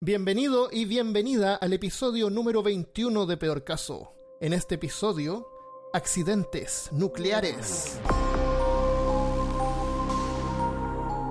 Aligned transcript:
Bienvenido 0.00 0.68
y 0.70 0.84
bienvenida 0.84 1.56
al 1.56 1.72
episodio 1.72 2.30
número 2.30 2.62
21 2.62 3.26
de 3.26 3.36
Peor 3.36 3.64
Caso. 3.64 4.14
En 4.40 4.52
este 4.52 4.76
episodio, 4.76 5.48
accidentes 5.92 6.88
nucleares. 6.92 7.98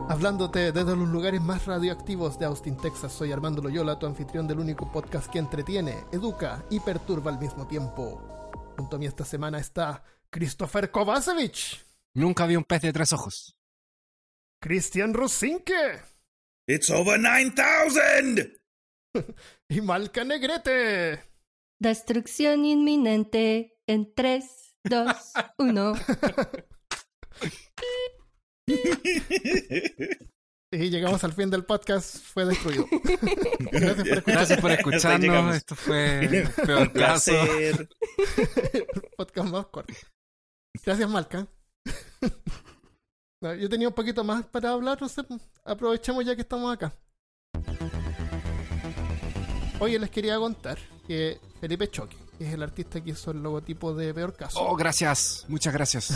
Hablándote 0.09 0.73
desde 0.73 0.97
los 0.97 1.07
lugares 1.07 1.39
más 1.39 1.65
radioactivos 1.65 2.37
de 2.39 2.45
Austin, 2.47 2.75
Texas, 2.75 3.13
soy 3.13 3.31
Armando 3.31 3.61
Loyola, 3.61 3.97
tu 3.97 4.05
anfitrión 4.05 4.49
del 4.49 4.59
único 4.59 4.91
podcast 4.91 5.31
que 5.31 5.39
entretiene, 5.39 6.03
educa 6.11 6.65
y 6.69 6.81
perturba 6.81 7.31
al 7.31 7.39
mismo 7.39 7.67
tiempo. 7.67 8.21
Junto 8.77 8.97
a 8.97 8.99
mí 8.99 9.05
esta 9.05 9.23
semana 9.23 9.59
está 9.59 10.03
Christopher 10.29 10.91
Kovacevic, 10.91 11.85
Nunca 12.15 12.45
vi 12.45 12.57
un 12.57 12.65
pez 12.65 12.81
de 12.81 12.91
tres 12.91 13.13
ojos. 13.13 13.55
Christian 14.59 15.13
Rosinke 15.13 16.16
It's 16.67 16.89
over 16.89 17.17
9000! 17.17 18.59
y 19.69 19.81
Malca 19.81 20.23
Negrete. 20.23 21.23
Destrucción 21.79 22.65
inminente 22.65 23.77
en 23.87 24.13
3, 24.13 24.75
2, 24.83 25.15
1. 25.59 25.93
Y 30.73 30.89
llegamos 30.89 31.23
al 31.23 31.31
fin 31.31 31.49
del 31.49 31.63
podcast, 31.63 32.17
fue 32.17 32.45
destruido. 32.45 32.85
Gracias 33.71 33.95
por 34.01 34.09
escuchar 34.17 34.25
Gracias 34.25 34.59
por 34.59 34.71
escucharnos. 34.71 35.55
Esto 35.55 35.75
fue 35.75 36.47
peor 36.65 36.81
Un 36.81 36.87
caso. 36.89 37.31
placer. 37.31 37.89
el 38.73 38.87
podcast 39.15 39.49
más 39.49 39.65
corto. 39.67 39.93
Gracias, 40.83 41.09
Malca. 41.09 41.47
No, 43.39 43.53
yo 43.53 43.69
tenía 43.69 43.87
un 43.87 43.93
poquito 43.93 44.23
más 44.23 44.45
para 44.47 44.71
hablar, 44.71 44.99
no 44.99 45.07
sé, 45.07 45.21
aprovechemos 45.63 46.25
ya 46.25 46.35
que 46.35 46.41
estamos 46.41 46.73
acá. 46.73 46.91
Oye, 49.79 49.99
les 49.99 50.09
quería 50.09 50.37
contar 50.37 50.79
que 51.05 51.39
Felipe 51.61 51.87
Choque, 51.89 52.17
que 52.37 52.47
es 52.47 52.53
el 52.53 52.63
artista 52.63 52.99
que 52.99 53.11
hizo 53.11 53.29
el 53.29 53.43
logotipo 53.43 53.93
de 53.93 54.11
Peor 54.13 54.35
Caso, 54.35 54.59
Oh, 54.59 54.75
gracias. 54.75 55.45
Muchas 55.47 55.71
gracias. 55.71 56.11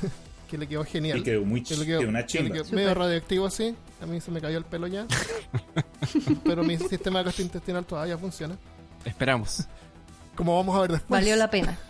que 0.50 0.58
le 0.58 0.68
quedó 0.68 0.84
genial. 0.84 1.18
Y 1.18 1.22
quedó 1.22 1.44
muy 1.46 1.62
que 1.62 1.76
le 1.76 1.86
quedó, 1.86 2.00
quedó 2.00 2.08
una 2.10 2.26
que 2.26 2.42
le 2.42 2.50
chimba. 2.50 2.62
quedó 2.62 2.76
medio 2.76 2.94
radioactivo 2.94 3.46
así. 3.46 3.74
A 4.02 4.06
mí 4.06 4.20
se 4.20 4.30
me 4.30 4.40
cayó 4.42 4.58
el 4.58 4.64
pelo 4.66 4.86
ya. 4.86 5.06
Pero 6.44 6.62
mi 6.62 6.76
sistema 6.76 7.22
gastrointestinal 7.22 7.86
todavía 7.86 8.18
funciona. 8.18 8.56
Esperamos. 9.02 9.64
Como 10.36 10.54
vamos 10.54 10.76
a 10.76 10.80
ver 10.82 10.92
después. 10.92 11.08
Valió 11.08 11.36
la 11.36 11.48
pena. 11.50 11.78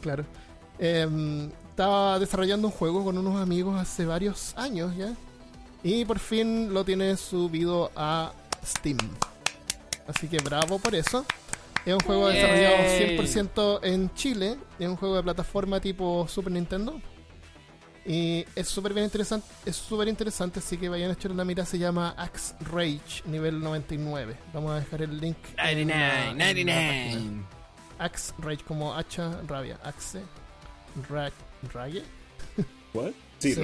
Claro. 0.00 0.24
Em, 0.80 1.48
estaba 1.72 2.18
desarrollando 2.18 2.68
un 2.68 2.72
juego 2.72 3.02
con 3.02 3.16
unos 3.18 3.40
amigos 3.40 3.80
hace 3.80 4.04
varios 4.04 4.52
años 4.56 4.94
ya. 4.96 5.12
Y 5.82 6.04
por 6.04 6.18
fin 6.18 6.72
lo 6.72 6.84
tiene 6.84 7.16
subido 7.16 7.90
a 7.96 8.32
Steam. 8.64 8.98
Así 10.06 10.28
que 10.28 10.36
bravo 10.38 10.78
por 10.78 10.94
eso. 10.94 11.24
Es 11.84 11.94
un 11.94 12.00
juego 12.00 12.30
Yay. 12.30 12.36
desarrollado 12.40 12.76
100% 12.98 13.80
en 13.84 14.14
Chile. 14.14 14.56
Es 14.78 14.86
un 14.86 14.96
juego 14.96 15.16
de 15.16 15.22
plataforma 15.22 15.80
tipo 15.80 16.26
Super 16.28 16.52
Nintendo. 16.52 17.00
Y 18.04 18.44
es 18.54 18.68
súper 18.68 18.92
bien 18.94 19.04
interesante. 19.06 19.46
Es 19.64 19.76
súper 19.76 20.08
interesante, 20.08 20.58
así 20.58 20.76
que 20.76 20.88
vayan 20.88 21.10
a 21.10 21.14
echarle 21.14 21.34
una 21.34 21.44
mira. 21.44 21.64
Se 21.64 21.78
llama 21.78 22.14
Axe 22.18 22.54
Rage, 22.60 23.22
nivel 23.26 23.60
99. 23.60 24.36
Vamos 24.52 24.72
a 24.72 24.80
dejar 24.80 25.02
el 25.02 25.18
link. 25.20 25.36
en 25.56 25.88
la- 25.88 26.28
en 26.30 26.38
la 26.38 26.44
página. 26.44 27.46
Axe 27.98 28.34
Rage 28.38 28.64
como 28.64 28.94
hacha 28.94 29.40
rabia. 29.48 29.78
Axe 29.84 30.20
Ra 31.08 31.30
Rage. 31.72 32.02
What? 32.94 33.12
Sí, 33.38 33.54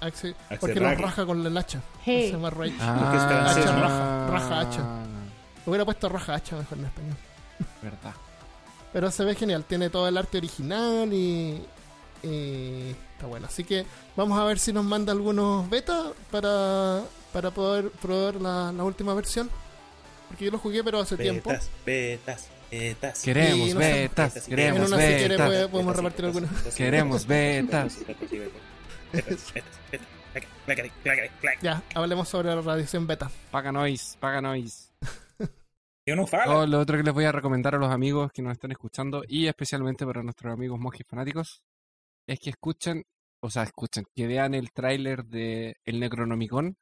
Axe, 0.00 0.34
Axe 0.48 0.58
porque 0.60 0.78
lo 0.78 0.86
Rage. 0.86 1.02
raja 1.02 1.26
con 1.26 1.44
el 1.44 1.56
hacha. 1.56 1.80
Hey. 2.04 2.26
Se 2.28 2.32
llama 2.32 2.50
Rage. 2.50 2.72
Francés, 2.72 3.64
Hacha 3.66 3.80
raja, 3.80 4.26
raja 4.30 4.60
hacha. 4.60 4.84
Hubiera 5.64 5.84
puesto 5.84 6.08
raja 6.08 6.34
hacha 6.34 6.56
mejor 6.56 6.78
en 6.78 6.84
español. 6.84 7.16
Verdad. 7.82 8.14
Pero 8.92 9.10
se 9.10 9.24
ve 9.24 9.34
genial. 9.34 9.64
Tiene 9.64 9.90
todo 9.90 10.06
el 10.06 10.16
arte 10.16 10.38
original 10.38 11.12
y, 11.12 11.64
y 12.22 12.94
está 13.14 13.26
bueno. 13.26 13.46
Así 13.46 13.64
que 13.64 13.84
vamos 14.14 14.38
a 14.38 14.44
ver 14.44 14.58
si 14.58 14.72
nos 14.72 14.84
manda 14.84 15.12
algunos 15.12 15.68
beta 15.68 16.12
para, 16.30 17.02
para 17.32 17.50
poder 17.50 17.90
probar 17.90 18.36
la, 18.36 18.70
la 18.72 18.84
última 18.84 19.14
versión. 19.14 19.50
Porque 20.28 20.44
yo 20.44 20.50
lo 20.52 20.58
jugué, 20.58 20.84
pero 20.84 21.00
hace 21.00 21.16
tiempo. 21.16 21.50
Betas, 21.84 22.48
betas, 22.70 22.90
betas. 22.90 23.22
Queremos 23.22 23.74
no 23.74 23.78
betas. 23.78 24.46
Queremos 24.46 24.88
una 24.88 25.00
si 25.00 25.06
quiere 25.14 25.36
betas. 25.36 25.68
podemos 25.68 25.96
repartir 25.96 26.24
algunas. 26.24 26.74
Queremos 26.74 27.26
betas. 27.26 27.98
Ya, 31.62 31.82
hablemos 31.94 32.28
sobre 32.28 32.54
la 32.54 32.60
radiación 32.60 33.06
beta. 33.06 33.30
Paga 33.50 33.72
noise, 33.72 34.16
paga 34.18 34.40
noise. 34.40 34.90
Yo 36.06 36.14
no 36.14 36.26
falo. 36.26 36.60
Oh, 36.60 36.66
lo 36.66 36.78
otro 36.78 36.96
que 36.96 37.02
les 37.02 37.14
voy 37.14 37.24
a 37.24 37.32
recomendar 37.32 37.74
a 37.74 37.78
los 37.78 37.90
amigos 37.90 38.30
que 38.32 38.42
nos 38.42 38.52
están 38.52 38.70
escuchando 38.70 39.24
y 39.26 39.46
especialmente 39.46 40.06
para 40.06 40.22
nuestros 40.22 40.52
amigos 40.52 40.78
monjes 40.78 41.06
fanáticos 41.08 41.62
es 42.28 42.38
que 42.38 42.50
escuchen, 42.50 43.04
o 43.40 43.50
sea, 43.50 43.64
escuchen, 43.64 44.04
que 44.14 44.26
vean 44.26 44.54
el 44.54 44.72
tráiler 44.72 45.24
de 45.24 45.76
El 45.84 45.98
Necronomicon. 45.98 46.74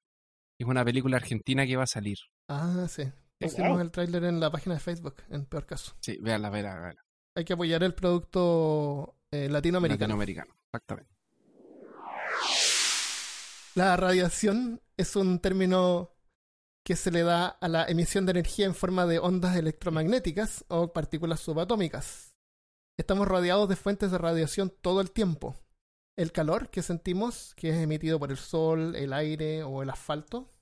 que 0.58 0.64
Es 0.64 0.68
una 0.68 0.84
película 0.84 1.16
argentina 1.16 1.66
que 1.66 1.76
va 1.76 1.84
a 1.84 1.86
salir. 1.86 2.18
Ah, 2.48 2.86
sí. 2.88 3.04
Oh, 3.42 3.46
Pusimos 3.46 3.72
wow. 3.72 3.80
el 3.80 3.90
tráiler 3.90 4.24
en 4.24 4.40
la 4.40 4.50
página 4.50 4.74
de 4.76 4.80
Facebook, 4.80 5.16
en 5.28 5.44
peor 5.46 5.66
caso. 5.66 5.94
Sí, 6.00 6.18
véanla, 6.20 6.50
véanla, 6.50 6.80
véanla. 6.80 7.04
Hay 7.36 7.44
que 7.44 7.52
apoyar 7.52 7.82
el 7.82 7.94
producto 7.94 9.16
eh, 9.32 9.48
latinoamericano. 9.48 10.14
Latinoamericano, 10.14 10.54
exactamente. 10.66 11.12
La 13.74 13.96
radiación 13.96 14.80
es 14.96 15.16
un 15.16 15.40
término 15.40 16.14
que 16.84 16.94
se 16.94 17.10
le 17.10 17.22
da 17.22 17.48
a 17.48 17.68
la 17.68 17.84
emisión 17.86 18.24
de 18.26 18.32
energía 18.32 18.66
en 18.66 18.74
forma 18.74 19.06
de 19.06 19.18
ondas 19.18 19.56
electromagnéticas 19.56 20.64
o 20.68 20.92
partículas 20.92 21.40
subatómicas. 21.40 22.36
Estamos 22.96 23.26
rodeados 23.26 23.68
de 23.68 23.74
fuentes 23.74 24.12
de 24.12 24.18
radiación 24.18 24.72
todo 24.80 25.00
el 25.00 25.10
tiempo. 25.10 25.56
El 26.16 26.30
calor 26.30 26.70
que 26.70 26.82
sentimos, 26.82 27.54
que 27.56 27.70
es 27.70 27.76
emitido 27.76 28.20
por 28.20 28.30
el 28.30 28.36
sol, 28.36 28.94
el 28.94 29.12
aire 29.12 29.64
o 29.64 29.82
el 29.82 29.90
asfalto, 29.90 30.53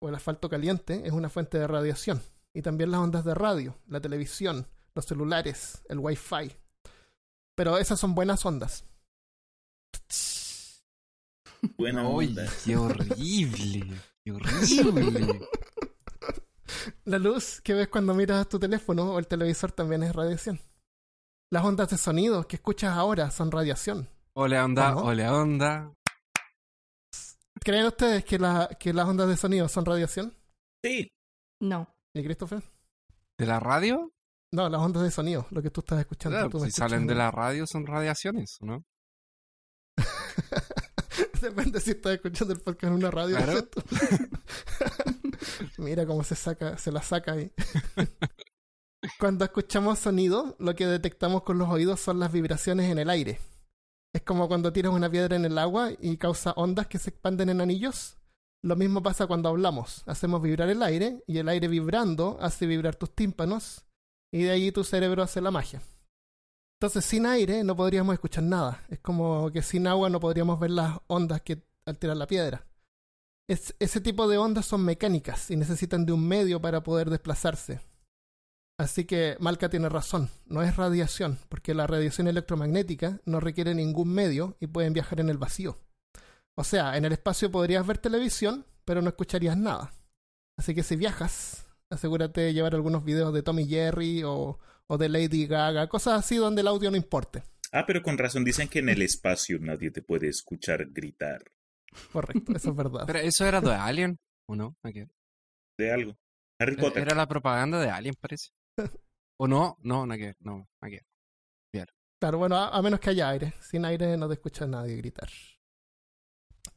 o 0.00 0.08
el 0.08 0.14
asfalto 0.14 0.48
caliente, 0.48 1.02
es 1.06 1.12
una 1.12 1.28
fuente 1.28 1.58
de 1.58 1.66
radiación. 1.66 2.22
Y 2.52 2.62
también 2.62 2.90
las 2.90 3.00
ondas 3.00 3.24
de 3.24 3.34
radio, 3.34 3.76
la 3.88 4.00
televisión, 4.00 4.66
los 4.94 5.04
celulares, 5.06 5.82
el 5.88 5.98
wifi. 5.98 6.54
Pero 7.56 7.78
esas 7.78 7.98
son 7.98 8.14
buenas 8.14 8.44
ondas. 8.46 8.84
Buena 11.78 12.06
onda. 12.06 12.44
qué 12.64 12.76
horrible, 12.76 13.86
qué 14.24 14.32
horrible. 14.32 15.40
La 17.04 17.18
luz 17.18 17.60
que 17.62 17.72
ves 17.74 17.88
cuando 17.88 18.14
miras 18.14 18.48
tu 18.48 18.58
teléfono 18.58 19.12
o 19.14 19.18
el 19.18 19.26
televisor 19.26 19.72
también 19.72 20.02
es 20.02 20.14
radiación. 20.14 20.60
Las 21.50 21.64
ondas 21.64 21.88
de 21.90 21.96
sonido 21.98 22.46
que 22.46 22.56
escuchas 22.56 22.92
ahora 22.96 23.30
son 23.30 23.50
radiación. 23.50 24.08
Ole 24.34 24.60
onda, 24.60 24.94
¿O 24.96 25.00
no? 25.00 25.06
ole 25.06 25.28
onda. 25.28 25.92
¿Creen 27.64 27.86
ustedes 27.86 28.24
que, 28.24 28.38
la, 28.38 28.68
que 28.78 28.92
las 28.92 29.08
ondas 29.08 29.26
de 29.26 29.38
sonido 29.38 29.68
son 29.68 29.86
radiación? 29.86 30.36
Sí. 30.84 31.08
No. 31.62 31.88
¿Y 32.14 32.22
Christopher? 32.22 32.62
¿De 33.38 33.46
la 33.46 33.58
radio? 33.58 34.12
No, 34.52 34.68
las 34.68 34.82
ondas 34.82 35.02
de 35.02 35.10
sonido, 35.10 35.46
lo 35.50 35.62
que 35.62 35.70
tú 35.70 35.80
estás 35.80 35.98
escuchando. 35.98 36.36
Claro, 36.36 36.50
tú 36.50 36.60
me 36.60 36.66
si 36.66 36.72
salen 36.72 37.06
de 37.06 37.14
la 37.14 37.30
radio 37.30 37.66
son 37.66 37.86
radiaciones, 37.86 38.58
¿no? 38.60 38.84
Depende 41.40 41.80
si 41.80 41.92
estás 41.92 42.12
escuchando 42.12 42.52
el 42.52 42.60
podcast 42.60 42.84
en 42.84 42.92
una 42.92 43.10
radio. 43.10 43.36
Claro. 43.36 43.52
¿cierto? 43.52 43.82
Mira 45.78 46.06
cómo 46.06 46.22
se 46.22 46.34
saca, 46.34 46.76
se 46.76 46.92
la 46.92 47.00
saca 47.00 47.32
ahí. 47.32 47.50
Cuando 49.18 49.44
escuchamos 49.44 49.98
sonido, 49.98 50.54
lo 50.58 50.74
que 50.74 50.86
detectamos 50.86 51.42
con 51.42 51.56
los 51.56 51.70
oídos 51.70 51.98
son 51.98 52.20
las 52.20 52.30
vibraciones 52.30 52.90
en 52.90 52.98
el 52.98 53.08
aire. 53.08 53.40
Es 54.14 54.22
como 54.22 54.46
cuando 54.48 54.72
tiras 54.72 54.92
una 54.92 55.10
piedra 55.10 55.34
en 55.36 55.44
el 55.44 55.58
agua 55.58 55.90
y 56.00 56.16
causa 56.16 56.52
ondas 56.56 56.86
que 56.86 56.98
se 56.98 57.10
expanden 57.10 57.48
en 57.48 57.60
anillos. 57.60 58.16
Lo 58.62 58.76
mismo 58.76 59.02
pasa 59.02 59.26
cuando 59.26 59.48
hablamos. 59.48 60.04
Hacemos 60.06 60.40
vibrar 60.40 60.68
el 60.70 60.82
aire 60.82 61.22
y 61.26 61.38
el 61.38 61.48
aire 61.48 61.68
vibrando 61.68 62.38
hace 62.40 62.66
vibrar 62.66 62.94
tus 62.94 63.14
tímpanos 63.14 63.84
y 64.32 64.44
de 64.44 64.52
ahí 64.52 64.72
tu 64.72 64.84
cerebro 64.84 65.22
hace 65.22 65.40
la 65.40 65.50
magia. 65.50 65.82
Entonces, 66.80 67.04
sin 67.04 67.26
aire 67.26 67.64
no 67.64 67.74
podríamos 67.76 68.14
escuchar 68.14 68.44
nada. 68.44 68.84
Es 68.88 69.00
como 69.00 69.50
que 69.50 69.62
sin 69.62 69.86
agua 69.86 70.08
no 70.10 70.20
podríamos 70.20 70.60
ver 70.60 70.70
las 70.70 70.98
ondas 71.08 71.42
que 71.42 71.62
alteran 71.84 72.18
la 72.18 72.26
piedra. 72.26 72.66
Es- 73.48 73.74
ese 73.78 74.00
tipo 74.00 74.28
de 74.28 74.38
ondas 74.38 74.64
son 74.64 74.84
mecánicas 74.84 75.50
y 75.50 75.56
necesitan 75.56 76.06
de 76.06 76.12
un 76.12 76.26
medio 76.26 76.60
para 76.60 76.82
poder 76.82 77.10
desplazarse. 77.10 77.80
Así 78.78 79.04
que 79.04 79.36
Malca 79.38 79.68
tiene 79.68 79.88
razón, 79.88 80.30
no 80.46 80.62
es 80.62 80.76
radiación, 80.76 81.38
porque 81.48 81.74
la 81.74 81.86
radiación 81.86 82.26
electromagnética 82.26 83.20
no 83.24 83.38
requiere 83.38 83.74
ningún 83.74 84.12
medio 84.12 84.56
y 84.60 84.66
pueden 84.66 84.92
viajar 84.92 85.20
en 85.20 85.30
el 85.30 85.38
vacío. 85.38 85.78
O 86.56 86.64
sea, 86.64 86.96
en 86.96 87.04
el 87.04 87.12
espacio 87.12 87.50
podrías 87.50 87.86
ver 87.86 87.98
televisión, 87.98 88.66
pero 88.84 89.00
no 89.00 89.08
escucharías 89.08 89.56
nada. 89.56 89.92
Así 90.58 90.74
que 90.74 90.82
si 90.82 90.96
viajas, 90.96 91.66
asegúrate 91.90 92.40
de 92.40 92.54
llevar 92.54 92.74
algunos 92.74 93.04
videos 93.04 93.32
de 93.32 93.42
Tommy 93.42 93.66
Jerry 93.66 94.24
o, 94.24 94.58
o 94.88 94.98
de 94.98 95.08
Lady 95.08 95.46
Gaga, 95.46 95.88
cosas 95.88 96.18
así 96.18 96.36
donde 96.36 96.62
el 96.62 96.68
audio 96.68 96.90
no 96.90 96.96
importe. 96.96 97.44
Ah, 97.72 97.84
pero 97.86 98.02
con 98.02 98.18
razón 98.18 98.44
dicen 98.44 98.68
que 98.68 98.80
en 98.80 98.88
el 98.88 99.02
espacio 99.02 99.58
nadie 99.60 99.90
te 99.90 100.02
puede 100.02 100.28
escuchar 100.28 100.86
gritar. 100.90 101.44
Correcto, 102.12 102.52
eso 102.56 102.70
es 102.70 102.76
verdad. 102.76 103.04
Pero 103.06 103.18
eso 103.20 103.44
era 103.46 103.60
de 103.60 103.72
Alien. 103.72 104.18
¿O 104.46 104.54
no? 104.54 104.76
De 105.78 105.92
algo. 105.92 106.16
Harry 106.58 106.76
Potter. 106.76 107.02
Era 107.02 107.16
la 107.16 107.26
propaganda 107.26 107.80
de 107.80 107.90
Alien, 107.90 108.14
parece. 108.20 108.50
¿O 109.38 109.48
no? 109.48 109.76
No, 109.82 110.06
no, 110.06 110.14
que 110.14 110.34
no, 110.40 110.68
¿a 110.80 110.88
qué? 110.88 111.00
Claro, 112.20 112.38
bueno, 112.38 112.56
a, 112.56 112.80
menos 112.80 113.00
que 113.00 113.10
haya 113.10 113.28
aire. 113.28 113.52
Sin 113.60 113.84
aire 113.84 114.16
no 114.16 114.28
te 114.28 114.34
escucha 114.34 114.66
nadie 114.66 114.96
gritar. 114.96 115.28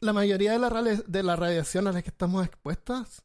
La 0.01 0.11
mayoría 0.11 0.51
de 0.51 0.59
la, 0.59 0.69
de 0.81 1.23
la 1.23 1.35
radiación 1.37 1.87
a 1.87 1.93
la 1.93 2.01
que 2.01 2.09
estamos 2.09 2.45
expuestas 2.45 3.23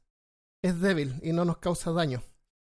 es 0.63 0.81
débil 0.81 1.19
y 1.23 1.33
no 1.33 1.45
nos 1.45 1.59
causa 1.59 1.91
daño. 1.91 2.23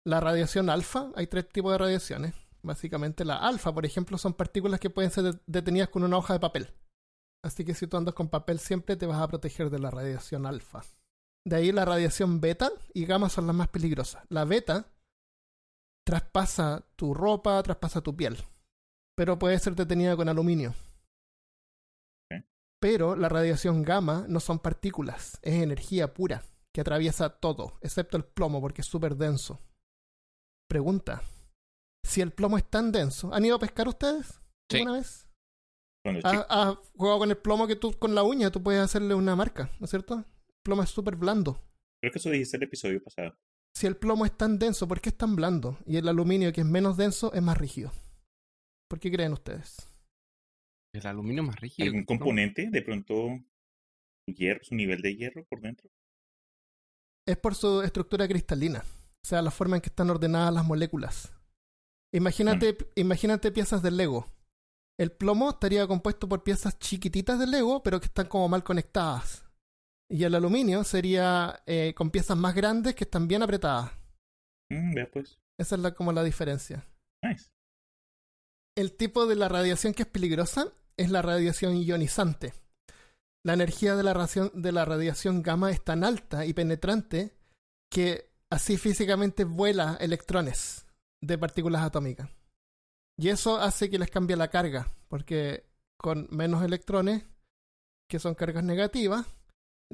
La 0.06 0.20
radiación 0.20 0.70
alfa, 0.70 1.11
hay 1.14 1.26
tres 1.26 1.46
tipos 1.50 1.73
de 1.73 1.79
radiaciones. 1.79 2.35
Básicamente 2.62 3.26
la 3.26 3.37
alfa, 3.37 3.75
por 3.75 3.85
ejemplo, 3.85 4.17
son 4.17 4.32
partículas 4.32 4.81
que 4.81 4.88
pueden 4.88 5.11
ser 5.11 5.25
de- 5.25 5.41
detenidas 5.46 5.91
con 5.91 6.05
una 6.05 6.17
hoja 6.17 6.32
de 6.32 6.41
papel. 6.41 6.73
Así 7.44 7.67
que 7.67 7.75
si 7.75 7.87
tú 7.87 7.99
andas 7.99 8.14
con 8.14 8.31
papel 8.31 8.58
siempre 8.58 8.96
te 8.96 9.05
vas 9.05 9.20
a 9.20 9.29
proteger 9.29 9.69
de 9.69 9.79
la 9.79 9.91
radiación 9.91 10.46
alfa. 10.46 10.82
De 11.46 11.56
ahí 11.56 11.70
la 11.70 11.85
radiación 11.85 12.41
beta 12.41 12.70
y 12.94 13.05
gamma 13.05 13.29
son 13.29 13.46
las 13.46 13.55
más 13.56 13.69
peligrosas. 13.69 14.25
La 14.31 14.46
beta 14.46 14.87
traspasa 16.06 16.87
tu 16.97 17.15
ropa, 17.15 17.62
traspasa 17.62 18.01
tu 18.03 18.15
piel 18.17 18.37
pero 19.17 19.39
puede 19.39 19.59
ser 19.61 19.77
detenida 19.77 20.17
con 20.17 20.29
aluminio. 20.29 20.75
Pero 22.81 23.17
la 23.17 23.29
radiación 23.29 23.83
gamma 23.83 24.27
no 24.29 24.41
son 24.41 24.59
partículas, 24.59 25.39
es 25.43 25.55
energía 25.62 26.12
pura 26.12 26.43
que 26.75 26.81
atraviesa 26.81 27.31
todo, 27.31 27.79
excepto 27.81 28.17
el 28.17 28.25
plomo 28.25 28.61
porque 28.61 28.83
es 28.83 28.87
súper 28.89 29.17
denso. 29.17 29.61
Pregunta, 30.69 31.23
si 32.05 32.21
el 32.21 32.33
plomo 32.33 32.59
es 32.59 32.69
tan 32.69 32.91
denso, 32.93 33.33
¿han 33.33 33.45
ido 33.45 33.56
a 33.56 33.61
pescar 33.61 33.89
ustedes 33.89 34.41
Sí. 34.71 34.79
alguna 34.79 34.99
vez? 34.99 35.29
Cuando 36.05 36.21
¿Has, 36.27 36.33
chico. 36.33 36.47
has 36.49 36.77
jugado 36.97 37.19
con 37.21 37.31
el 37.31 37.39
plomo 37.39 37.67
que 37.67 37.77
tú 37.77 37.93
con 37.99 38.15
la 38.15 38.23
uña 38.25 38.51
tú 38.51 38.62
puedes 38.62 38.83
hacerle 38.83 39.15
una 39.15 39.37
marca, 39.37 39.71
¿no 39.79 39.85
es 39.85 39.91
cierto? 39.91 40.17
El 40.17 40.25
plomo 40.65 40.83
es 40.83 40.91
súper 40.91 41.17
blando. 41.17 41.61
Creo 42.03 42.12
que 42.12 42.19
eso 42.19 42.29
dijiste 42.31 42.56
el 42.59 42.65
episodio 42.65 43.03
pasado. 43.03 43.35
Si 43.76 43.87
el 43.87 43.97
plomo 43.97 44.25
es 44.25 44.37
tan 44.37 44.59
denso, 44.59 44.87
¿por 44.87 45.00
qué 45.00 45.09
es 45.09 45.17
tan 45.17 45.35
blando? 45.35 45.79
Y 45.87 45.97
el 45.97 46.09
aluminio, 46.09 46.53
que 46.53 46.61
es 46.61 46.67
menos 46.67 46.97
denso, 46.97 47.32
es 47.32 47.43
más 47.43 47.59
rígido. 47.59 47.91
¿Por 48.88 49.00
qué 49.00 49.11
creen 49.11 49.32
ustedes? 49.32 49.76
El 50.94 51.06
aluminio 51.06 51.43
más 51.43 51.61
rígido. 51.61 51.87
¿Algún 51.87 52.05
componente? 52.05 52.69
De 52.71 52.82
pronto, 52.82 53.15
su 54.26 54.35
hierro, 54.35 54.62
su 54.62 54.75
nivel 54.76 55.03
de 55.03 55.17
hierro 55.17 55.44
por 55.44 55.61
dentro. 55.61 55.91
es 57.26 57.37
por 57.37 57.55
su 57.55 57.82
estructura 57.82 58.29
cristalina, 58.29 58.81
o 59.25 59.26
sea, 59.26 59.43
la 59.43 59.50
forma 59.50 59.77
en 59.77 59.82
que 59.82 59.88
están 59.88 60.11
ordenadas 60.11 60.55
las 60.55 60.65
moléculas. 60.65 61.32
Imagínate, 62.12 62.77
imagínate 62.94 63.50
piezas 63.50 63.82
del 63.82 63.97
Lego. 63.97 64.27
El 65.00 65.11
plomo 65.11 65.50
estaría 65.50 65.88
compuesto 65.88 66.29
por 66.29 66.44
piezas 66.44 66.79
chiquititas 66.79 67.41
del 67.41 67.50
Lego, 67.50 67.82
pero 67.82 67.99
que 67.99 68.06
están 68.06 68.29
como 68.29 68.49
mal 68.49 68.62
conectadas. 68.62 69.44
Y 70.11 70.25
el 70.25 70.35
aluminio 70.35 70.85
sería 70.85 71.62
eh, 71.67 71.95
con 71.97 72.11
piezas 72.11 72.37
más 72.37 72.55
grandes 72.55 72.95
que 72.95 73.05
están 73.05 73.27
bien 73.27 73.43
apretadas. 73.43 73.93
Mm, 74.71 74.95
pues. 75.12 75.39
Esa 75.59 75.77
es 75.77 75.81
la, 75.81 75.95
como 75.95 76.12
la 76.12 76.23
diferencia. 76.23 76.87
Nice. 77.23 77.51
El 78.77 78.97
tipo 78.97 79.27
de 79.27 79.37
la 79.37 79.49
radiación 79.49 79.95
que 79.95 80.03
es 80.03 80.09
peligrosa 80.09 80.73
es 80.97 81.11
la 81.11 81.23
radiación 81.23 81.77
ionizante. 81.77 82.55
La 83.45 83.55
energía 83.55 83.95
de 83.95 84.03
la, 84.03 84.15
radiación, 84.15 84.51
de 84.55 84.73
la 84.73 84.85
radiación 84.85 85.43
gamma 85.43 85.71
es 85.71 85.83
tan 85.83 86.03
alta 86.03 86.45
y 86.47 86.55
penetrante 86.55 87.37
que 87.91 88.31
así 88.51 88.77
físicamente 88.77 89.45
vuela 89.45 89.97
electrones 90.01 90.87
de 91.23 91.39
partículas 91.39 91.83
atómicas. 91.83 92.31
Y 93.17 93.29
eso 93.29 93.59
hace 93.59 93.91
que 93.91 93.99
les 93.99 94.11
cambie 94.11 94.37
la 94.37 94.49
carga, 94.49 94.93
porque 95.09 95.67
con 95.97 96.27
menos 96.31 96.65
electrones, 96.65 97.25
que 98.09 98.19
son 98.19 98.35
cargas 98.35 98.65
negativas, 98.65 99.27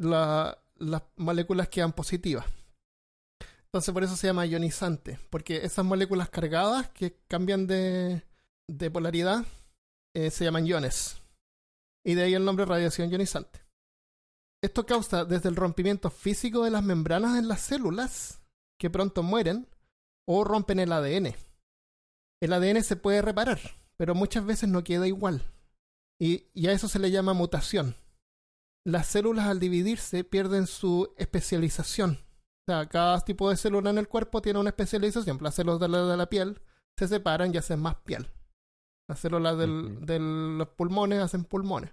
la- 0.00 0.58
las 0.76 1.02
moléculas 1.16 1.68
quedan 1.68 1.92
positivas. 1.92 2.46
Entonces 3.66 3.92
por 3.92 4.02
eso 4.02 4.16
se 4.16 4.26
llama 4.26 4.46
ionizante, 4.46 5.18
porque 5.30 5.58
esas 5.64 5.84
moléculas 5.84 6.28
cargadas 6.30 6.88
que 6.90 7.18
cambian 7.28 7.66
de, 7.66 8.22
de 8.68 8.90
polaridad 8.90 9.44
eh, 10.14 10.30
se 10.30 10.44
llaman 10.44 10.66
iones. 10.66 11.18
Y 12.04 12.14
de 12.14 12.24
ahí 12.24 12.34
el 12.34 12.44
nombre 12.44 12.64
radiación 12.64 13.10
ionizante. 13.10 13.60
Esto 14.62 14.84
causa 14.86 15.24
desde 15.24 15.48
el 15.48 15.56
rompimiento 15.56 16.10
físico 16.10 16.64
de 16.64 16.70
las 16.70 16.82
membranas 16.82 17.38
en 17.38 17.46
las 17.46 17.60
células, 17.60 18.40
que 18.78 18.90
pronto 18.90 19.22
mueren, 19.22 19.68
o 20.26 20.44
rompen 20.44 20.80
el 20.80 20.92
ADN. 20.92 21.34
El 22.42 22.52
ADN 22.52 22.82
se 22.82 22.96
puede 22.96 23.22
reparar, 23.22 23.60
pero 23.96 24.14
muchas 24.14 24.44
veces 24.44 24.68
no 24.68 24.82
queda 24.82 25.06
igual. 25.06 25.42
Y 26.18 26.66
a 26.66 26.72
eso 26.72 26.88
se 26.88 26.98
le 26.98 27.10
llama 27.10 27.32
mutación. 27.34 27.94
Las 28.84 29.06
células 29.08 29.46
al 29.46 29.60
dividirse 29.60 30.24
pierden 30.24 30.66
su 30.66 31.12
especialización. 31.16 32.12
O 32.68 32.72
sea, 32.72 32.86
cada 32.88 33.20
tipo 33.20 33.50
de 33.50 33.56
célula 33.56 33.90
en 33.90 33.98
el 33.98 34.08
cuerpo 34.08 34.40
tiene 34.42 34.58
una 34.58 34.70
especialización. 34.70 35.38
Las 35.40 35.54
células 35.54 35.80
de 35.80 35.88
la, 35.88 36.02
de 36.04 36.16
la 36.16 36.26
piel 36.28 36.60
se 36.96 37.08
separan 37.08 37.52
y 37.54 37.58
hacen 37.58 37.80
más 37.80 37.96
piel. 37.96 38.30
Las 39.08 39.18
células 39.20 39.58
del- 39.58 40.04
de 40.06 40.18
los 40.20 40.68
pulmones 40.68 41.20
hacen 41.20 41.44
pulmones. 41.44 41.90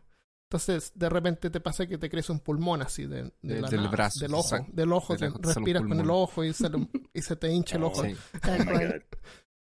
Entonces, 0.50 0.94
de 0.95 1.10
repente 1.10 1.50
te 1.50 1.60
pasa 1.60 1.88
que 1.88 1.98
te 1.98 2.10
crece 2.10 2.31
un 2.31 2.39
pulmón 2.39 2.81
así 2.81 3.06
de, 3.06 3.24
de 3.24 3.31
De- 3.42 3.62
la 3.62 3.69
del 3.69 3.81
nada, 3.81 3.92
brazo, 3.92 4.19
del 4.22 4.33
ojo, 4.33 4.56
exacto. 4.56 4.72
del 4.74 4.94
ojo, 4.94 5.13
De 5.13 5.19
te 5.19 5.25
lejos 5.25 5.42
te 5.42 5.48
sale 5.48 5.60
un 5.60 5.66
respiras 5.66 5.83
con 5.90 6.00
el 6.00 6.10
ojo 6.10 6.44
y, 6.45 6.50
un- 6.74 7.10
y 7.13 7.22
se 7.22 7.36
te 7.36 7.51
hincha 7.51 7.75
el 7.78 7.83
ojo. 7.86 8.04
Sí. 8.04 8.16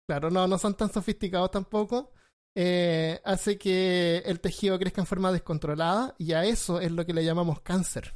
Claro, 0.06 0.30
no, 0.30 0.46
no 0.46 0.58
son 0.58 0.74
tan 0.74 0.92
sofisticados 0.92 1.50
tampoco. 1.50 2.12
Eh, 2.56 3.20
hace 3.24 3.58
que 3.58 4.18
el 4.26 4.38
tejido 4.40 4.78
crezca 4.78 5.00
en 5.00 5.06
forma 5.06 5.32
descontrolada 5.32 6.14
y 6.18 6.32
a 6.32 6.44
eso 6.44 6.80
es 6.80 6.92
lo 6.92 7.04
que 7.04 7.12
le 7.12 7.24
llamamos 7.24 7.60
cáncer. 7.60 8.14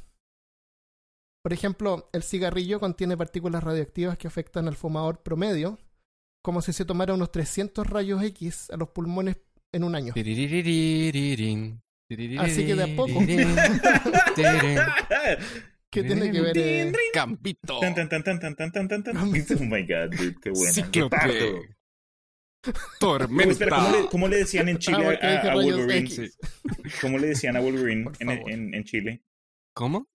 Por 1.41 1.53
ejemplo, 1.53 2.09
el 2.13 2.23
cigarrillo 2.23 2.79
contiene 2.79 3.17
partículas 3.17 3.63
radioactivas 3.63 4.17
que 4.17 4.27
afectan 4.27 4.67
al 4.67 4.75
fumador 4.75 5.23
promedio, 5.23 5.77
como 6.41 6.61
si 6.61 6.73
se 6.73 6.85
tomara 6.85 7.13
unos 7.13 7.31
300 7.31 7.87
rayos 7.87 8.21
X 8.23 8.69
a 8.71 8.77
los 8.77 8.89
pulmones 8.89 9.37
en 9.71 9.83
un 9.83 9.95
año. 9.95 10.13
Así 12.39 12.65
que 12.65 12.75
de 12.75 12.83
a 12.83 12.95
poco. 12.95 13.19
¿Qué 15.91 16.03
tiene 16.03 16.31
que 16.31 16.41
ver? 16.41 16.57
Eh? 16.57 16.93
Campito. 17.13 17.79
Oh 19.59 19.63
my 19.63 19.81
god, 19.81 20.11
qué 20.41 20.51
bueno. 20.51 20.73
Sí, 20.73 20.83
qué. 20.91 21.07
Tormenta. 22.99 23.51
Espera, 23.51 23.77
¿cómo 23.77 23.91
le, 23.91 24.07
cómo 24.07 24.27
le 24.27 24.37
decían 24.37 24.69
en 24.69 24.77
Chile 24.79 25.19
Ah, 25.21 25.39
porque 25.41 25.49
a, 25.49 25.55
Wolverine? 25.55 26.29
¿Cómo 27.01 27.17
le 27.17 27.27
decían 27.27 27.55
a 27.55 27.59
Wolverine 27.61 28.11
en, 28.19 28.29
en, 28.29 28.73
en 28.73 28.83
Chile? 28.83 29.23
¿Cómo? 29.73 30.07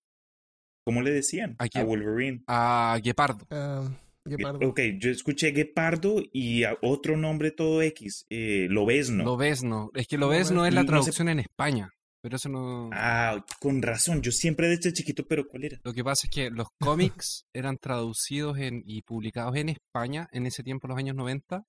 ¿Cómo 0.85 1.01
le 1.01 1.11
decían 1.11 1.57
¿A? 1.59 1.83
Wolverine? 1.83 2.43
A 2.47 3.01
Guepardo. 3.03 3.47
Ah, 3.51 3.89
guepardo. 4.25 4.69
Ok, 4.69 4.81
yo 4.99 5.11
escuché 5.11 5.53
Guepardo 5.53 6.23
y 6.33 6.65
a 6.65 6.77
otro 6.83 7.17
nombre 7.17 7.51
todo 7.51 7.81
X, 7.81 8.27
eh, 8.29 8.67
Lobezno. 8.69 9.25
Lobezno. 9.25 9.91
Es 9.95 10.07
que 10.07 10.19
Lobezno 10.19 10.67
es 10.67 10.75
la 10.75 10.83
No 10.83 10.89
traducción 10.89 11.31
en 11.31 11.41
España. 11.41 11.91
Pero 12.21 12.37
eso 12.37 12.49
no. 12.49 12.89
Ah, 12.93 13.45
con 13.61 13.83
razón, 13.83 14.23
yo 14.23 14.31
siempre 14.31 14.69
desde 14.69 14.95
chiquito, 14.95 15.27
pero 15.27 15.47
¿cuál 15.47 15.65
era? 15.65 15.79
Lo 15.85 15.93
que 15.93 16.03
pasa 16.03 16.27
es 16.27 16.31
que 16.31 16.51
los 16.51 16.69
cómics 16.81 17.45
eran 17.53 17.77
traducidos 17.77 18.59
en, 18.59 18.83
y 18.87 19.03
publicados 19.03 19.55
en 19.57 19.69
España 19.69 20.27
en 20.33 20.47
ese 20.47 20.63
tiempo, 20.63 20.89
los 20.89 20.97
años 20.97 21.17
90. 21.17 21.65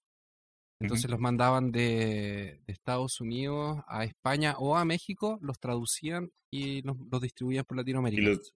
Entonces 0.80 1.10
los 1.10 1.20
mandaban 1.20 1.72
de, 1.72 2.60
de 2.66 2.74
Estados 2.74 3.22
Unidos 3.22 3.82
a 3.88 4.04
España 4.04 4.56
o 4.60 4.76
a 4.76 4.84
México, 4.86 5.40
los 5.42 5.58
traducían 5.60 6.32
y 6.52 6.82
los, 6.82 6.98
los 7.12 7.22
distribuían 7.22 7.64
por 7.66 7.78
Latinoamérica. 7.78 8.22
los... 8.30 8.54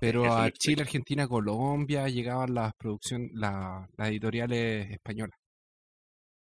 Pero 0.00 0.32
a. 0.32 0.50
Chile, 0.52 0.82
Argentina, 0.82 1.26
Colombia 1.26 2.08
llegaban 2.08 2.54
las 2.54 2.72
producciones, 2.74 3.30
la- 3.34 3.88
las 3.96 4.08
editoriales 4.10 4.90
españolas. 4.90 5.36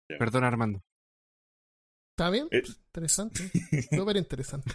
Ya. 0.09 0.17
Perdón, 0.17 0.43
Armando. 0.43 0.81
¿Está 2.17 2.29
bien? 2.29 2.47
Eh. 2.51 2.61
Interesante. 2.87 3.49
Súper 3.91 4.17
interesante. 4.17 4.71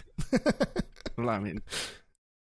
Solamente. 1.15 1.63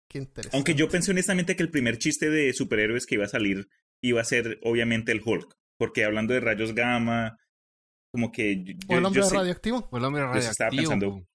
Qué 0.09 0.19
interesante. 0.19 0.55
Aunque 0.55 0.75
yo 0.75 0.89
pensé 0.89 1.11
honestamente 1.11 1.55
que 1.55 1.63
el 1.63 1.71
primer 1.71 1.97
chiste 1.97 2.29
de 2.29 2.53
superhéroes 2.53 3.05
que 3.05 3.15
iba 3.15 3.25
a 3.25 3.29
salir 3.29 3.67
iba 4.01 4.21
a 4.21 4.25
ser 4.25 4.59
obviamente 4.63 5.11
el 5.11 5.21
Hulk, 5.23 5.55
porque 5.77 6.05
hablando 6.05 6.33
de 6.33 6.39
rayos 6.39 6.73
gamma, 6.73 7.37
como 8.11 8.31
que 8.31 8.63
yo, 8.63 8.73
¿O 8.89 8.93
el 8.95 9.01
yo 9.01 9.07
hombre 9.07 9.23
sé- 9.23 9.35
radioactivo? 9.35 9.87
O 9.91 9.97
el 9.97 10.03
hombre 10.05 10.21
Yo 10.21 10.33
estaba 10.37 10.69
radioactivo. 10.69 10.91
pensando-. 10.91 11.27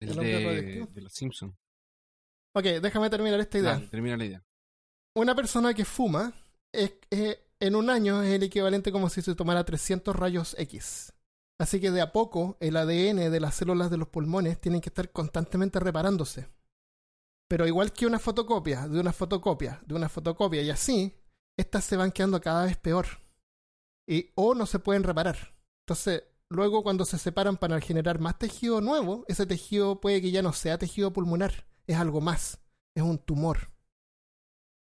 El, 0.00 0.08
¿El 0.10 0.18
hombre 0.18 0.28
de, 0.28 0.44
radioactivo? 0.46 0.86
de 0.94 1.00
los 1.02 1.12
Simpsons. 1.12 1.54
Ok, 2.54 2.64
déjame 2.82 3.10
terminar 3.10 3.40
esta 3.40 3.58
idea. 3.58 3.88
termina 3.90 4.16
la 4.16 4.24
idea. 4.24 4.44
Una 5.16 5.34
persona 5.34 5.74
que 5.74 5.84
fuma 5.84 6.32
es, 6.72 6.92
en 7.60 7.74
un 7.74 7.90
año 7.90 8.22
es 8.22 8.30
el 8.34 8.42
equivalente 8.42 8.92
como 8.92 9.08
si 9.10 9.22
se 9.22 9.34
tomara 9.34 9.64
300 9.64 10.14
rayos 10.14 10.54
X. 10.58 11.12
Así 11.60 11.80
que 11.80 11.90
de 11.90 12.00
a 12.00 12.12
poco 12.12 12.56
el 12.60 12.76
ADN 12.76 13.30
de 13.30 13.40
las 13.40 13.56
células 13.56 13.90
de 13.90 13.96
los 13.96 14.08
pulmones 14.08 14.60
tienen 14.60 14.80
que 14.80 14.90
estar 14.90 15.10
constantemente 15.10 15.80
reparándose. 15.80 16.48
Pero 17.48 17.66
igual 17.66 17.92
que 17.92 18.06
una 18.06 18.18
fotocopia, 18.20 18.86
de 18.86 19.00
una 19.00 19.12
fotocopia, 19.12 19.80
de 19.86 19.94
una 19.94 20.08
fotocopia 20.08 20.62
y 20.62 20.70
así, 20.70 21.16
estas 21.58 21.84
se 21.84 21.96
van 21.96 22.12
quedando 22.12 22.40
cada 22.40 22.64
vez 22.66 22.76
peor. 22.76 23.06
Y 24.06 24.30
o 24.36 24.54
no 24.54 24.66
se 24.66 24.78
pueden 24.78 25.02
reparar. 25.02 25.54
Entonces, 25.88 26.22
luego 26.50 26.82
cuando 26.82 27.06
se 27.06 27.16
separan 27.16 27.56
para 27.56 27.80
generar 27.80 28.18
más 28.18 28.38
tejido 28.38 28.82
nuevo, 28.82 29.24
ese 29.26 29.46
tejido 29.46 30.02
puede 30.02 30.20
que 30.20 30.30
ya 30.30 30.42
no 30.42 30.52
sea 30.52 30.76
tejido 30.76 31.14
pulmonar, 31.14 31.66
es 31.86 31.96
algo 31.96 32.20
más, 32.20 32.60
es 32.94 33.02
un 33.02 33.16
tumor. 33.16 33.72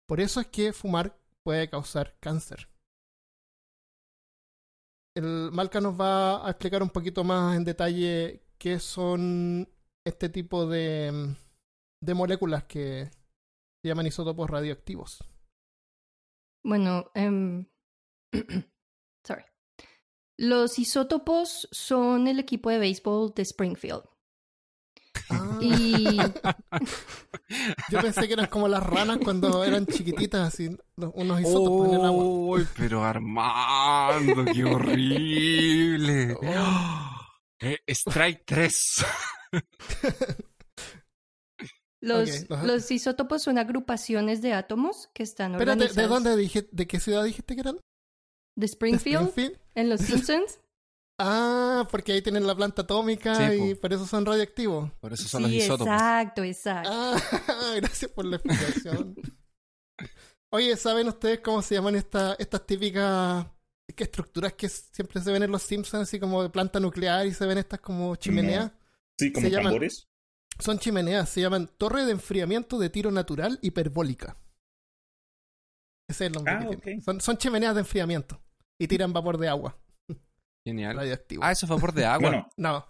Por 0.08 0.22
eso 0.22 0.40
es 0.40 0.48
que 0.48 0.72
fumar 0.72 1.20
puede 1.44 1.70
causar 1.70 2.16
cáncer. 2.22 2.70
El 5.18 5.52
Malca 5.52 5.82
nos 5.82 6.00
va 6.00 6.48
a 6.48 6.52
explicar 6.52 6.82
un 6.82 6.90
poquito 6.90 7.26
más 7.26 7.58
en 7.58 7.66
detalle 7.66 8.46
qué 8.58 8.80
son 8.80 9.68
este 10.08 10.30
tipo 10.30 10.68
de, 10.68 11.36
de 12.02 12.14
moléculas 12.14 12.64
que 12.64 13.12
se 13.82 13.90
llaman 13.90 14.08
isótopos 14.08 14.50
radioactivos. 14.50 15.22
Bueno, 16.64 17.12
em, 17.14 17.66
sorry. 18.32 18.70
Los 20.38 20.80
isótopos 20.80 21.68
son 21.72 22.28
el 22.28 22.40
equipo 22.40 22.70
de 22.70 22.80
béisbol 22.80 23.34
de 23.36 23.44
Springfield. 23.44 24.04
Ah, 25.30 25.60
Y 25.62 26.18
yo 27.92 28.02
pensé 28.02 28.28
que 28.28 28.34
eran 28.34 28.48
como 28.48 28.68
las 28.68 28.84
ranas 28.84 29.20
cuando 29.24 29.64
eran 29.64 29.86
chiquititas, 29.86 30.54
así, 30.54 30.76
unos 30.98 31.40
isótopos 31.42 31.88
en 31.90 31.94
el 31.94 32.06
agua. 32.06 32.24
¡Uy, 32.26 32.68
pero 32.76 33.04
Armando, 33.04 34.46
qué 34.52 34.64
horrible! 34.64 36.38
Eh, 37.66 37.78
strike 37.88 38.44
3. 38.46 39.06
los, 42.02 42.50
los 42.50 42.92
isótopos 42.92 43.42
son 43.44 43.58
agrupaciones 43.58 44.42
de 44.42 44.52
átomos 44.52 45.10
que 45.14 45.24
están 45.24 45.54
Espérate, 45.54 45.80
¿de 45.80 45.86
organizados. 45.86 46.24
dónde 46.24 46.36
dije, 46.36 46.68
de 46.70 46.88
qué 46.88 47.00
ciudad 47.00 47.24
dijiste 47.24 47.56
que 47.56 47.62
eran? 47.62 47.80
De 48.56 48.62
¿De 48.62 48.66
Springfield, 48.68 49.28
Springfield? 49.30 49.60
en 49.76 49.90
Los 49.90 50.02
Simpsons. 50.02 50.60
Ah, 51.20 51.88
porque 51.92 52.12
ahí 52.12 52.24
tienen 52.24 52.46
la 52.48 52.56
planta 52.56 52.82
atómica 52.82 53.36
Sí, 53.36 53.44
y 53.54 53.76
po. 53.76 53.82
por 53.82 53.94
eso 53.94 54.08
son 54.08 54.26
radioactivos. 54.26 54.92
Por 55.00 55.14
eso 55.14 55.28
son 55.30 55.44
los 55.44 55.52
sí, 55.52 55.58
isótopos. 55.58 55.94
exacto, 55.94 56.44
exacto. 56.44 56.90
Ah, 56.92 57.16
gracias 57.78 58.12
por 58.12 58.26
la 58.26 58.38
explicación. 58.38 59.16
Oye, 60.52 60.76
¿saben 60.76 61.08
ustedes 61.08 61.40
cómo 61.42 61.62
se 61.62 61.76
llaman 61.76 61.96
esta- 61.96 62.34
estas 62.40 62.66
típicas 62.66 63.46
que 63.96 64.04
estructuras 64.06 64.54
que 64.54 64.68
siempre 64.68 65.22
se 65.22 65.32
ven 65.32 65.44
en 65.44 65.52
los 65.52 65.62
Simpsons, 65.62 66.02
así 66.08 66.20
como 66.20 66.42
de 66.42 66.50
planta 66.50 66.80
nuclear 66.80 67.28
y 67.28 67.34
se 67.34 67.46
ven 67.46 67.60
estas 67.60 67.80
como 67.80 68.16
chimeneas? 68.16 68.72
Sí, 69.20 69.32
como 69.32 69.46
Se 69.46 69.52
llaman- 69.52 69.66
tambores. 69.66 70.10
Son 70.60 70.80
chimeneas, 70.80 71.30
se 71.30 71.42
llaman 71.42 71.68
torre 71.78 72.06
de 72.06 72.12
enfriamiento 72.12 72.80
de 72.80 72.90
tiro 72.90 73.12
natural 73.12 73.60
hiperbólica. 73.62 74.36
Ese 76.10 76.26
es 76.26 76.28
el 76.30 76.34
nombre 76.34 76.54
Ah, 76.54 76.60
que 76.70 76.76
ok. 76.76 76.84
tiene. 76.84 77.02
Son, 77.02 77.22
son 77.22 77.38
chimeneas 77.38 77.76
de 77.76 77.82
enfriamiento 77.82 78.42
y 78.84 78.88
tiran 78.88 79.14
vapor 79.14 79.38
de 79.38 79.48
agua 79.50 79.76
Genial. 80.66 80.96
radioactivo. 80.96 81.44
Ah, 81.44 81.52
eso 81.52 81.68
fue 81.68 81.78
por 81.80 81.94
de 81.94 82.06
agua. 82.06 82.30
Bueno, 82.30 82.50
No, 82.58 82.86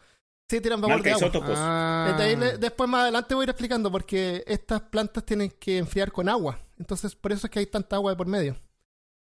sí 0.49 0.61
tiran 0.61 0.79
vapor 0.81 1.01
de 1.01 1.11
agua. 1.11 1.31
Ah. 1.55 2.17
Después 2.59 2.89
más 2.89 3.01
adelante 3.03 3.33
voy 3.35 3.43
a 3.43 3.45
ir 3.45 3.49
explicando 3.49 3.91
porque 3.91 4.43
estas 4.47 4.81
plantas 4.81 5.25
tienen 5.25 5.49
que 5.51 5.77
enfriar 5.77 6.11
con 6.11 6.29
agua. 6.29 6.59
Entonces 6.77 7.15
por 7.15 7.31
eso 7.31 7.47
es 7.47 7.51
que 7.51 7.59
hay 7.59 7.65
tanta 7.67 7.95
agua 7.95 8.11
de 8.11 8.17
por 8.17 8.27
medio. 8.27 8.55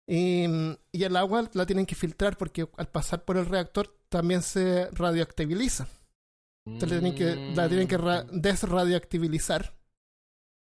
Y, 0.09 0.45
y 0.91 1.05
el 1.05 1.17
agua 1.17 1.49
la 1.53 1.67
tienen 1.67 1.87
que 1.87 1.95
filtrar 1.95 2.37
porque 2.37 2.69
al 2.77 2.89
pasar 2.89 3.25
por 3.25 3.37
el 3.37 3.47
reactor 3.47 3.97
también 4.09 4.43
se 4.43 4.91
radioactiviliza. 4.91 5.87
Entonces 6.67 6.91
la 7.01 7.01
tienen 7.01 7.15
que, 7.19 7.55
la 7.55 7.69
tienen 7.69 7.87
que 7.89 7.99
Mm. 7.99 8.41
desradioactivizar. 8.41 9.75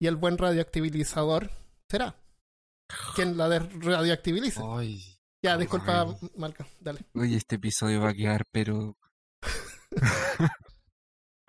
Y 0.00 0.06
el 0.06 0.16
buen 0.16 0.38
radioactivizador 0.38 1.50
será 1.90 2.14
quien 3.16 3.36
la 3.36 3.48
desradioactivilice. 3.48 4.60
Ay, 4.64 5.18
ya, 5.42 5.56
disculpa, 5.56 6.02
ay. 6.02 6.30
Malca, 6.36 6.66
dale. 6.80 7.00
oye, 7.14 7.36
este 7.36 7.56
episodio 7.56 8.00
va 8.00 8.10
a 8.10 8.14
quedar, 8.14 8.44
pero. 8.52 8.96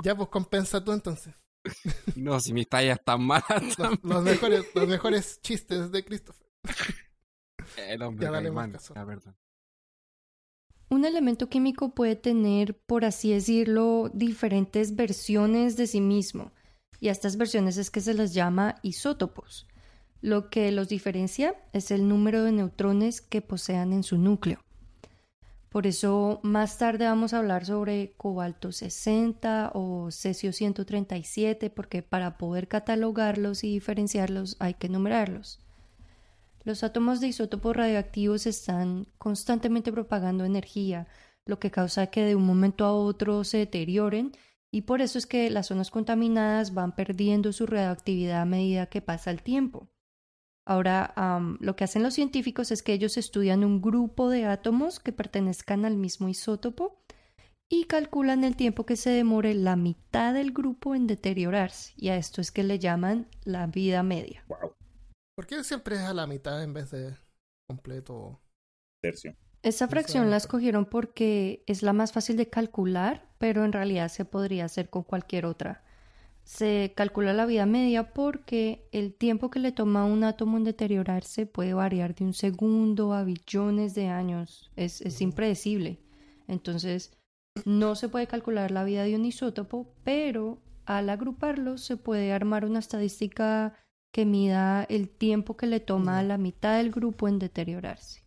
Ya, 0.04 0.16
pues 0.16 0.30
compensa 0.30 0.84
tú 0.84 0.92
entonces. 0.92 1.36
No, 2.16 2.40
si 2.40 2.54
mis 2.54 2.68
tallas 2.68 2.98
están 3.00 3.24
malas. 3.24 3.78
Los, 3.78 4.04
los 4.04 4.24
mejores, 4.24 4.66
los 4.74 4.88
mejores 4.88 5.40
chistes 5.42 5.92
de 5.92 6.04
Christopher. 6.04 6.48
El 7.78 8.02
hombre 8.02 8.26
Ya, 8.26 8.32
dale. 8.32 8.52
La 8.96 9.06
verdad. 9.06 9.36
Un 10.90 11.06
elemento 11.06 11.48
químico 11.50 11.94
puede 11.94 12.16
tener, 12.16 12.78
por 12.86 13.06
así 13.06 13.32
decirlo, 13.32 14.10
diferentes 14.14 14.96
versiones 14.96 15.78
de 15.78 15.88
sí 15.88 16.02
mismo. 16.02 16.52
Y 17.00 17.08
a 17.08 17.12
estas 17.14 17.38
versiones 17.38 17.78
es 17.78 17.90
que 17.90 18.02
se 18.02 18.14
les 18.14 18.34
llama 18.34 18.76
isótopos. 18.84 19.68
Lo 20.22 20.52
que 20.52 20.72
los 20.72 20.88
diferencia 20.88 21.56
es 21.74 21.90
el 21.90 22.08
número 22.08 22.44
de 22.44 22.52
neutrones 22.52 23.22
que 23.22 23.42
posean 23.42 23.92
en 23.92 24.04
su 24.04 24.20
núcleo. 24.20 24.60
Por 25.70 25.88
eso 25.88 26.40
más 26.44 26.78
tarde 26.78 27.06
vamos 27.06 27.34
a 27.34 27.40
hablar 27.40 27.66
sobre 27.66 28.14
cobalto 28.18 28.72
60 28.72 29.72
o 29.74 30.12
cesio 30.12 30.54
137, 30.54 31.72
porque 31.72 32.04
para 32.04 32.38
poder 32.38 32.68
catalogarlos 32.68 33.64
y 33.64 33.72
diferenciarlos 33.72 34.58
hay 34.60 34.76
que 34.76 34.90
numerarlos. 34.90 35.60
Los 36.64 36.84
átomos 36.84 37.20
de 37.20 37.30
isótopos 37.30 37.76
radioactivos 37.76 38.46
están 38.46 39.08
constantemente 39.18 39.92
propagando 39.92 40.46
energía, 40.46 41.08
lo 41.46 41.58
que 41.58 41.72
causa 41.72 42.08
que 42.08 42.26
de 42.26 42.36
un 42.36 42.46
momento 42.46 42.86
a 42.86 42.94
otro 42.94 43.44
se 43.44 43.58
deterioren 43.58 44.34
y 44.72 44.82
por 44.82 45.02
eso 45.02 45.18
es 45.18 45.26
que 45.26 45.50
las 45.50 45.68
zonas 45.68 45.90
contaminadas 45.90 46.76
van 46.76 46.96
perdiendo 46.96 47.52
su 47.54 47.66
radioactividad 47.66 48.42
a 48.42 48.46
medida 48.46 48.86
que 48.86 49.02
pasa 49.02 49.32
el 49.32 49.42
tiempo. 49.42 49.88
Ahora, 50.66 51.14
lo 51.60 51.76
que 51.76 51.84
hacen 51.84 52.04
los 52.04 52.14
científicos 52.14 52.72
es 52.72 52.84
que 52.84 52.94
ellos 52.94 53.18
estudian 53.18 53.64
un 53.64 53.82
grupo 53.82 54.30
de 54.30 54.46
átomos 54.46 55.00
que 55.00 55.12
pertenezcan 55.12 55.86
al 55.86 55.98
mismo 55.98 56.30
isótopo 56.30 57.02
y 57.70 57.86
calculan 57.86 58.44
el 58.44 58.56
tiempo 58.56 58.86
que 58.86 58.98
se 58.98 59.10
demore 59.10 59.54
la 59.54 59.76
mitad 59.76 60.34
del 60.34 60.52
grupo 60.52 60.94
en 60.94 61.08
deteriorarse, 61.08 61.94
y 61.96 62.10
a 62.10 62.18
esto 62.18 62.42
es 62.42 62.52
que 62.52 62.64
le 62.64 62.80
llaman 62.80 63.28
la 63.44 63.66
vida 63.68 64.04
media. 64.04 64.44
Wow, 64.50 64.76
¿Por 65.36 65.48
qué 65.48 65.64
siempre 65.64 65.96
es 65.96 66.02
a 66.02 66.14
la 66.14 66.28
mitad 66.28 66.62
en 66.62 66.74
vez 66.74 66.92
de 66.92 67.16
completo? 67.68 68.40
tercio. 69.02 69.36
Esa 69.64 69.88
fracción 69.88 70.30
la 70.30 70.38
escogieron 70.38 70.86
porque 70.86 71.64
es 71.68 71.84
la 71.84 71.94
más 71.94 72.12
fácil 72.12 72.36
de 72.36 72.50
calcular, 72.50 73.30
pero 73.38 73.64
en 73.64 73.72
realidad 73.72 74.10
se 74.10 74.26
podría 74.26 74.66
hacer 74.66 74.90
con 74.90 75.04
cualquier 75.04 75.46
otra. 75.46 75.84
Se 76.44 76.94
calcula 76.96 77.34
la 77.34 77.46
vida 77.46 77.66
media 77.66 78.14
porque 78.14 78.88
el 78.92 79.14
tiempo 79.14 79.50
que 79.50 79.60
le 79.60 79.72
toma 79.72 80.02
a 80.02 80.06
un 80.06 80.24
átomo 80.24 80.58
en 80.58 80.64
deteriorarse 80.64 81.46
puede 81.46 81.74
variar 81.74 82.16
de 82.16 82.26
un 82.26 82.34
segundo 82.34 83.14
a 83.14 83.24
billones 83.24 83.96
de 83.96 84.08
años. 84.08 84.72
Es, 84.76 85.02
es 85.02 85.22
impredecible. 85.22 86.00
Entonces, 86.48 87.18
no 87.66 87.96
se 87.96 88.10
puede 88.10 88.28
calcular 88.28 88.72
la 88.72 88.84
vida 88.84 89.04
de 89.04 89.16
un 89.16 89.26
isótopo, 89.26 89.94
pero 90.04 90.62
al 90.86 91.10
agruparlos 91.10 91.82
se 91.82 91.98
puede 91.98 92.34
armar 92.34 92.66
una 92.66 92.80
estadística 92.80 93.76
que 94.12 94.26
mida 94.26 94.84
el 94.84 95.10
tiempo 95.10 95.56
que 95.56 95.68
le 95.68 95.80
toma 95.80 96.20
a 96.20 96.24
la 96.24 96.38
mitad 96.38 96.78
del 96.78 96.92
grupo 96.92 97.28
en 97.28 97.40
deteriorarse. 97.40 98.26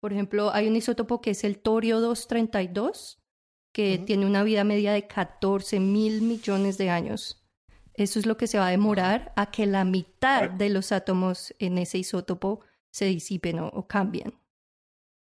Por 0.00 0.12
ejemplo, 0.12 0.52
hay 0.52 0.68
un 0.68 0.76
isótopo 0.76 1.20
que 1.20 1.30
es 1.30 1.42
el 1.42 1.58
torio 1.58 2.00
232, 2.00 3.18
que 3.72 3.98
tiene 3.98 4.24
una 4.24 4.44
vida 4.44 4.64
media 4.64 4.92
de 4.92 5.06
14 5.06 5.80
mil 5.80 6.22
millones 6.22 6.78
de 6.78 6.90
años. 6.90 7.45
Eso 7.96 8.18
es 8.18 8.26
lo 8.26 8.36
que 8.36 8.46
se 8.46 8.58
va 8.58 8.68
a 8.68 8.70
demorar 8.70 9.32
a 9.36 9.50
que 9.50 9.66
la 9.66 9.84
mitad 9.84 10.50
de 10.50 10.68
los 10.68 10.92
átomos 10.92 11.54
en 11.58 11.78
ese 11.78 11.98
isótopo 11.98 12.60
se 12.90 13.06
disipen 13.06 13.58
o, 13.58 13.68
o 13.68 13.86
cambien. 13.86 14.38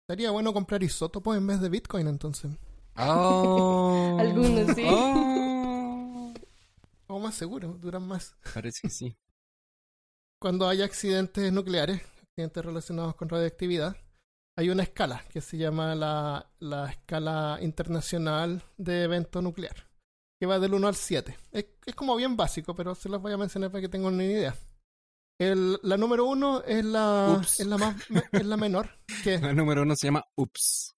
Sería 0.09 0.31
bueno 0.31 0.53
comprar 0.53 0.83
isótopos 0.83 1.37
en 1.37 1.47
vez 1.47 1.61
de 1.61 1.69
Bitcoin 1.69 2.09
entonces. 2.09 2.51
Oh. 2.97 4.17
Algunos, 4.21 4.75
sí. 4.75 4.85
Oh. 4.87 6.33
O 7.09 7.19
más 7.19 7.35
seguro, 7.35 7.79
duran 7.81 8.07
más. 8.07 8.37
Parece 8.55 8.81
que 8.83 8.91
sí. 8.91 9.17
Cuando 10.41 10.69
hay 10.69 10.83
accidentes 10.83 11.53
nucleares, 11.53 12.03
accidentes 12.23 12.65
relacionados 12.65 13.15
con 13.17 13.29
radioactividad, 13.29 13.97
hay 14.57 14.71
una 14.71 14.83
escala 14.83 15.25
que 15.31 15.41
se 15.41 15.57
llama 15.57 15.95
la, 15.95 16.51
la 16.59 16.91
escala 16.91 17.59
internacional 17.61 18.63
de 18.77 19.05
evento 19.05 19.41
nuclear, 19.43 19.88
que 20.39 20.47
va 20.47 20.59
del 20.59 20.75
1 20.75 20.87
al 20.87 20.95
7. 20.95 21.37
Es, 21.53 21.67
es 21.85 21.95
como 21.95 22.17
bien 22.17 22.37
básico, 22.37 22.75
pero 22.75 22.95
se 22.95 23.09
los 23.09 23.21
voy 23.21 23.33
a 23.33 23.37
mencionar 23.37 23.71
para 23.71 23.83
que 23.83 23.89
tengan 23.89 24.15
una 24.15 24.25
idea. 24.25 24.55
El, 25.41 25.79
la 25.83 25.97
número 25.97 26.25
uno 26.25 26.63
es 26.65 26.85
la, 26.85 27.41
es 27.41 27.65
la 27.65 27.79
más 27.79 27.95
es 28.33 28.45
la 28.45 28.57
menor, 28.57 28.91
que 29.23 29.39
La 29.41 29.53
número 29.53 29.83
uno 29.83 29.95
se 29.95 30.09
llama 30.09 30.25
Ups. 30.35 30.97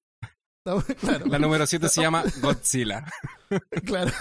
claro, 1.00 1.26
La 1.26 1.38
número 1.38 1.66
siete 1.66 1.88
se 1.88 2.00
llama 2.00 2.24
Godzilla. 2.40 3.04
claro. 3.84 4.12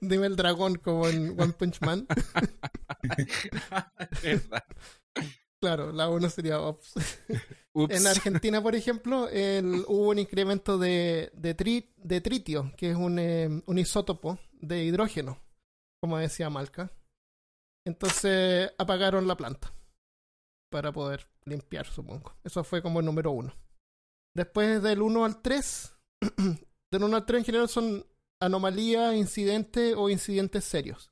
Dime 0.00 0.26
el 0.26 0.36
dragón 0.36 0.76
como 0.76 1.08
en 1.08 1.40
One 1.40 1.52
Punch 1.52 1.80
Man. 1.80 2.06
Claro, 5.64 5.92
la 5.92 6.10
uno 6.10 6.28
sería 6.28 6.60
Ops. 6.60 6.92
Ups. 7.72 7.94
En 7.94 8.06
Argentina, 8.06 8.62
por 8.62 8.74
ejemplo, 8.74 9.28
el- 9.30 9.82
hubo 9.88 10.10
un 10.10 10.18
incremento 10.18 10.76
de, 10.76 11.30
de, 11.34 11.56
tri- 11.56 11.90
de 11.96 12.20
tritio, 12.20 12.70
que 12.76 12.90
es 12.90 12.96
un, 12.96 13.18
eh, 13.18 13.48
un 13.64 13.78
isótopo 13.78 14.38
de 14.52 14.84
hidrógeno, 14.84 15.40
como 16.02 16.18
decía 16.18 16.50
Malca. 16.50 16.92
Entonces 17.86 18.72
apagaron 18.76 19.26
la 19.26 19.36
planta 19.38 19.72
para 20.70 20.92
poder 20.92 21.26
limpiar, 21.46 21.86
supongo. 21.86 22.34
Eso 22.44 22.62
fue 22.62 22.82
como 22.82 23.00
el 23.00 23.06
número 23.06 23.30
uno. 23.30 23.54
Después 24.36 24.82
del 24.82 25.00
1 25.00 25.24
al 25.24 25.40
3, 25.40 25.94
del 26.92 27.04
1 27.04 27.16
al 27.16 27.24
3 27.24 27.38
en 27.38 27.44
general 27.46 27.68
son 27.70 28.06
anomalías, 28.38 29.14
incidentes 29.14 29.94
o 29.96 30.10
incidentes 30.10 30.64
serios. 30.64 31.10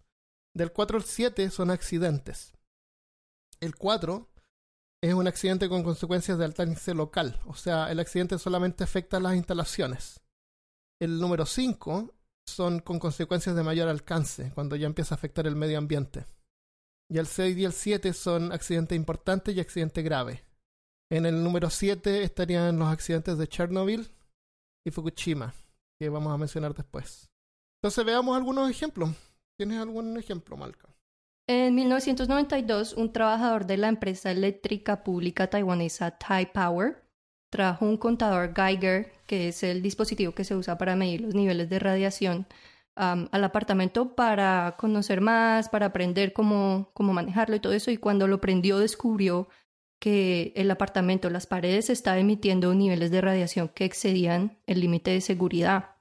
Del 0.54 0.72
4 0.72 0.98
al 0.98 1.04
7 1.04 1.48
son 1.50 1.70
accidentes. 1.70 2.52
El 3.60 3.76
4 3.76 4.28
es 5.02 5.14
un 5.14 5.26
accidente 5.26 5.68
con 5.68 5.82
consecuencias 5.82 6.38
de 6.38 6.44
alcance 6.44 6.94
local, 6.94 7.40
o 7.46 7.54
sea, 7.54 7.90
el 7.90 7.98
accidente 7.98 8.38
solamente 8.38 8.84
afecta 8.84 9.16
a 9.16 9.20
las 9.20 9.34
instalaciones. 9.34 10.20
El 11.00 11.18
número 11.18 11.44
5 11.44 12.14
son 12.46 12.78
con 12.78 13.00
consecuencias 13.00 13.56
de 13.56 13.64
mayor 13.64 13.88
alcance, 13.88 14.52
cuando 14.54 14.76
ya 14.76 14.86
empieza 14.86 15.14
a 15.14 15.18
afectar 15.18 15.46
el 15.48 15.56
medio 15.56 15.78
ambiente. 15.78 16.24
Y 17.10 17.18
el 17.18 17.26
6 17.26 17.56
y 17.58 17.64
el 17.64 17.72
7 17.72 18.12
son 18.12 18.52
accidentes 18.52 18.96
importantes 18.96 19.56
y 19.56 19.60
accidentes 19.60 20.04
graves. 20.04 20.40
En 21.10 21.26
el 21.26 21.42
número 21.42 21.68
7 21.68 22.22
estarían 22.22 22.78
los 22.78 22.88
accidentes 22.88 23.36
de 23.36 23.48
Chernobyl 23.48 24.08
y 24.86 24.90
Fukushima, 24.92 25.52
que 26.00 26.08
vamos 26.08 26.32
a 26.32 26.38
mencionar 26.38 26.74
después. 26.74 27.28
Entonces 27.82 28.04
veamos 28.04 28.36
algunos 28.36 28.70
ejemplos. 28.70 29.10
¿Tienes 29.58 29.80
algún 29.80 30.16
ejemplo, 30.16 30.56
Malca? 30.56 30.91
En 31.48 31.74
1992, 31.74 32.94
un 32.94 33.12
trabajador 33.12 33.66
de 33.66 33.76
la 33.76 33.88
empresa 33.88 34.30
eléctrica 34.30 35.02
pública 35.02 35.48
taiwanesa 35.48 36.12
Tai 36.12 36.52
Power 36.52 37.02
trajo 37.50 37.84
un 37.84 37.98
contador 37.98 38.54
Geiger, 38.54 39.12
que 39.26 39.48
es 39.48 39.62
el 39.62 39.82
dispositivo 39.82 40.32
que 40.32 40.44
se 40.44 40.56
usa 40.56 40.78
para 40.78 40.96
medir 40.96 41.20
los 41.20 41.34
niveles 41.34 41.68
de 41.68 41.78
radiación, 41.78 42.46
al 42.94 43.44
apartamento 43.44 44.14
para 44.14 44.76
conocer 44.78 45.20
más, 45.20 45.68
para 45.68 45.86
aprender 45.86 46.32
cómo, 46.32 46.90
cómo 46.94 47.12
manejarlo 47.12 47.56
y 47.56 47.60
todo 47.60 47.72
eso. 47.72 47.90
Y 47.90 47.98
cuando 47.98 48.26
lo 48.26 48.40
prendió, 48.40 48.78
descubrió 48.78 49.48
que 49.98 50.52
el 50.56 50.70
apartamento, 50.70 51.28
las 51.30 51.46
paredes, 51.46 51.90
estaba 51.90 52.18
emitiendo 52.18 52.74
niveles 52.74 53.10
de 53.10 53.20
radiación 53.20 53.68
que 53.68 53.84
excedían 53.84 54.58
el 54.66 54.80
límite 54.80 55.10
de 55.10 55.20
seguridad. 55.20 55.96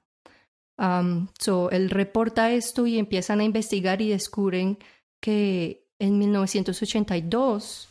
so, 1.38 1.70
él 1.70 1.90
reporta 1.90 2.50
esto 2.52 2.86
y 2.86 2.98
empiezan 2.98 3.40
a 3.40 3.44
investigar 3.44 4.00
y 4.02 4.08
descubren 4.08 4.78
que 5.22 5.86
en 6.00 6.18
1982 6.18 7.88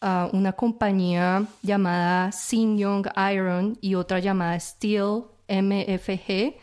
ah, 0.00 0.28
una 0.32 0.52
compañía 0.52 1.46
llamada 1.62 2.30
Young 2.50 3.06
Iron 3.32 3.78
y 3.80 3.94
otra 3.94 4.18
llamada 4.18 4.58
Steel 4.58 5.22
MFG 5.48 6.56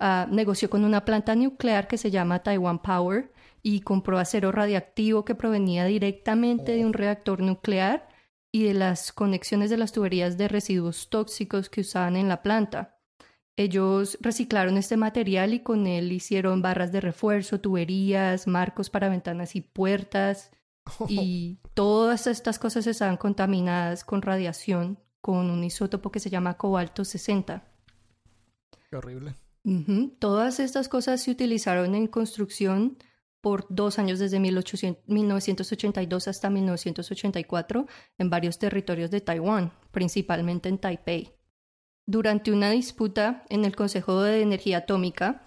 ah, 0.00 0.26
negoció 0.30 0.70
con 0.70 0.82
una 0.84 1.04
planta 1.04 1.36
nuclear 1.36 1.86
que 1.86 1.98
se 1.98 2.10
llama 2.10 2.42
Taiwan 2.42 2.80
Power 2.80 3.30
y 3.62 3.82
compró 3.82 4.18
acero 4.18 4.50
radiactivo 4.50 5.26
que 5.26 5.34
provenía 5.34 5.84
directamente 5.84 6.72
de 6.72 6.86
un 6.86 6.94
reactor 6.94 7.40
nuclear 7.42 8.08
y 8.50 8.64
de 8.64 8.72
las 8.72 9.12
conexiones 9.12 9.68
de 9.68 9.76
las 9.76 9.92
tuberías 9.92 10.38
de 10.38 10.48
residuos 10.48 11.10
tóxicos 11.10 11.68
que 11.68 11.82
usaban 11.82 12.16
en 12.16 12.28
la 12.28 12.42
planta. 12.42 12.99
Ellos 13.56 14.16
reciclaron 14.20 14.76
este 14.76 14.96
material 14.96 15.52
y 15.54 15.60
con 15.60 15.86
él 15.86 16.12
hicieron 16.12 16.62
barras 16.62 16.92
de 16.92 17.00
refuerzo, 17.00 17.60
tuberías, 17.60 18.46
marcos 18.46 18.90
para 18.90 19.08
ventanas 19.08 19.56
y 19.56 19.60
puertas. 19.60 20.50
Y 21.08 21.58
todas 21.74 22.26
estas 22.26 22.58
cosas 22.58 22.86
estaban 22.86 23.16
contaminadas 23.16 24.02
con 24.02 24.22
radiación, 24.22 24.98
con 25.20 25.50
un 25.50 25.62
isótopo 25.62 26.10
que 26.10 26.20
se 26.20 26.30
llama 26.30 26.56
cobalto 26.56 27.04
60. 27.04 27.62
Qué 28.90 28.96
horrible. 28.96 29.34
Todas 30.18 30.58
estas 30.58 30.88
cosas 30.88 31.22
se 31.22 31.30
utilizaron 31.30 31.94
en 31.94 32.06
construcción 32.06 32.96
por 33.40 33.66
dos 33.68 33.98
años 33.98 34.18
desde 34.18 34.40
1982 34.40 36.28
hasta 36.28 36.50
1984 36.50 37.86
en 38.18 38.30
varios 38.30 38.58
territorios 38.58 39.10
de 39.10 39.20
Taiwán, 39.20 39.72
principalmente 39.90 40.68
en 40.68 40.78
Taipei. 40.78 41.39
Durante 42.10 42.50
una 42.50 42.70
disputa 42.70 43.44
en 43.48 43.64
el 43.64 43.76
Consejo 43.76 44.20
de 44.22 44.42
Energía 44.42 44.78
Atómica, 44.78 45.42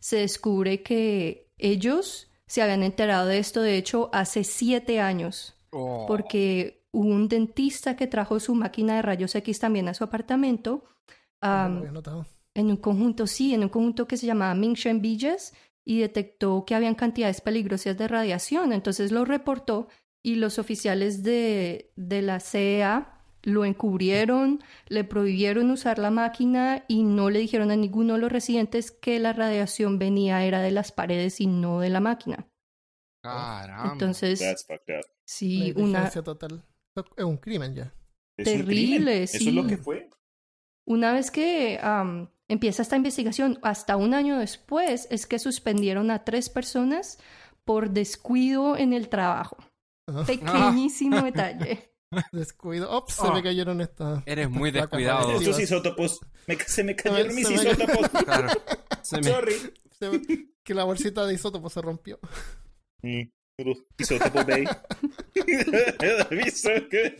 se 0.00 0.16
descubre 0.16 0.82
que 0.82 1.48
ellos 1.58 2.28
se 2.46 2.60
habían 2.60 2.82
enterado 2.82 3.26
de 3.28 3.38
esto, 3.38 3.62
de 3.62 3.76
hecho, 3.76 4.10
hace 4.12 4.42
siete 4.42 5.00
años, 5.00 5.54
Oh. 5.70 6.06
porque 6.08 6.82
hubo 6.92 7.08
un 7.08 7.28
dentista 7.28 7.94
que 7.94 8.06
trajo 8.06 8.40
su 8.40 8.54
máquina 8.54 8.96
de 8.96 9.02
rayos 9.02 9.34
X 9.34 9.58
también 9.60 9.86
a 9.86 9.94
su 9.94 10.02
apartamento. 10.02 10.84
No 11.42 12.24
en 12.54 12.70
un 12.70 12.76
conjunto, 12.78 13.26
sí, 13.28 13.54
en 13.54 13.62
un 13.62 13.68
conjunto 13.68 14.08
que 14.08 14.16
se 14.16 14.26
llamaba 14.26 14.54
Mingshen 14.54 15.00
Villas 15.00 15.52
y 15.84 16.00
detectó 16.00 16.64
que 16.64 16.74
habían 16.74 16.96
cantidades 16.96 17.40
peligrosas 17.40 17.96
de 17.96 18.08
radiación. 18.08 18.72
Entonces 18.72 19.12
lo 19.12 19.24
reportó 19.24 19.86
y 20.24 20.34
los 20.34 20.58
oficiales 20.58 21.22
de, 21.22 21.92
de 21.94 22.22
la 22.22 22.40
CEA 22.40 23.17
lo 23.48 23.64
encubrieron, 23.64 24.62
le 24.88 25.04
prohibieron 25.04 25.70
usar 25.70 25.98
la 25.98 26.10
máquina 26.10 26.84
y 26.86 27.02
no 27.02 27.30
le 27.30 27.40
dijeron 27.40 27.70
a 27.70 27.76
ninguno 27.76 28.14
de 28.14 28.20
los 28.20 28.30
residentes 28.30 28.90
que 28.90 29.18
la 29.18 29.32
radiación 29.32 29.98
venía 29.98 30.44
era 30.44 30.60
de 30.60 30.70
las 30.70 30.92
paredes 30.92 31.40
y 31.40 31.46
no 31.46 31.80
de 31.80 31.90
la 31.90 32.00
máquina. 32.00 32.46
Caramba. 33.22 33.92
Entonces, 33.92 34.38
That's 34.38 34.64
fucked 34.64 34.98
up. 34.98 35.04
sí, 35.24 35.72
una, 35.76 36.10
total. 36.10 36.62
Es 37.16 37.24
un 37.24 37.36
crimen 37.36 37.74
ya. 37.74 37.94
Es 38.36 38.46
un 38.48 38.54
Terrible, 38.58 38.96
crimen. 38.96 39.22
Eso 39.24 39.36
es 39.36 39.54
lo 39.54 39.66
que 39.66 39.76
fue. 39.76 40.10
Una 40.86 41.12
vez 41.12 41.30
que 41.30 41.78
am, 41.82 42.30
empieza 42.48 42.82
esta 42.82 42.96
investigación, 42.96 43.58
hasta 43.62 43.96
un 43.96 44.14
año 44.14 44.38
después, 44.38 45.08
es 45.10 45.26
que 45.26 45.38
suspendieron 45.38 46.10
a 46.10 46.24
tres 46.24 46.48
personas 46.48 47.18
por 47.64 47.90
descuido 47.90 48.76
en 48.76 48.92
el 48.92 49.08
trabajo. 49.08 49.58
Ajá. 50.06 50.24
Pequeñísimo 50.24 51.20
detalle. 51.22 51.92
Descuido. 52.32 52.90
Ops, 52.90 53.14
se 53.14 53.22
Oh. 53.26 53.32
me 53.34 53.42
cayeron 53.42 53.80
estas. 53.80 54.22
Eres 54.26 54.48
muy 54.50 54.68
estas 54.70 54.82
descuidado. 54.90 55.32
Estos 55.38 55.58
isótopos. 55.60 56.20
me- 56.46 56.56
se 56.58 56.84
me 56.84 56.96
cayeron 56.96 57.30
Se 57.32 57.34
mis 57.36 57.48
me- 57.50 57.54
isótopos. 57.54 58.08
Claro. 58.24 58.48
Se 59.02 59.16
me- 59.18 59.30
Sorry. 59.30 59.54
Se- 59.98 60.48
que 60.64 60.74
la 60.74 60.84
bolsita 60.84 61.24
de 61.26 61.34
isótopos 61.34 61.72
se 61.72 61.80
rompió. 61.82 62.18
Mm, 63.02 63.22
isótopo 63.98 64.44
bay. 64.44 64.64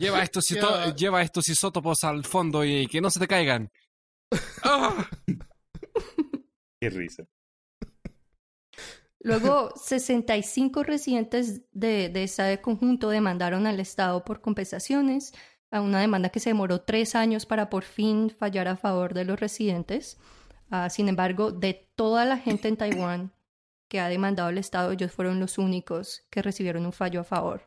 Lleva, 0.00 0.22
estos 0.22 0.50
isó- 0.50 0.84
Ya. 0.86 0.94
lleva 0.94 1.22
estos 1.22 1.48
isótopos 1.48 2.04
al 2.04 2.24
fondo 2.24 2.64
y 2.64 2.86
que 2.86 3.00
no 3.00 3.10
se 3.10 3.18
te 3.20 3.26
caigan. 3.28 3.70
¡Ah! 4.62 5.08
Qué 6.80 6.90
risa. 6.90 7.24
Luego, 9.20 9.72
65 9.74 10.84
residentes 10.84 11.62
de, 11.72 12.08
de 12.08 12.22
ese 12.22 12.60
conjunto 12.60 13.10
demandaron 13.10 13.66
al 13.66 13.80
Estado 13.80 14.24
por 14.24 14.40
compensaciones, 14.40 15.32
a 15.70 15.80
una 15.80 16.00
demanda 16.00 16.30
que 16.30 16.40
se 16.40 16.50
demoró 16.50 16.82
tres 16.82 17.14
años 17.14 17.44
para 17.44 17.68
por 17.68 17.82
fin 17.84 18.30
fallar 18.30 18.68
a 18.68 18.76
favor 18.76 19.14
de 19.14 19.24
los 19.24 19.38
residentes. 19.38 20.18
Ah, 20.70 20.88
sin 20.88 21.08
embargo, 21.08 21.50
de 21.50 21.88
toda 21.94 22.24
la 22.24 22.38
gente 22.38 22.68
en 22.68 22.76
Taiwán 22.76 23.32
que 23.88 24.00
ha 24.00 24.08
demandado 24.08 24.50
al 24.50 24.58
Estado, 24.58 24.92
ellos 24.92 25.12
fueron 25.12 25.40
los 25.40 25.58
únicos 25.58 26.26
que 26.30 26.42
recibieron 26.42 26.84
un 26.84 26.92
fallo 26.92 27.20
a 27.20 27.24
favor. 27.24 27.62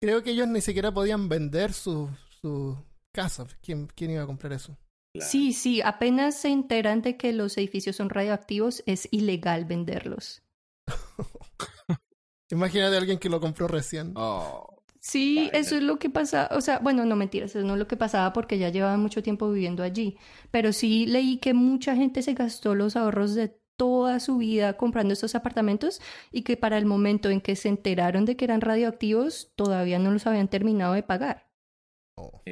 Creo 0.00 0.22
que 0.22 0.32
ellos 0.32 0.48
ni 0.48 0.60
siquiera 0.60 0.92
podían 0.92 1.28
vender 1.28 1.72
su, 1.72 2.10
su 2.40 2.76
casa. 3.12 3.46
¿Quién, 3.62 3.86
¿Quién 3.86 4.10
iba 4.10 4.22
a 4.22 4.26
comprar 4.26 4.52
eso? 4.52 4.76
Claro. 5.16 5.30
Sí, 5.30 5.52
sí, 5.52 5.80
apenas 5.82 6.36
se 6.36 6.48
enteran 6.48 7.02
de 7.02 7.16
que 7.16 7.32
los 7.32 7.56
edificios 7.58 7.96
son 7.96 8.10
radioactivos, 8.10 8.82
es 8.86 9.08
ilegal 9.10 9.64
venderlos. 9.64 10.42
Imagínate 12.50 12.94
a 12.94 12.98
alguien 12.98 13.18
que 13.18 13.28
lo 13.28 13.40
compró 13.40 13.66
recién. 13.66 14.12
Oh. 14.14 14.82
Sí, 15.00 15.36
Vaya. 15.36 15.58
eso 15.58 15.76
es 15.76 15.82
lo 15.82 15.98
que 15.98 16.10
pasa, 16.10 16.48
o 16.52 16.60
sea, 16.60 16.80
bueno, 16.80 17.04
no 17.04 17.14
mentiras, 17.14 17.54
eso 17.54 17.64
no 17.64 17.74
es 17.74 17.78
lo 17.78 17.86
que 17.86 17.96
pasaba 17.96 18.32
porque 18.32 18.58
ya 18.58 18.70
llevaban 18.70 19.00
mucho 19.00 19.22
tiempo 19.22 19.48
viviendo 19.50 19.84
allí, 19.84 20.18
pero 20.50 20.72
sí 20.72 21.06
leí 21.06 21.38
que 21.38 21.54
mucha 21.54 21.94
gente 21.94 22.22
se 22.22 22.34
gastó 22.34 22.74
los 22.74 22.96
ahorros 22.96 23.36
de 23.36 23.56
toda 23.76 24.20
su 24.20 24.38
vida 24.38 24.76
comprando 24.76 25.12
estos 25.12 25.34
apartamentos 25.34 26.00
y 26.32 26.42
que 26.42 26.56
para 26.56 26.78
el 26.78 26.86
momento 26.86 27.30
en 27.30 27.40
que 27.40 27.56
se 27.56 27.68
enteraron 27.68 28.24
de 28.24 28.36
que 28.36 28.46
eran 28.46 28.60
radioactivos 28.60 29.52
todavía 29.54 29.98
no 29.98 30.10
los 30.10 30.26
habían 30.26 30.48
terminado 30.48 30.94
de 30.94 31.02
pagar. 31.02 31.46
Oh. 32.16 32.42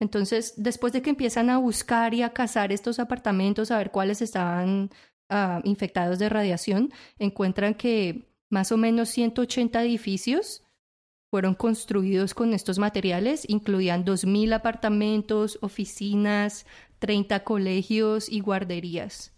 Entonces, 0.00 0.54
después 0.56 0.92
de 0.92 1.02
que 1.02 1.10
empiezan 1.10 1.50
a 1.50 1.58
buscar 1.58 2.14
y 2.14 2.22
a 2.22 2.32
cazar 2.32 2.72
estos 2.72 2.98
apartamentos, 2.98 3.70
a 3.70 3.78
ver 3.78 3.90
cuáles 3.90 4.20
estaban 4.20 4.90
ah, 5.28 5.60
infectados 5.64 6.18
de 6.18 6.28
radiación, 6.28 6.92
encuentran 7.18 7.74
que 7.74 8.28
más 8.50 8.72
o 8.72 8.76
menos 8.76 9.08
180 9.10 9.82
edificios 9.82 10.62
fueron 11.30 11.54
construidos 11.54 12.34
con 12.34 12.54
estos 12.54 12.78
materiales, 12.78 13.48
incluían 13.48 14.04
2.000 14.04 14.54
apartamentos, 14.54 15.58
oficinas, 15.60 16.66
30 16.98 17.42
colegios 17.42 18.28
y 18.28 18.40
guarderías. 18.40 19.32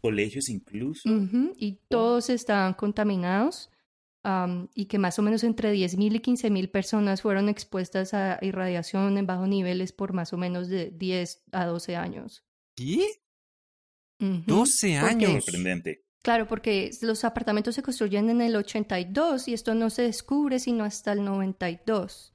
Colegios 0.00 0.48
incluso. 0.48 1.08
Y 1.56 1.78
todos 1.88 2.30
estaban 2.30 2.74
contaminados 2.74 3.70
y 4.74 4.86
que 4.86 4.98
más 4.98 5.18
o 5.18 5.22
menos 5.22 5.44
entre 5.44 5.72
10.000 5.72 6.14
y 6.16 6.20
15.000 6.20 6.70
personas 6.70 7.22
fueron 7.22 7.48
expuestas 7.48 8.12
a 8.14 8.38
irradiación 8.42 9.16
en 9.16 9.26
bajos 9.26 9.48
niveles 9.48 9.92
por 9.92 10.12
más 10.12 10.32
o 10.32 10.36
menos 10.36 10.68
de 10.68 10.90
10 10.90 11.44
a 11.52 11.64
12 11.66 11.96
años. 11.96 12.44
¿Qué? 12.76 13.06
Ujú. 14.20 14.42
12 14.46 14.98
Porque- 15.00 15.26
años. 15.26 15.44
Sorprendente. 15.44 16.04
Claro, 16.22 16.46
porque 16.46 16.90
los 17.00 17.24
apartamentos 17.24 17.74
se 17.74 17.82
construyen 17.82 18.28
en 18.28 18.42
el 18.42 18.54
82 18.54 19.48
y 19.48 19.54
esto 19.54 19.74
no 19.74 19.88
se 19.88 20.02
descubre 20.02 20.58
sino 20.58 20.84
hasta 20.84 21.12
el 21.12 21.24
92. 21.24 22.34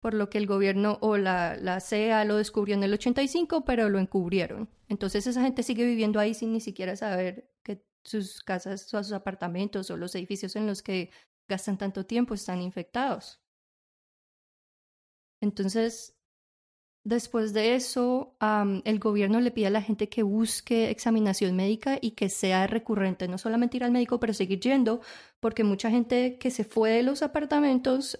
Por 0.00 0.14
lo 0.14 0.30
que 0.30 0.38
el 0.38 0.46
gobierno 0.46 0.98
o 1.00 1.16
la, 1.16 1.56
la 1.56 1.80
CEA 1.80 2.24
lo 2.24 2.36
descubrió 2.36 2.76
en 2.76 2.84
el 2.84 2.92
85, 2.92 3.64
pero 3.64 3.88
lo 3.88 3.98
encubrieron. 3.98 4.68
Entonces 4.88 5.26
esa 5.26 5.42
gente 5.42 5.64
sigue 5.64 5.84
viviendo 5.84 6.20
ahí 6.20 6.32
sin 6.34 6.52
ni 6.52 6.60
siquiera 6.60 6.94
saber 6.94 7.50
que 7.64 7.82
sus 8.04 8.40
casas, 8.42 8.92
o 8.94 9.02
sus 9.02 9.12
apartamentos 9.12 9.90
o 9.90 9.96
los 9.96 10.14
edificios 10.14 10.56
en 10.56 10.66
los 10.66 10.82
que 10.82 11.10
gastan 11.48 11.78
tanto 11.78 12.06
tiempo, 12.06 12.34
están 12.34 12.62
infectados. 12.62 13.40
Entonces, 15.40 16.16
después 17.04 17.52
de 17.52 17.74
eso, 17.74 18.36
el 18.84 18.98
gobierno 18.98 19.40
le 19.40 19.50
pide 19.50 19.66
a 19.66 19.70
la 19.70 19.82
gente 19.82 20.08
que 20.08 20.22
busque 20.22 20.90
examinación 20.90 21.54
médica 21.54 21.98
y 22.00 22.12
que 22.12 22.30
sea 22.30 22.66
recurrente, 22.66 23.28
no 23.28 23.36
solamente 23.36 23.76
ir 23.76 23.84
al 23.84 23.90
médico, 23.90 24.20
pero 24.20 24.32
seguir 24.32 24.60
yendo, 24.60 25.02
porque 25.40 25.64
mucha 25.64 25.90
gente 25.90 26.38
que 26.38 26.50
se 26.50 26.64
fue 26.64 26.90
de 26.90 27.02
los 27.02 27.22
apartamentos 27.22 28.18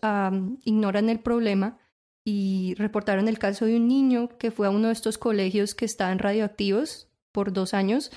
ignoran 0.65 1.09
el 1.09 1.21
problema 1.21 1.79
y 2.27 2.75
reportaron 2.77 3.29
el 3.29 3.39
caso 3.39 3.65
de 3.67 3.77
un 3.77 3.89
niño 3.89 4.29
que 4.39 4.51
fue 4.51 4.67
a 4.67 4.71
uno 4.71 4.89
de 4.89 4.95
estos 4.95 5.17
colegios 5.19 5.75
que 5.75 5.85
estaban 5.85 6.19
radioactivos 6.19 7.11
por 7.35 7.53
dos 7.53 7.75
años, 7.75 8.13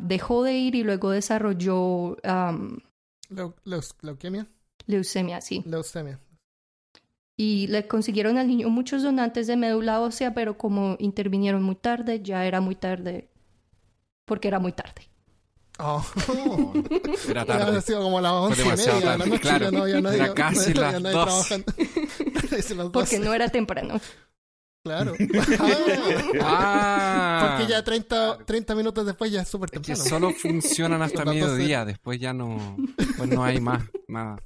dejó 0.00 0.42
de 0.42 0.54
ir 0.54 0.74
y 0.74 0.82
luego 0.82 1.10
desarrolló... 1.10 2.16
¿Leucemia? 3.64 4.46
Leucemia, 4.86 5.40
sí. 5.42 5.62
Leucemia. 5.66 6.18
Y 7.36 7.66
le 7.66 7.86
consiguieron 7.86 8.38
al 8.38 8.46
niño 8.48 8.70
muchos 8.70 9.02
donantes 9.02 9.46
de 9.46 9.56
médula 9.56 10.00
ósea, 10.00 10.32
pero 10.32 10.56
como 10.56 10.96
intervinieron 10.98 11.62
muy 11.62 11.74
tarde, 11.74 12.22
ya 12.22 12.46
era 12.46 12.62
muy 12.62 12.76
tarde, 12.76 13.28
porque 14.24 14.48
era 14.48 14.58
muy 14.58 14.72
tarde. 14.72 15.02
Oh. 15.78 16.02
Era 17.28 17.44
tarde. 17.44 17.82
sido 17.82 18.00
como 18.00 18.18
las 18.22 18.32
once 18.32 18.62
y 18.62 18.64
media 18.64 18.94
de 18.94 19.04
la 19.04 19.18
noche, 19.18 19.38
claro. 19.38 19.70
no 19.70 19.82
había 19.82 20.00
nadie, 20.00 20.16
Era 20.16 20.32
casi 20.32 20.72
no 20.72 20.80
las 20.80 21.02
dos. 21.12 21.48
Porque 22.92 23.18
no 23.18 23.34
era 23.34 23.50
temprano. 23.50 24.00
Claro. 24.86 25.14
Ah, 26.40 27.56
Porque 27.58 27.72
ya 27.72 27.82
30, 27.82 28.38
30 28.44 28.74
minutos 28.74 29.04
después 29.06 29.30
ya 29.32 29.42
es 29.42 29.48
súper 29.48 29.68
es 29.72 29.80
que 29.80 29.94
temprano. 29.94 30.08
solo 30.10 30.30
funcionan 30.32 31.02
hasta 31.02 31.24
mediodía, 31.24 31.84
después 31.84 32.20
ya 32.20 32.32
no, 32.32 32.76
pues 33.16 33.28
no 33.28 33.44
hay 33.44 33.60
más, 33.60 33.82
nada. 34.08 34.36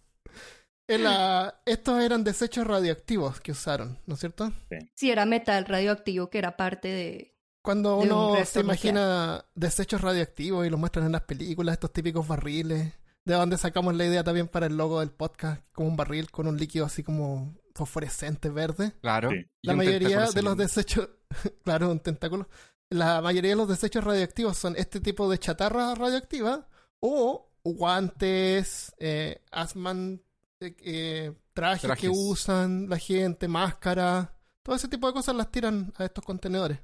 La- 0.88 1.61
estos 1.66 2.03
eran 2.03 2.24
desechos 2.24 2.66
radioactivos 2.66 3.40
que 3.40 3.53
usaron, 3.53 3.98
¿no 4.07 4.14
es 4.14 4.20
cierto? 4.20 4.53
Sí, 4.96 5.11
era 5.11 5.24
metal 5.26 5.64
radioactivo 5.66 6.31
que 6.31 6.38
era 6.38 6.57
parte 6.57 6.88
de... 6.88 7.37
Cuando 7.62 7.98
De 8.00 8.07
uno 8.07 8.37
se 8.46 8.61
imagina 8.61 9.44
desechos 9.55 10.00
radioactivos 10.00 10.66
y 10.66 10.70
los 10.70 10.81
muestran 10.81 11.05
en 11.07 11.12
las 11.12 11.22
películas, 11.22 11.74
estos 11.74 11.92
típicos 11.92 12.26
barriles, 12.26 12.94
de 13.26 13.35
donde 13.35 13.59
sacamos 13.59 13.94
la 13.94 14.07
idea 14.07 14.24
también 14.24 14.48
para 14.48 14.66
el 14.66 14.76
logo 14.79 15.00
del 15.00 15.11
podcast, 15.11 15.62
como 15.72 15.88
un 15.88 15.96
barril 15.96 16.31
con 16.31 16.46
un 16.46 16.57
líquido 16.57 16.87
así 16.87 17.03
como 17.03 17.55
fosforescente 17.80 18.50
verde. 18.50 18.92
Claro. 19.00 19.30
Sí. 19.30 19.46
y 19.62 19.66
La 19.66 19.74
mayoría 19.74 20.26
de 20.26 20.42
los 20.42 20.56
desechos, 20.56 21.08
claro, 21.64 21.90
un 21.90 22.00
tentáculo. 22.00 22.48
La 22.90 23.20
mayoría 23.22 23.50
de 23.50 23.56
los 23.56 23.68
desechos 23.68 24.04
radioactivos 24.04 24.58
son 24.58 24.74
este 24.76 25.00
tipo 25.00 25.30
de 25.30 25.38
chatarra 25.38 25.94
radioactiva 25.94 26.68
o 27.00 27.48
guantes, 27.64 28.92
eh, 28.98 29.42
asman, 29.50 30.22
eh, 30.60 30.74
eh, 30.80 31.32
trajes, 31.52 31.90
que 31.96 32.08
usan 32.08 32.88
la 32.88 32.98
gente, 32.98 33.48
máscara, 33.48 34.34
todo 34.62 34.76
ese 34.76 34.88
tipo 34.88 35.06
de 35.06 35.12
cosas 35.12 35.36
las 35.36 35.50
tiran 35.50 35.92
a 35.96 36.04
estos 36.04 36.24
contenedores. 36.24 36.78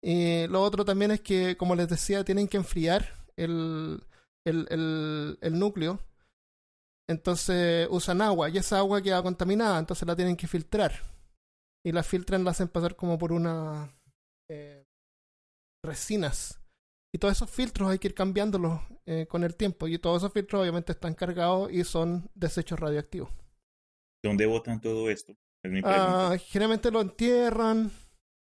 Y 0.00 0.46
lo 0.48 0.62
otro 0.62 0.84
también 0.84 1.10
es 1.10 1.20
que, 1.20 1.56
como 1.56 1.74
les 1.74 1.88
decía, 1.88 2.24
tienen 2.24 2.48
que 2.48 2.56
enfriar 2.56 3.12
el, 3.36 4.02
el, 4.44 4.66
el, 4.70 5.38
el 5.40 5.58
núcleo. 5.58 6.00
Entonces 7.08 7.88
usan 7.90 8.22
agua 8.22 8.48
y 8.48 8.58
esa 8.58 8.78
agua 8.78 9.02
queda 9.02 9.22
contaminada, 9.22 9.78
entonces 9.78 10.06
la 10.06 10.16
tienen 10.16 10.36
que 10.36 10.46
filtrar 10.46 10.92
y 11.84 11.92
la 11.92 12.02
filtran, 12.02 12.44
la 12.44 12.52
hacen 12.52 12.68
pasar 12.68 12.96
como 12.96 13.18
por 13.18 13.32
unas 13.32 13.90
eh, 14.50 14.84
resinas. 15.84 16.60
Y 17.14 17.18
todos 17.18 17.32
esos 17.36 17.50
filtros 17.50 17.90
hay 17.90 17.98
que 17.98 18.08
ir 18.08 18.14
cambiándolos 18.14 18.80
eh, 19.06 19.26
con 19.28 19.44
el 19.44 19.54
tiempo. 19.56 19.86
Y 19.88 19.98
todos 19.98 20.22
esos 20.22 20.32
filtros 20.32 20.62
obviamente 20.62 20.92
están 20.92 21.14
cargados 21.14 21.70
y 21.70 21.84
son 21.84 22.30
desechos 22.34 22.80
radioactivos. 22.80 23.30
¿Dónde 24.24 24.46
botan 24.46 24.80
todo 24.80 25.10
esto? 25.10 25.32
Es 25.64 25.70
mi 25.70 25.82
pregunta. 25.82 26.32
Ah, 26.32 26.38
generalmente 26.38 26.90
lo 26.90 27.00
entierran. 27.00 27.90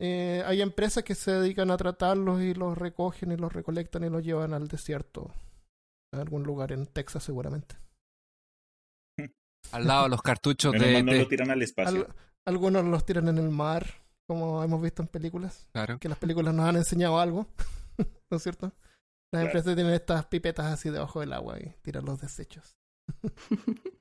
eh, 0.01 0.43
hay 0.47 0.61
empresas 0.63 1.05
que 1.05 1.15
se 1.15 1.33
dedican 1.33 1.71
a 1.71 1.77
tratarlos 1.77 2.41
y 2.43 2.55
los 2.55 2.77
recogen 2.79 3.33
y 3.33 3.37
los 3.37 3.53
recolectan 3.53 4.05
y 4.05 4.11
los 4.11 4.23
llevan 4.23 4.55
al 4.55 4.69
desierto. 4.69 5.33
A 6.15 6.21
algún 6.21 6.45
lugar 6.45 6.73
en 6.73 6.87
Texas 6.87 7.25
seguramente. 7.25 7.77
Al 9.73 9.87
lado 9.87 10.05
de 10.05 10.09
los 10.11 10.23
cartuchos 10.23 10.73
de, 10.73 11.03
no 11.03 11.13
de- 11.13 11.19
lo 11.21 11.29
tiran 11.29 11.51
al 11.51 11.63
espacio. 11.63 12.07
Al- 12.07 12.15
algunos 12.47 12.85
los 12.85 13.05
tiran 13.05 13.29
en 13.29 13.39
el 13.39 13.51
mar, 13.51 13.87
como 14.29 14.63
hemos 14.63 14.81
visto 14.83 15.03
en 15.03 15.09
películas. 15.09 15.69
Claro. 15.73 15.99
que 15.99 16.09
las 16.09 16.19
películas 16.19 16.55
nos 16.55 16.67
han 16.67 16.77
enseñado 16.77 17.19
algo, 17.19 17.47
¿no 18.31 18.37
es 18.37 18.43
cierto? 18.43 18.67
Las 19.33 19.41
Claro. 19.43 19.47
empresas 19.47 19.75
tienen 19.75 19.93
estas 19.93 20.27
pipetas 20.27 20.67
así 20.67 20.91
debajo 20.91 21.21
del 21.21 21.33
agua 21.33 21.59
y 21.61 21.75
tiran 21.83 22.05
los 22.05 22.21
desechos. 22.21 22.77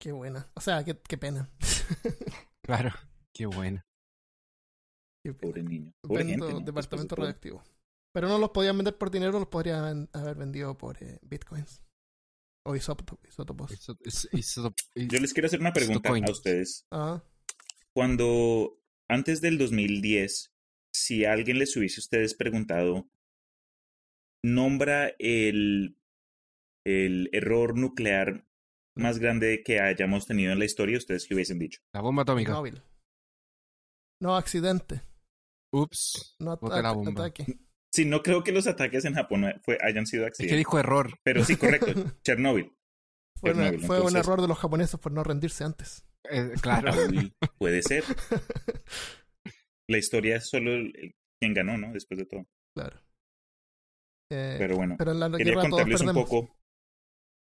Qué 0.00 0.12
buena. 0.12 0.50
O 0.54 0.60
sea, 0.60 0.84
qué, 0.84 0.98
qué 0.98 1.18
pena. 1.18 1.50
Claro. 2.62 2.90
Qué 3.32 3.46
bueno. 3.46 3.80
Qué 5.24 5.32
pena. 5.32 5.52
Pobre 5.52 5.62
niño. 5.62 5.92
Pobre 6.02 6.24
Vendo 6.24 6.46
gente, 6.46 6.60
¿no? 6.60 6.66
departamento 6.66 7.14
radioactivo. 7.14 7.62
Pero 8.12 8.28
no 8.28 8.38
los 8.38 8.50
podían 8.50 8.76
vender 8.76 8.98
por 8.98 9.10
dinero, 9.10 9.38
los 9.38 9.46
podrían 9.48 10.08
haber 10.12 10.36
vendido 10.36 10.76
por 10.76 11.00
eh, 11.02 11.20
bitcoins. 11.22 11.80
O 12.66 12.74
isótopos. 12.74 13.20
Yo 14.94 15.20
les 15.20 15.32
quiero 15.32 15.46
hacer 15.46 15.60
una 15.60 15.72
pregunta 15.72 16.10
a 16.10 16.30
ustedes. 16.30 16.84
Ah, 16.90 17.22
Cuando 17.94 18.82
antes 19.08 19.40
del 19.40 19.56
2010, 19.56 20.52
si 20.92 21.24
alguien 21.24 21.60
les 21.60 21.76
hubiese 21.76 22.00
ustedes 22.00 22.34
preguntado, 22.34 23.08
nombra 24.42 25.14
el, 25.20 25.96
el 26.84 27.30
error 27.32 27.78
nuclear 27.78 28.46
más 28.96 29.18
grande 29.18 29.62
que 29.64 29.78
hayamos 29.78 30.26
tenido 30.26 30.52
en 30.52 30.58
la 30.58 30.64
historia, 30.64 30.98
ustedes 30.98 31.26
qué 31.26 31.34
hubiesen 31.34 31.60
dicho. 31.60 31.80
La 31.92 32.00
bomba 32.00 32.22
atómica. 32.22 32.60
No 34.20 34.34
accidente. 34.34 35.02
Ups. 35.72 36.36
No 36.40 36.58
la 36.62 36.92
bomba. 36.92 37.26
ataque. 37.26 37.60
Sí, 37.96 38.04
no 38.04 38.22
creo 38.22 38.44
que 38.44 38.52
los 38.52 38.66
ataques 38.66 39.06
en 39.06 39.14
Japón 39.14 39.44
fue- 39.62 39.78
hayan 39.80 40.06
sido 40.06 40.24
Es 40.24 40.26
que 40.26 40.32
accidentes. 40.44 40.58
dijo 40.58 40.78
error. 40.78 41.18
Pero 41.22 41.42
sí, 41.44 41.56
correcto. 41.56 41.86
Chernobyl. 42.22 42.70
Fue, 43.40 43.54
Chernobyl, 43.54 43.84
un 44.02 44.16
error 44.16 44.42
de 44.42 44.48
los 44.48 44.58
japoneses 44.58 45.00
por 45.00 45.12
no 45.12 45.24
rendirse 45.24 45.64
antes. 45.64 46.04
Eh, 46.30 46.52
claro. 46.60 46.92
Puede 47.58 47.82
ser. 47.82 48.04
La 49.88 49.98
historia 49.98 50.36
es 50.36 50.48
solo 50.48 50.72
quien 51.40 51.54
ganó, 51.54 51.78
¿no? 51.78 51.92
Después 51.92 52.18
de 52.18 52.26
todo. 52.26 52.46
Claro. 52.74 53.00
Eh, 54.30 54.56
Pero 54.58 54.76
bueno, 54.76 54.96
pero 54.98 55.12
en 55.12 55.20
la 55.20 55.30
quería 55.30 55.54
contarles 55.54 56.00
un 56.00 56.12
poco 56.12 56.58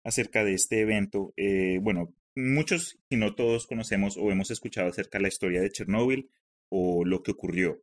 acerca 0.06 0.44
de 0.44 0.54
este 0.54 0.82
evento. 0.82 1.34
Eh, 1.38 1.80
bueno, 1.82 2.14
muchos, 2.36 3.00
si 3.10 3.18
no 3.18 3.34
todos, 3.34 3.66
conocemos 3.66 4.18
o 4.18 4.30
hemos 4.30 4.52
escuchado 4.52 4.90
acerca 4.90 5.18
de 5.18 5.22
la 5.24 5.28
historia 5.30 5.62
de 5.62 5.70
Chernóbil 5.72 6.30
o 6.70 7.06
lo 7.06 7.24
que 7.24 7.32
ocurrió. 7.32 7.82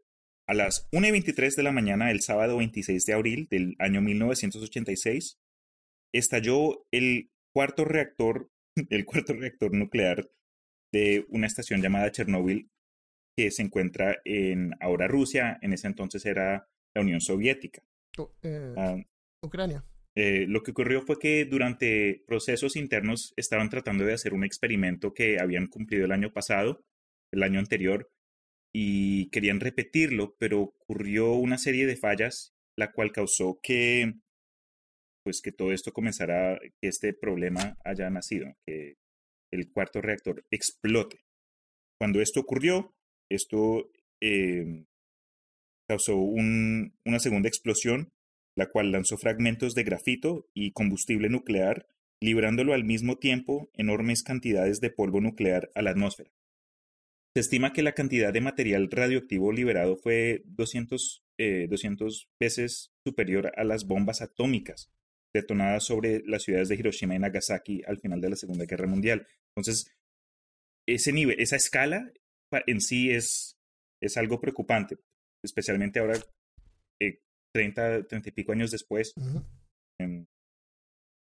A 0.48 0.54
las 0.54 0.88
1 0.92 1.06
y 1.08 1.10
23 1.12 1.54
de 1.56 1.62
la 1.62 1.72
mañana 1.72 2.08
del 2.08 2.20
sábado 2.20 2.56
26 2.58 3.04
de 3.04 3.12
abril 3.12 3.46
del 3.50 3.74
año 3.78 4.00
1986, 4.02 5.38
estalló 6.12 6.84
el 6.90 7.30
cuarto 7.54 7.84
reactor, 7.84 8.50
el 8.90 9.04
cuarto 9.04 9.34
reactor 9.34 9.72
nuclear 9.74 10.28
de 10.92 11.24
una 11.28 11.46
estación 11.46 11.80
llamada 11.80 12.10
Chernóbil 12.10 12.70
que 13.36 13.50
se 13.50 13.62
encuentra 13.62 14.18
en 14.26 14.74
ahora 14.80 15.08
Rusia, 15.08 15.58
en 15.62 15.72
ese 15.72 15.86
entonces 15.86 16.26
era 16.26 16.68
la 16.94 17.00
Unión 17.02 17.20
Soviética. 17.22 17.82
U- 18.18 18.28
eh, 18.42 18.74
Ah, 18.76 18.96
Ucrania. 19.42 19.84
eh, 20.14 20.44
lo 20.46 20.62
que 20.62 20.72
ocurrió 20.72 21.00
fue 21.00 21.18
que 21.18 21.46
durante 21.46 22.22
procesos 22.26 22.76
internos 22.76 23.32
estaban 23.36 23.70
tratando 23.70 24.04
de 24.04 24.12
hacer 24.12 24.34
un 24.34 24.44
experimento 24.44 25.14
que 25.14 25.38
habían 25.40 25.66
cumplido 25.68 26.04
el 26.04 26.12
año 26.12 26.30
pasado, 26.30 26.84
el 27.32 27.42
año 27.42 27.58
anterior, 27.58 28.11
y 28.74 29.28
querían 29.30 29.60
repetirlo, 29.60 30.34
pero 30.38 30.60
ocurrió 30.62 31.32
una 31.34 31.58
serie 31.58 31.86
de 31.86 31.96
fallas, 31.96 32.52
la 32.76 32.92
cual 32.92 33.12
causó 33.12 33.58
que, 33.62 34.14
pues, 35.24 35.40
que 35.40 35.52
todo 35.52 35.72
esto 35.72 35.92
comenzara, 35.92 36.58
que 36.80 36.88
este 36.88 37.12
problema 37.12 37.76
haya 37.84 38.10
nacido, 38.10 38.54
que 38.66 38.96
el 39.52 39.70
cuarto 39.70 40.00
reactor 40.00 40.44
explote. 40.50 41.20
Cuando 42.00 42.20
esto 42.20 42.40
ocurrió, 42.40 42.94
esto 43.30 43.90
eh, 44.24 44.84
causó 45.88 46.16
un- 46.16 46.94
una 47.04 47.18
segunda 47.18 47.48
explosión 47.48 48.08
la 48.56 48.68
cual 48.68 48.92
lanzó 48.92 49.16
fragmentos 49.16 49.74
de 49.74 49.82
grafito 49.82 50.46
y 50.54 50.72
combustible 50.72 51.28
nuclear, 51.30 51.86
librándolo 52.20 52.74
al 52.74 52.84
mismo 52.84 53.16
tiempo 53.16 53.70
enormes 53.72 54.22
cantidades 54.22 54.80
de 54.80 54.90
polvo 54.90 55.20
nuclear 55.20 55.70
a 55.74 55.82
la 55.82 55.90
atmósfera. 55.90 56.30
Se 57.34 57.40
estima 57.40 57.72
que 57.72 57.82
la 57.82 57.92
cantidad 57.92 58.32
de 58.32 58.42
material 58.42 58.90
radioactivo 58.90 59.52
liberado 59.52 59.96
fue 59.96 60.42
200, 60.44 61.24
eh, 61.38 61.66
200 61.68 62.28
veces 62.38 62.92
superior 63.06 63.52
a 63.56 63.64
las 63.64 63.86
bombas 63.86 64.20
atómicas 64.20 64.90
detonadas 65.34 65.84
sobre 65.84 66.22
las 66.26 66.42
ciudades 66.42 66.68
de 66.68 66.74
Hiroshima 66.74 67.14
y 67.14 67.18
Nagasaki 67.18 67.82
al 67.86 67.98
final 67.98 68.20
de 68.20 68.30
la 68.30 68.36
Segunda 68.36 68.66
Guerra 68.66 68.86
Mundial. 68.86 69.26
Entonces, 69.56 69.90
ese 70.86 71.12
nivel, 71.12 71.40
esa 71.40 71.56
escala 71.56 72.12
en 72.66 72.82
sí 72.82 73.10
es, 73.10 73.56
es 74.02 74.18
algo 74.18 74.40
preocupante, 74.40 74.98
especialmente 75.42 76.00
ahora, 76.00 76.18
eh, 77.00 77.20
30, 77.54 78.08
30 78.08 78.28
y 78.28 78.32
pico 78.32 78.52
años 78.52 78.70
después. 78.70 79.14
Em, 79.98 80.26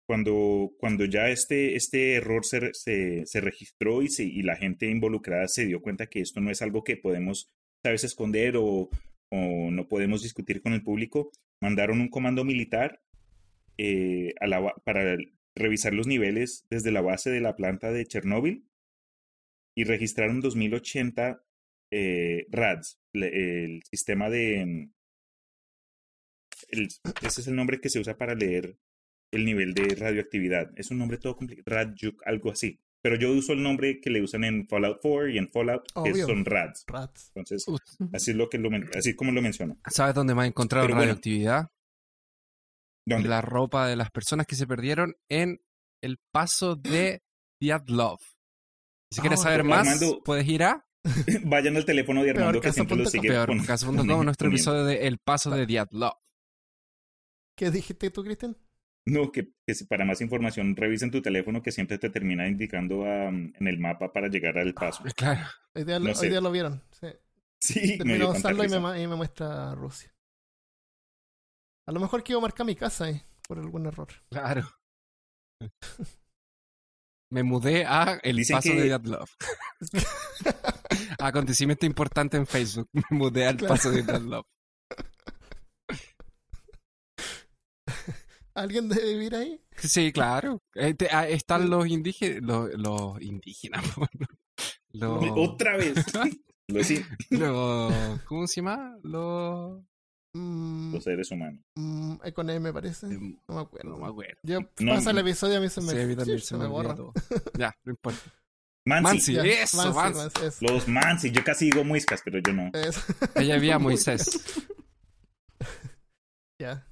cuando, 0.07 0.71
cuando 0.79 1.05
ya 1.05 1.29
este, 1.29 1.75
este 1.75 2.13
error 2.13 2.45
se, 2.45 2.73
se, 2.73 3.25
se 3.25 3.41
registró 3.41 4.01
y, 4.01 4.07
se, 4.07 4.23
y 4.23 4.41
la 4.41 4.55
gente 4.55 4.89
involucrada 4.89 5.47
se 5.49 5.65
dio 5.65 5.81
cuenta 5.81 6.07
que 6.07 6.21
esto 6.21 6.39
no 6.39 6.49
es 6.49 6.61
algo 6.61 6.83
que 6.83 6.95
podemos, 6.95 7.51
sabes, 7.83 8.05
esconder 8.05 8.55
o, 8.55 8.89
o 9.29 9.71
no 9.71 9.87
podemos 9.89 10.23
discutir 10.23 10.61
con 10.61 10.71
el 10.71 10.81
público, 10.81 11.31
mandaron 11.61 11.99
un 11.99 12.07
comando 12.07 12.45
militar 12.45 13.01
eh, 13.77 14.33
a 14.39 14.47
la, 14.47 14.73
para 14.85 15.17
revisar 15.55 15.93
los 15.93 16.07
niveles 16.07 16.65
desde 16.69 16.91
la 16.91 17.01
base 17.01 17.29
de 17.29 17.41
la 17.41 17.57
planta 17.57 17.91
de 17.91 18.05
Chernóbil 18.05 18.65
y 19.75 19.83
registraron 19.83 20.39
2080 20.39 21.43
eh, 21.91 22.47
RADs, 22.49 22.97
el 23.13 23.83
sistema 23.83 24.29
de... 24.29 24.89
El, 26.69 26.87
ese 27.21 27.41
es 27.41 27.47
el 27.47 27.55
nombre 27.55 27.79
que 27.81 27.89
se 27.89 27.99
usa 27.99 28.17
para 28.17 28.35
leer 28.35 28.77
el 29.31 29.45
nivel 29.45 29.73
de 29.73 29.95
radioactividad. 29.95 30.71
Es 30.75 30.91
un 30.91 30.97
nombre 30.99 31.17
todo 31.17 31.35
complicado, 31.35 31.63
Radjuk, 31.75 32.21
algo 32.25 32.51
así. 32.51 32.79
Pero 33.01 33.15
yo 33.15 33.31
uso 33.31 33.53
el 33.53 33.61
nombre 33.61 34.01
que 34.01 34.09
le 34.09 34.21
usan 34.21 34.43
en 34.43 34.67
Fallout 34.67 34.99
4 35.01 35.29
y 35.29 35.37
en 35.37 35.47
Fallout, 35.49 35.83
que 35.93 35.99
Obvio. 36.11 36.25
son 36.25 36.43
RADs. 36.45 36.83
Rats. 36.87 37.31
Entonces, 37.35 37.67
Uf. 37.67 37.79
así 38.13 38.31
es 38.31 38.37
lo 38.37 38.49
que 38.49 38.57
lo, 38.57 38.69
así 38.97 39.15
como 39.15 39.31
lo 39.31 39.41
menciono. 39.41 39.77
¿Sabes 39.89 40.15
dónde 40.15 40.33
más 40.35 40.47
encontraron 40.47 40.87
Pero 40.87 40.95
bueno. 40.95 41.09
radioactividad? 41.11 41.69
¿Dónde? 43.05 43.29
La 43.29 43.41
ropa 43.41 43.87
de 43.87 43.95
las 43.95 44.11
personas 44.11 44.45
que 44.47 44.55
se 44.55 44.67
perdieron 44.67 45.15
en 45.29 45.61
el 46.01 46.17
paso 46.31 46.75
de 46.75 47.21
Diatlov. 47.61 48.19
Si 49.13 49.21
quieres 49.21 49.39
Ah, 49.41 49.43
saber 49.43 49.63
más, 49.63 49.87
Armando- 49.87 50.21
puedes 50.23 50.47
ir 50.47 50.63
a 50.63 50.85
Vayan 51.45 51.77
al 51.77 51.85
teléfono 51.85 52.21
de 52.23 52.31
Armando 52.31 52.59
que 52.59 52.73
siempre 52.73 52.97
lo 52.97 53.05
sigue. 53.05 53.29
pon- 53.29 53.57
peorcaso.com, 53.59 53.95
poniendo- 53.95 54.23
nuestro 54.25 54.49
episodio 54.49 54.83
de 54.83 55.07
El 55.07 55.19
paso 55.19 55.49
de 55.51 55.65
Diatlov. 55.65 56.15
¿Qué 57.55 57.71
dijiste 57.71 58.09
tú, 58.11 58.23
Cristian? 58.23 58.57
No, 59.09 59.31
que, 59.31 59.53
que 59.65 59.73
si 59.73 59.85
para 59.85 60.03
más 60.03 60.19
información 60.19 60.75
revisen 60.75 61.09
tu 61.11 61.21
teléfono 61.21 61.61
que 61.61 61.71
siempre 61.71 61.97
te 61.97 62.09
termina 62.09 62.45
indicando 62.47 63.05
am, 63.05 63.53
en 63.57 63.67
el 63.67 63.79
mapa 63.79 64.11
para 64.11 64.27
llegar 64.27 64.57
al 64.57 64.73
paso. 64.73 65.03
Claro. 65.15 65.47
Hoy 65.73 65.85
día, 65.85 65.97
lo- 65.97 66.05
No 66.05 66.09
hoy 66.11 66.15
sé. 66.15 66.29
día 66.29 66.41
lo 66.41 66.51
vieron. 66.51 66.83
Sí. 66.91 67.07
Sí, 67.59 67.79
me 67.79 67.97
Termino 67.97 68.15
dio 68.17 68.27
de 68.27 68.33
tanta 68.33 68.49
usarlo 68.49 68.63
y 68.65 68.81
me, 68.81 69.01
y 69.03 69.07
me 69.07 69.15
muestra 69.15 69.73
Rusia. 69.75 70.13
A 71.87 71.91
lo 71.93 71.99
mejor 72.01 72.21
quiero 72.23 72.41
marcar 72.41 72.65
mi 72.65 72.75
casa 72.75 73.05
ahí, 73.05 73.21
por 73.47 73.57
algún 73.59 73.85
error. 73.85 74.09
Claro. 74.29 74.67
Me 77.31 77.43
mudé 77.43 77.85
a 77.85 78.19
el 78.23 78.35
Dicen 78.37 78.57
paso 78.57 78.69
que- 78.71 78.75
de 78.75 78.83
Diatlov. 78.83 79.29
Acontecimiento 81.19 81.85
importante 81.85 82.37
en 82.37 82.45
Facebook. 82.45 82.89
Me 82.93 83.03
mudé 83.17 83.47
al 83.47 83.57
Claro. 83.57 83.73
paso 83.73 83.89
de 83.91 84.03
Diatlov. 84.03 84.45
¿Alguien 88.57 88.89
debe 88.89 89.13
vivir 89.13 89.35
ahí? 89.35 89.61
Sí, 89.77 90.11
claro. 90.11 90.61
Eh, 90.75 90.95
ah, 91.11 91.27
están 91.27 91.69
los 91.69 91.87
indígenas. 91.87 92.41
Los, 92.47 92.73
los 92.73 93.21
indígenas. 93.21 93.83
Los, 94.93 95.23
Otra 95.35 95.77
vez. 95.77 95.93
Lo 96.67 96.83
sí, 96.83 97.03
los- 97.29 98.21
¿Cómo 98.25 98.47
se 98.47 98.55
llama? 98.61 98.97
Los. 99.03 99.81
Mm, 100.33 100.93
los 100.93 101.03
seres 101.03 101.31
humanos. 101.31 101.63
mm, 101.75 102.15
Econet 102.23 102.59
me 102.59 102.73
parece. 102.73 103.05
em, 103.07 103.37
No 103.47 103.55
me 103.55 103.61
acuerdo. 103.61 103.89
No 103.91 103.97
me 103.97 104.07
acuerdo. 104.07 104.37
Yo 104.43 104.59
No, 104.79 104.93
pasa 104.95 105.11
el 105.11 105.17
episodio 105.19 105.57
a 105.57 105.61
mí 105.61 105.69
se 105.69 105.81
me, 105.81 105.91
Sí, 105.93 105.99
a 105.99 106.05
mí 106.07 106.15
también 106.17 106.39
sí, 106.39 106.43
se 106.45 106.49
se 106.49 106.57
me 106.57 106.59
me 106.61 106.65
olvida 106.65 106.93
borra. 106.93 106.95
todo. 106.95 107.13
Ya, 107.57 107.73
no 107.83 107.91
importa. 107.91 108.19
Mansi. 108.85 109.03
Mansi, 109.03 109.33
Ya, 109.33 109.43
eso, 109.43 109.77
Mansi, 109.77 109.93
Mansi. 109.95 110.19
Mansi, 110.19 110.45
eso. 110.45 110.57
Los 110.73 110.87
Mansi. 110.87 111.31
Yo 111.31 111.43
casi 111.43 111.65
digo 111.65 111.83
muiscas, 111.83 112.21
pero 112.23 112.39
yo 112.39 112.53
no. 112.53 112.71
Eso. 112.73 113.01
Allá 113.35 113.55
había 113.55 113.77
Moisés. 113.79 114.39
Ya. 116.59 116.85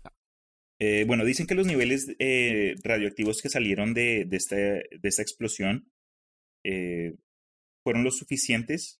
Eh, 0.79 1.05
bueno, 1.07 1.23
dicen 1.23 1.47
que 1.47 1.55
los 1.55 1.67
niveles 1.67 2.13
eh, 2.19 2.75
radioactivos 2.83 3.41
que 3.41 3.49
salieron 3.49 3.93
de, 3.93 4.25
de, 4.25 4.37
esta, 4.37 4.55
de 4.57 4.99
esta 5.03 5.21
explosión 5.21 5.89
eh, 6.65 7.15
fueron 7.83 8.03
lo 8.03 8.11
suficientes 8.11 8.99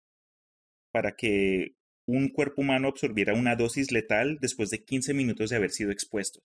para 0.91 1.15
que 1.15 1.73
un 2.07 2.29
cuerpo 2.29 2.61
humano 2.61 2.88
absorbiera 2.88 3.33
una 3.33 3.55
dosis 3.55 3.91
letal 3.91 4.38
después 4.39 4.69
de 4.69 4.83
15 4.83 5.13
minutos 5.13 5.49
de 5.49 5.55
haber 5.57 5.71
sido 5.71 5.91
expuesto. 5.91 6.39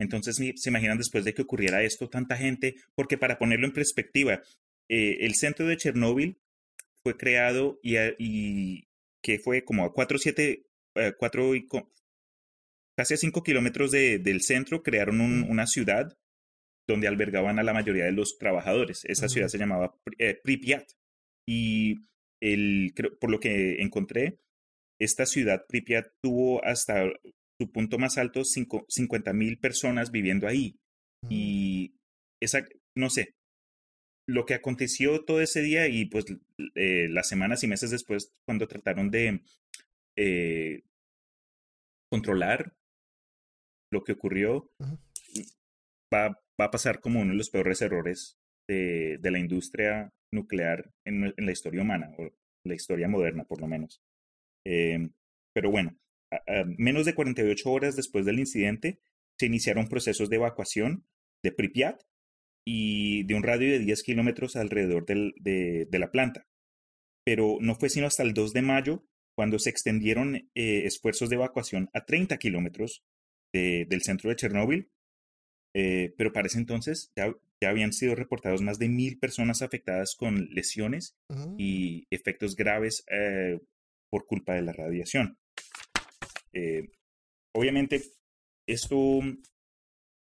Entonces, 0.00 0.40
ni- 0.40 0.56
se 0.56 0.70
imaginan 0.70 0.98
después 0.98 1.24
de 1.24 1.34
que 1.34 1.42
ocurriera 1.42 1.82
esto, 1.82 2.08
tanta 2.08 2.36
gente, 2.36 2.74
porque 2.94 3.18
para 3.18 3.38
ponerlo 3.38 3.66
en 3.66 3.72
perspectiva, 3.74 4.42
eh, 4.88 5.18
el 5.20 5.34
centro 5.34 5.66
de 5.66 5.76
Chernóbil 5.76 6.38
fue 7.02 7.16
creado 7.16 7.78
y, 7.82 8.86
que 9.22 9.38
fue 9.38 9.64
como 9.64 9.84
a 9.84 9.92
4, 9.92 10.18
7, 10.18 10.62
4 11.18 11.54
y 11.54 11.66
casi 12.98 13.14
a 13.14 13.16
5 13.16 13.44
kilómetros 13.44 13.92
de- 13.92 14.18
del 14.18 14.40
centro, 14.42 14.82
crearon 14.82 15.20
un- 15.20 15.42
Mm. 15.42 15.50
una 15.50 15.66
ciudad 15.68 16.18
donde 16.88 17.06
albergaban 17.06 17.58
a 17.58 17.62
la 17.62 17.72
mayoría 17.72 18.04
de 18.06 18.12
los 18.12 18.38
trabajadores. 18.38 19.04
Esa 19.04 19.28
ciudad 19.28 19.46
se 19.48 19.58
llamaba 19.58 19.94
eh, 20.18 20.40
Pripyat. 20.42 20.84
Y 21.48 21.96
el, 22.42 22.92
por 23.20 23.30
lo 23.30 23.38
que 23.38 23.80
encontré, 23.82 24.40
esta 25.00 25.26
ciudad 25.26 25.64
Pripyat 25.68 26.08
tuvo 26.22 26.64
hasta 26.64 27.04
su 27.60 27.70
punto 27.70 27.98
más 27.98 28.18
alto 28.18 28.42
50 28.44 29.32
mil 29.32 29.58
personas 29.58 30.10
viviendo 30.10 30.48
ahí. 30.48 30.74
Mm. 31.24 31.28
Y 31.30 31.94
esa, 32.42 32.66
no 32.96 33.10
sé, 33.10 33.34
lo 34.28 34.44
que 34.44 34.54
aconteció 34.54 35.24
todo 35.24 35.40
ese 35.40 35.62
día 35.62 35.88
y 35.88 36.06
pues 36.06 36.24
eh, 36.74 37.08
las 37.10 37.28
semanas 37.28 37.62
y 37.64 37.68
meses 37.68 37.90
después, 37.90 38.32
cuando 38.46 38.66
trataron 38.66 39.10
de 39.10 39.40
eh, 40.16 40.82
controlar 42.10 42.72
lo 43.90 44.04
que 44.04 44.12
ocurrió, 44.12 44.70
va, 46.12 46.28
va 46.60 46.64
a 46.66 46.70
pasar 46.70 47.00
como 47.00 47.20
uno 47.20 47.30
de 47.32 47.36
los 47.38 47.50
peores 47.50 47.80
errores 47.82 48.38
de, 48.68 49.18
de 49.20 49.30
la 49.30 49.38
industria 49.38 50.12
nuclear 50.32 50.90
en, 51.06 51.24
en 51.36 51.46
la 51.46 51.52
historia 51.52 51.82
humana, 51.82 52.10
o 52.18 52.28
la 52.64 52.74
historia 52.74 53.08
moderna 53.08 53.44
por 53.44 53.60
lo 53.60 53.66
menos. 53.66 54.00
Eh, 54.66 55.08
pero 55.54 55.70
bueno, 55.70 55.96
a- 56.30 56.60
a 56.60 56.64
menos 56.76 57.06
de 57.06 57.14
48 57.14 57.70
horas 57.70 57.96
después 57.96 58.26
del 58.26 58.38
incidente, 58.38 59.00
se 59.38 59.46
iniciaron 59.46 59.88
procesos 59.88 60.28
de 60.28 60.36
evacuación 60.36 61.06
de 61.42 61.52
Pripyat 61.52 62.02
y 62.66 63.22
de 63.24 63.34
un 63.34 63.42
radio 63.42 63.70
de 63.70 63.78
10 63.78 64.02
kilómetros 64.02 64.56
alrededor 64.56 65.06
del- 65.06 65.32
de, 65.40 65.86
de 65.88 65.98
la 65.98 66.10
planta. 66.10 66.46
Pero 67.24 67.56
no 67.60 67.74
fue 67.74 67.88
sino 67.88 68.06
hasta 68.06 68.22
el 68.22 68.34
2 68.34 68.52
de 68.52 68.62
mayo 68.62 69.04
cuando 69.36 69.58
se 69.58 69.70
extendieron 69.70 70.36
eh, 70.36 70.84
esfuerzos 70.84 71.28
de 71.30 71.36
evacuación 71.36 71.88
a 71.94 72.04
30 72.04 72.36
kilómetros 72.38 73.02
de- 73.52 73.86
del 73.88 74.02
centro 74.02 74.30
de 74.30 74.36
Chernóbil. 74.36 74.90
Eh, 75.74 76.14
pero 76.16 76.32
para 76.32 76.46
ese 76.46 76.58
entonces 76.58 77.12
ya, 77.14 77.32
ya 77.60 77.68
habían 77.70 77.92
sido 77.92 78.14
reportados 78.14 78.62
más 78.62 78.78
de 78.78 78.88
mil 78.88 79.18
personas 79.18 79.62
afectadas 79.62 80.14
con 80.16 80.48
lesiones 80.50 81.14
Ujú. 81.28 81.54
y 81.58 82.06
efectos 82.10 82.56
graves 82.56 83.04
eh, 83.10 83.60
por 84.10 84.26
culpa 84.26 84.54
de 84.54 84.62
la 84.62 84.72
radiación. 84.72 85.36
Eh, 86.52 86.88
obviamente, 87.54 88.02
esto, 88.66 89.20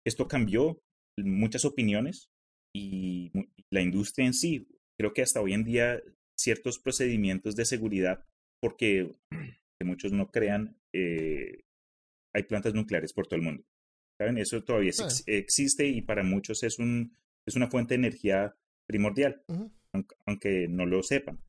esto 0.06 0.28
cambió 0.28 0.82
muchas 1.18 1.66
opiniones 1.66 2.30
y 2.74 3.32
la 3.72 3.82
industria 3.82 4.26
en 4.26 4.34
sí. 4.34 4.68
Creo 4.98 5.14
que 5.14 5.22
hasta 5.22 5.42
hoy 5.42 5.54
en 5.54 5.64
día 5.66 6.02
ciertos 6.38 6.80
procedimientos 6.80 7.56
de 7.56 7.66
seguridad, 7.66 8.26
porque 8.62 9.14
que 9.32 9.86
muchos 9.86 10.14
no 10.14 10.32
crean, 10.32 10.78
eh, 10.94 11.64
hay 12.36 12.44
plantas 12.44 12.74
nucleares 12.74 13.14
por 13.14 13.26
todo 13.28 13.38
el 13.38 13.46
mundo. 13.46 13.64
¿Saben? 14.20 14.38
Eso 14.38 14.64
todavía 14.64 14.92
es- 14.92 15.24
existe 15.26 15.88
y 15.88 16.02
para 16.02 16.24
muchos 16.24 16.64
es, 16.64 16.78
un, 16.80 17.18
es 17.48 17.56
una 17.56 17.70
fuente 17.70 17.94
de 17.96 18.00
energía 18.00 18.56
primordial, 18.88 19.44
aunque- 19.94 20.16
aunque 20.26 20.68
no 20.70 20.86
lo 20.86 21.02
sepan. 21.04 21.42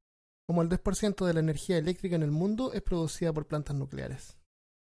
Como 0.49 0.62
el 0.62 0.68
10% 0.68 1.27
de 1.27 1.35
la 1.35 1.40
energía 1.40 1.77
eléctrica 1.79 2.16
en 2.16 2.22
el 2.22 2.31
mundo 2.31 2.72
es 2.72 2.83
producida 2.83 3.33
por 3.33 3.46
plantas 3.46 3.77
nucleares. 3.77 4.37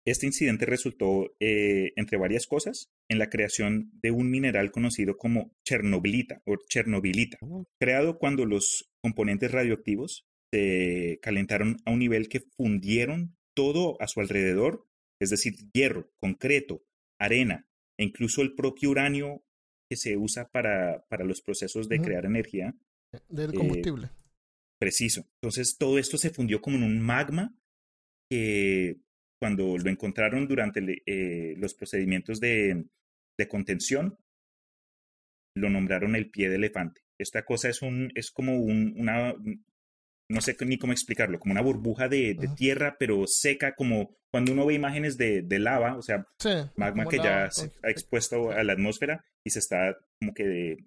Este 0.05 0.25
incidente 0.25 0.65
resultó, 0.65 1.33
eh, 1.39 1.93
entre 1.95 2.17
varias 2.17 2.45
cosas, 2.45 2.91
en 3.09 3.19
la 3.19 3.29
creación 3.29 3.89
de 4.01 4.11
un 4.11 4.29
mineral 4.29 4.71
conocido 4.71 5.15
como 5.17 5.55
chernobylita 5.65 6.41
o 6.45 6.57
chernobylita, 6.67 7.37
creado 7.79 8.17
cuando 8.19 8.45
los 8.45 8.91
componentes 9.01 9.51
radioactivos 9.51 10.25
se 10.53 11.19
calentaron 11.21 11.77
a 11.85 11.91
un 11.91 11.99
nivel 11.99 12.27
que 12.29 12.41
fundieron 12.57 13.37
todo 13.55 13.95
a 14.01 14.07
su 14.07 14.19
alrededor, 14.19 14.85
es 15.23 15.29
decir, 15.29 15.53
hierro, 15.73 16.11
concreto, 16.17 16.83
arena 17.19 17.67
e 17.97 18.03
incluso 18.03 18.41
el 18.41 18.53
propio 18.55 18.89
uranio 18.91 19.43
que 19.89 19.97
se 19.97 20.17
usa 20.17 20.49
para, 20.49 21.05
para 21.09 21.23
los 21.25 21.41
procesos 21.41 21.87
de 21.87 21.99
crear 22.01 22.25
energía 22.25 22.75
Del 23.29 23.51
Eh, 23.51 23.57
combustible. 23.57 24.09
preciso. 24.79 25.27
Entonces 25.41 25.77
todo 25.77 25.97
esto 25.97 26.17
se 26.17 26.29
fundió 26.31 26.61
como 26.61 26.77
en 26.77 26.83
un 26.83 26.99
magma 26.99 27.55
que 28.29 28.97
cuando 29.39 29.77
lo 29.77 29.89
encontraron 29.89 30.47
durante 30.47 30.79
eh, 31.05 31.55
los 31.57 31.73
procedimientos 31.75 32.39
de, 32.39 32.85
de 33.37 33.47
contención, 33.47 34.17
lo 35.55 35.69
nombraron 35.69 36.15
el 36.15 36.31
pie 36.31 36.49
de 36.49 36.55
elefante. 36.55 37.01
Esta 37.19 37.45
cosa 37.45 37.69
es, 37.69 37.81
un, 37.81 38.11
es 38.15 38.31
como 38.31 38.57
un, 38.57 38.95
una, 38.97 39.35
no 40.29 40.41
sé 40.41 40.55
ni 40.65 40.77
cómo 40.77 40.93
explicarlo, 40.93 41.39
como 41.39 41.51
una 41.51 41.61
burbuja 41.61 42.07
de, 42.07 42.35
tierra, 42.55 42.95
pero 42.99 43.25
seca, 43.27 43.75
como 43.75 44.15
cuando 44.31 44.51
uno 44.51 44.65
ve 44.65 44.73
imágenes 44.73 45.17
de, 45.17 45.41
de 45.43 45.59
lava, 45.59 45.95
o 45.95 46.01
sea, 46.01 46.25
Sí. 46.39 46.49
magma 46.75 47.05
que 47.05 47.17
ya 47.17 47.51
se 47.51 47.71
ha 47.83 47.89
expuesto 47.89 48.51
a 48.51 48.63
la 48.63 48.73
atmósfera 48.73 49.23
y 49.45 49.49
se 49.51 49.59
está 49.59 49.95
como 50.19 50.33
que 50.33 50.43
de, 50.45 50.85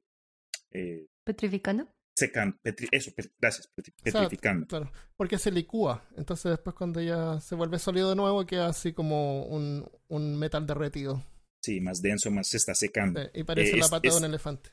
eh, 0.72 1.07
¿Petrificando? 1.25 1.88
secando, 2.18 2.57
petri- 2.64 2.88
eso, 2.92 3.12
gracias, 3.38 3.68
petri- 3.77 3.92
sea, 4.11 4.22
petrificando. 4.22 4.66
Claro, 4.66 4.90
porque 5.16 5.38
se 5.38 5.53
licúa. 5.53 6.03
Entonces 6.16 6.51
después 6.53 6.75
cuando 6.75 7.01
ya 7.03 7.38
se 7.40 7.55
vuelve 7.55 7.79
sólido 7.79 8.09
de 8.11 8.16
nuevo 8.16 8.46
queda 8.46 8.68
así 8.68 8.92
como 8.94 9.44
un, 9.44 9.87
un 10.09 10.38
metal 10.38 10.66
derretido. 10.66 11.22
Sí, 11.62 11.81
más 11.81 12.01
denso, 12.01 12.31
más 12.31 12.49
se 12.49 12.57
está 12.57 12.75
secando. 12.75 13.20
Sí, 13.22 13.29
y 13.35 13.44
parece 13.44 13.72
Eh, 13.75 13.77
la 13.77 13.85
es- 13.85 13.90
pata 13.90 14.09
es- 14.09 14.14
de 14.14 14.18
un 14.20 14.25
elefante. 14.25 14.70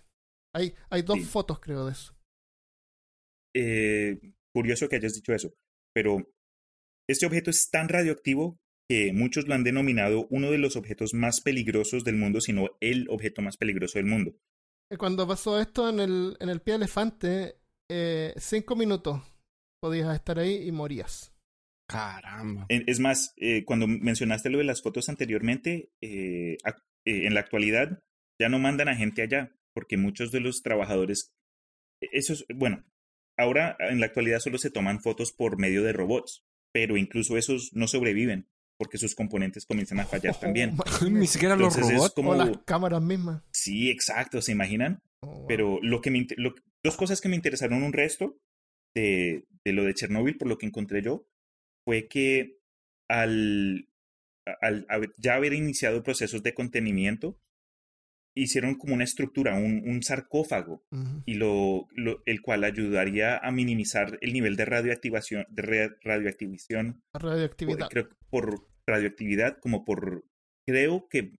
Hay, 0.56 0.74
hay 0.90 1.02
dos 1.02 1.18
Sí. 1.18 1.26
fotos 1.26 1.60
creo 1.60 1.86
de 1.86 1.92
eso. 1.92 2.16
Eh, 3.56 4.20
curioso 4.54 4.88
que 4.88 4.98
hayas 4.98 5.14
dicho 5.14 5.34
eso, 5.34 5.54
pero 5.94 6.18
este 7.10 7.26
objeto 7.26 7.50
es 7.50 7.70
tan 7.70 7.90
radioactivo 7.90 8.58
que 8.90 9.14
muchos 9.14 9.48
lo 9.48 9.54
han 9.54 9.64
denominado 9.64 10.28
uno 10.30 10.52
de 10.52 10.58
los 10.58 10.76
objetos 10.76 11.14
más 11.14 11.42
peligrosos 11.42 12.04
del 12.04 12.18
mundo, 12.18 12.42
sino 12.42 12.70
el 12.80 13.08
objeto 13.10 13.42
más 13.42 13.58
peligroso 13.58 14.00
del 14.00 14.08
mundo. 14.08 14.36
Y 14.92 14.98
Cuando 14.98 15.28
pasó 15.28 15.60
esto 15.60 15.90
en 15.90 16.00
el, 16.00 16.38
en 16.40 16.50
el 16.50 16.62
pie 16.62 16.74
de 16.74 16.78
elefante, 16.78 17.56
eh, 17.90 18.34
cinco 18.38 18.76
minutos 18.76 19.22
podías 19.82 20.14
estar 20.14 20.40
ahí 20.40 20.68
y 20.68 20.72
morías. 20.72 21.34
Caramba. 21.88 22.66
Es 22.70 23.00
más, 23.00 23.34
eh, 23.38 23.66
cuando 23.66 23.88
mencionaste 23.88 24.50
lo 24.50 24.58
de 24.58 24.64
las 24.64 24.82
fotos 24.82 25.10
anteriormente, 25.10 25.92
eh, 26.02 26.58
eh, 26.64 27.28
en 27.28 27.34
la 27.34 27.42
actualidad 27.42 28.02
ya 28.40 28.50
no 28.50 28.60
mandan 28.60 28.88
a 28.88 28.96
gente 28.96 29.22
allá, 29.22 29.52
porque 29.74 29.98
muchos 29.98 30.32
de 30.32 30.40
los 30.40 30.62
trabajadores, 30.62 31.34
e, 32.02 32.08
eso 32.14 32.34
es, 32.34 32.46
bueno, 32.56 32.84
ahora 33.38 33.76
en 33.80 34.00
la 34.00 34.06
actualidad 34.08 34.40
solo 34.40 34.58
se 34.58 34.70
toman 34.72 35.02
fotos 35.02 35.32
por 35.32 35.58
medio 35.58 35.84
de 35.84 35.94
robots, 35.94 36.44
pero 36.74 36.98
incluso 36.98 37.38
esos 37.38 37.72
no 37.74 37.88
sobreviven, 37.88 38.48
porque 38.78 38.98
sus 38.98 39.16
componentes 39.16 39.66
comienzan 39.66 40.00
a 40.00 40.06
fallar 40.06 40.40
también. 40.40 40.76
Ni 41.10 41.28
siquiera 41.28 41.56
los 41.56 41.76
Entonces 41.76 41.92
es 41.92 41.98
robots. 41.98 42.14
como, 42.16 42.32
O 42.32 42.36
las 42.36 42.58
cámaras 42.66 43.02
mismas. 43.02 43.44
sí, 43.54 43.90
exacto, 43.90 44.42
¿se 44.42 44.52
imaginan? 44.52 45.02
Oh, 45.22 45.28
wow. 45.28 45.48
Pero 45.48 45.80
lo 45.82 46.02
que 46.02 46.12
me, 46.12 46.28
lo- 46.38 46.56
dos 46.84 46.98
cosas 46.98 47.22
que 47.22 47.30
me 47.30 47.36
interesaron 47.36 47.82
un 47.84 47.94
resto 47.94 48.38
de, 48.96 49.46
de 49.64 49.74
lo 49.74 49.84
de 49.84 49.94
Chernóbil, 49.94 50.38
por 50.38 50.48
lo 50.48 50.58
que 50.58 50.66
encontré 50.66 51.02
yo, 51.02 51.26
fue 51.86 52.08
que 52.08 52.58
al, 53.10 53.88
al 54.62 54.86
haber- 54.90 55.14
ya 55.18 55.36
haber 55.36 55.54
iniciado 55.54 56.04
procesos 56.04 56.44
de 56.44 56.54
contenimiento, 56.54 57.40
hicieron 58.36 58.76
como 58.76 58.94
una 58.96 59.04
estructura, 59.04 59.56
un, 59.56 59.84
un 59.88 60.02
sarcófago, 60.04 60.84
y 61.26 61.36
lo, 61.36 61.88
lo- 61.92 62.22
el 62.26 62.42
cual 62.42 62.64
ayudaría 62.64 63.38
a 63.38 63.52
minimizar 63.52 64.18
el 64.22 64.34
nivel 64.34 64.56
de 64.56 64.66
radioactivación, 64.66 65.46
de 65.50 65.62
re- 65.62 65.96
radioactivación, 66.02 67.04
La 67.14 67.20
por- 67.20 67.30
radioactividad. 67.30 67.90
creo 67.90 68.10
por 68.30 68.68
radioactividad, 68.88 69.60
como 69.60 69.86
por, 69.86 70.26
creo 70.68 71.08
que 71.10 71.36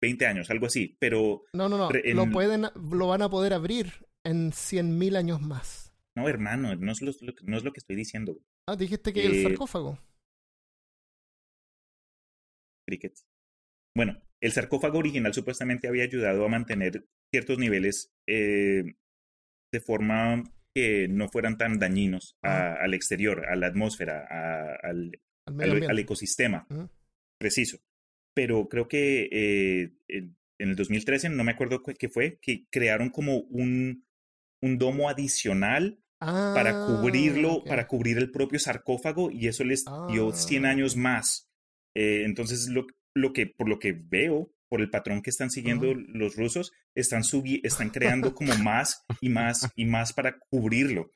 20 0.00 0.26
años, 0.26 0.50
algo 0.50 0.66
así, 0.66 0.96
pero 1.00 1.42
No, 1.52 1.68
no, 1.68 1.76
no. 1.78 1.88
Lo, 1.90 2.22
en- 2.24 2.32
pueden, 2.32 2.62
lo 2.74 3.06
van 3.08 3.22
a 3.22 3.28
poder 3.30 3.52
abrir 3.52 4.06
en 4.24 4.52
100.000 4.52 5.16
años 5.16 5.40
más. 5.40 5.92
no, 6.14 6.28
hermano, 6.28 6.76
no 6.76 6.92
es 6.92 7.00
lo, 7.02 7.12
no 7.42 7.56
es 7.56 7.64
lo 7.64 7.72
que 7.72 7.80
estoy 7.80 7.96
diciendo. 7.96 8.38
Ah, 8.68 8.76
dijiste 8.76 9.12
que 9.12 9.26
el 9.26 9.34
Eh, 9.34 9.42
sarcófago. 9.42 9.98
crickets. 12.86 13.24
Bueno, 13.96 14.20
el 14.42 14.52
sarcófago 14.52 14.98
original 14.98 15.32
supuestamente 15.32 15.88
había 15.88 16.04
ayudado 16.04 16.44
a 16.44 16.48
mantener 16.48 17.06
ciertos 17.32 17.58
niveles 17.58 18.12
eh, 18.28 18.84
de 19.72 19.80
forma 19.80 20.42
que 20.74 21.06
no 21.08 21.28
fueran 21.28 21.58
tan 21.58 21.78
dañinos 21.78 22.36
a- 22.42 22.74
al 22.74 22.94
exterior, 22.94 23.46
a 23.46 23.56
la 23.56 23.66
atmósfera, 23.68 24.26
a- 24.28 24.76
al, 24.82 25.12
ecosistema. 25.98 26.66
Preciso. 27.38 27.78
Pero 28.34 28.68
creo 28.68 28.88
que 28.88 29.28
eh, 29.30 29.92
en 30.08 30.34
el 30.68 30.76
2013, 30.76 31.28
no 31.28 31.44
me 31.44 31.52
acuerdo 31.52 31.82
cu- 31.82 31.94
qué 31.98 32.08
fue, 32.08 32.38
que 32.40 32.66
crearon 32.70 33.10
como 33.10 33.38
un, 33.50 34.06
un 34.62 34.78
domo 34.78 35.08
adicional 35.08 35.98
para 36.20 36.70
Ah, 36.70 36.86
cubrirlo, 36.86 37.64
para 37.64 37.86
cubrir 37.88 38.16
el 38.18 38.30
propio 38.30 38.58
sarcófago 38.60 39.30
y 39.30 39.48
eso 39.48 39.64
les 39.64 39.84
dio 40.10 40.32
100 40.32 40.64
Ah. 40.66 40.70
años 40.70 40.96
más. 40.96 41.50
Eh, 41.96 42.22
entonces, 42.24 42.68
lo, 42.68 42.86
lo 43.14 43.32
que, 43.32 43.46
por 43.46 43.68
lo 43.68 43.78
que 43.78 43.92
veo, 43.92 44.50
por 44.68 44.80
el 44.80 44.90
patrón 44.90 45.20
que 45.22 45.30
están 45.30 45.50
siguiendo 45.50 45.90
Ujú. 45.90 46.00
los 46.08 46.36
rusos, 46.36 46.72
están, 46.94 47.24
subi 47.24 47.60
están 47.62 47.90
creando 47.90 48.34
como 48.34 48.56
más 48.58 49.02
y 49.20 49.28
más 49.28 49.70
y 49.76 49.84
más 49.84 50.12
para 50.12 50.38
cubrirlo. 50.50 51.10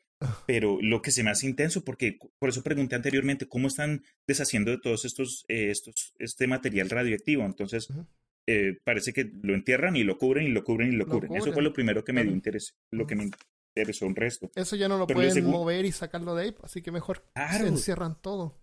Pero 0.47 0.79
lo 0.81 1.03
que 1.03 1.11
se 1.11 1.23
me 1.23 1.31
hace 1.31 1.47
intenso, 1.47 1.85
porque 1.85 2.17
por 2.39 2.49
eso 2.49 2.63
pregunté 2.63 2.97
anteriormente, 2.97 3.47
¿cómo 3.47 3.69
están 3.69 4.03
deshaciendo 4.27 4.71
de 4.71 4.79
todos 4.79 5.05
estos, 5.05 5.45
eh, 5.49 5.71
estos 5.71 6.15
este 6.19 6.47
material 6.47 6.89
radioactivo? 6.89 7.45
Entonces, 7.45 7.91
Ujú. 7.91 8.07
eh, 8.49 8.79
parece 8.85 9.13
que 9.13 9.31
lo 9.43 9.55
entierran 9.55 9.95
y 9.97 10.05
lo 10.05 10.17
cubren 10.17 10.47
y 10.47 10.51
lo 10.51 10.65
cubren 10.65 10.89
y 10.89 10.97
lo 10.97 11.05
Lo 11.05 11.11
cubren. 11.11 11.33
Eso 11.33 11.45
fue 11.45 11.53
cubren, 11.53 11.65
lo 11.65 11.73
primero 11.75 12.03
que 12.05 12.13
me 12.15 12.23
dio 12.23 12.33
interés, 12.33 12.75
lo 12.91 13.07
que 13.07 13.15
me 13.15 13.29
interesó 13.77 14.07
un 14.07 14.17
resto. 14.17 14.51
Eso 14.55 14.75
ya 14.77 14.89
no 14.89 14.97
lo 14.97 15.07
Pero 15.07 15.21
lo 15.21 15.27
pueden 15.27 15.45
segu- 15.45 15.51
mover 15.51 15.85
y 15.85 15.93
sacarlo 15.93 16.35
de 16.35 16.45
ahí, 16.45 16.55
así 16.63 16.81
que 16.81 16.91
mejor 16.91 17.19
se 17.19 17.33
Claro. 17.35 17.67
encierran 17.67 18.19
todo. 18.23 18.59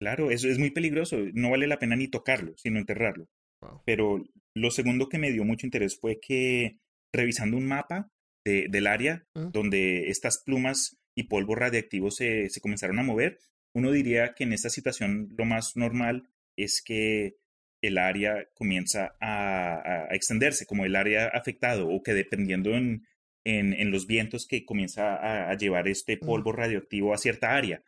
Claro, 0.00 0.30
eso 0.30 0.48
es 0.48 0.58
muy 0.58 0.70
peligroso. 0.70 1.18
No 1.32 1.50
vale 1.50 1.66
la 1.66 1.78
pena 1.78 1.96
ni 1.96 2.08
tocarlo, 2.08 2.54
sino 2.56 2.78
enterrarlo. 2.78 3.28
Wow. 3.62 3.82
Pero 3.86 4.24
lo 4.54 4.70
segundo 4.70 5.08
que 5.08 5.18
me 5.18 5.32
dio 5.32 5.44
mucho 5.44 5.66
interés 5.66 5.98
fue 5.98 6.18
que 6.20 6.76
revisando 7.14 7.56
un 7.56 7.66
mapa 7.66 8.10
de- 8.44 8.66
del 8.68 8.86
área 8.86 9.24
¿Mm? 9.34 9.50
donde 9.52 10.08
estas 10.10 10.42
plumas 10.44 10.98
y 11.16 11.24
polvo 11.24 11.54
radiactivo 11.54 12.10
se, 12.10 12.50
se 12.50 12.60
comenzaron 12.60 12.98
a 12.98 13.02
mover, 13.02 13.38
uno 13.74 13.90
diría 13.90 14.34
que 14.34 14.44
en 14.44 14.52
esta 14.52 14.68
situación 14.70 15.28
lo 15.36 15.44
más 15.46 15.72
normal 15.76 16.28
es 16.58 16.82
que 16.84 17.36
el 17.82 17.98
área 17.98 18.46
comienza 18.54 19.14
a, 19.20 19.74
a- 19.76 20.04
a 20.10 20.14
extenderse, 20.14 20.66
como 20.66 20.84
el 20.84 20.94
área 20.96 21.28
afectado, 21.28 21.88
o 21.88 22.02
que 22.02 22.12
dependiendo 22.14 22.74
en, 22.74 23.06
en, 23.44 23.72
en 23.72 23.90
los 23.90 24.06
vientos 24.06 24.46
que 24.46 24.64
comienza 24.64 25.14
a, 25.16 25.50
a 25.50 25.56
llevar 25.56 25.88
este 25.88 26.16
polvo 26.18 26.52
radioactivo 26.52 27.14
a 27.14 27.18
cierta 27.18 27.54
área. 27.56 27.82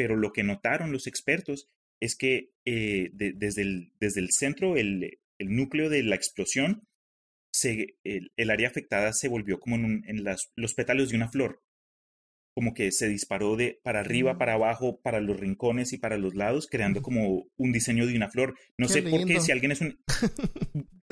Pero 0.00 0.16
lo 0.16 0.32
que 0.32 0.42
notaron 0.44 0.92
los 0.92 1.06
expertos 1.06 1.68
es 2.00 2.16
que 2.16 2.52
eh, 2.64 3.10
de- 3.12 3.34
desde, 3.34 3.60
el, 3.60 3.92
desde 4.00 4.20
el 4.22 4.30
centro, 4.30 4.78
el, 4.78 5.18
el 5.38 5.54
núcleo 5.54 5.90
de 5.90 6.02
la 6.02 6.14
explosión, 6.16 6.84
se, 7.52 7.96
el, 8.02 8.32
el 8.38 8.48
área 8.50 8.68
afectada 8.68 9.12
se 9.12 9.28
volvió 9.28 9.60
como 9.60 9.76
en, 9.76 9.84
un- 9.84 10.04
en 10.08 10.24
las, 10.24 10.52
los 10.56 10.72
pétalos 10.72 11.10
de 11.10 11.16
una 11.16 11.28
flor. 11.28 11.60
Como 12.54 12.72
que 12.72 12.92
se 12.92 13.08
disparó 13.10 13.56
de 13.56 13.78
para 13.82 14.00
arriba, 14.00 14.32
Mm. 14.32 14.38
para 14.38 14.54
abajo, 14.54 15.02
para 15.02 15.20
los 15.20 15.38
rincones 15.38 15.92
y 15.92 15.98
para 15.98 16.16
los 16.16 16.34
lados, 16.34 16.66
creando 16.66 17.02
como 17.02 17.46
un 17.58 17.72
diseño 17.72 18.06
de 18.06 18.16
una 18.16 18.30
flor. 18.30 18.56
No 18.78 18.86
Qué 18.86 18.92
sé 18.94 19.02
por 19.02 19.26
qué, 19.26 19.38
si 19.40 19.52
alguien 19.52 19.72
es 19.72 19.82
un. 19.82 19.98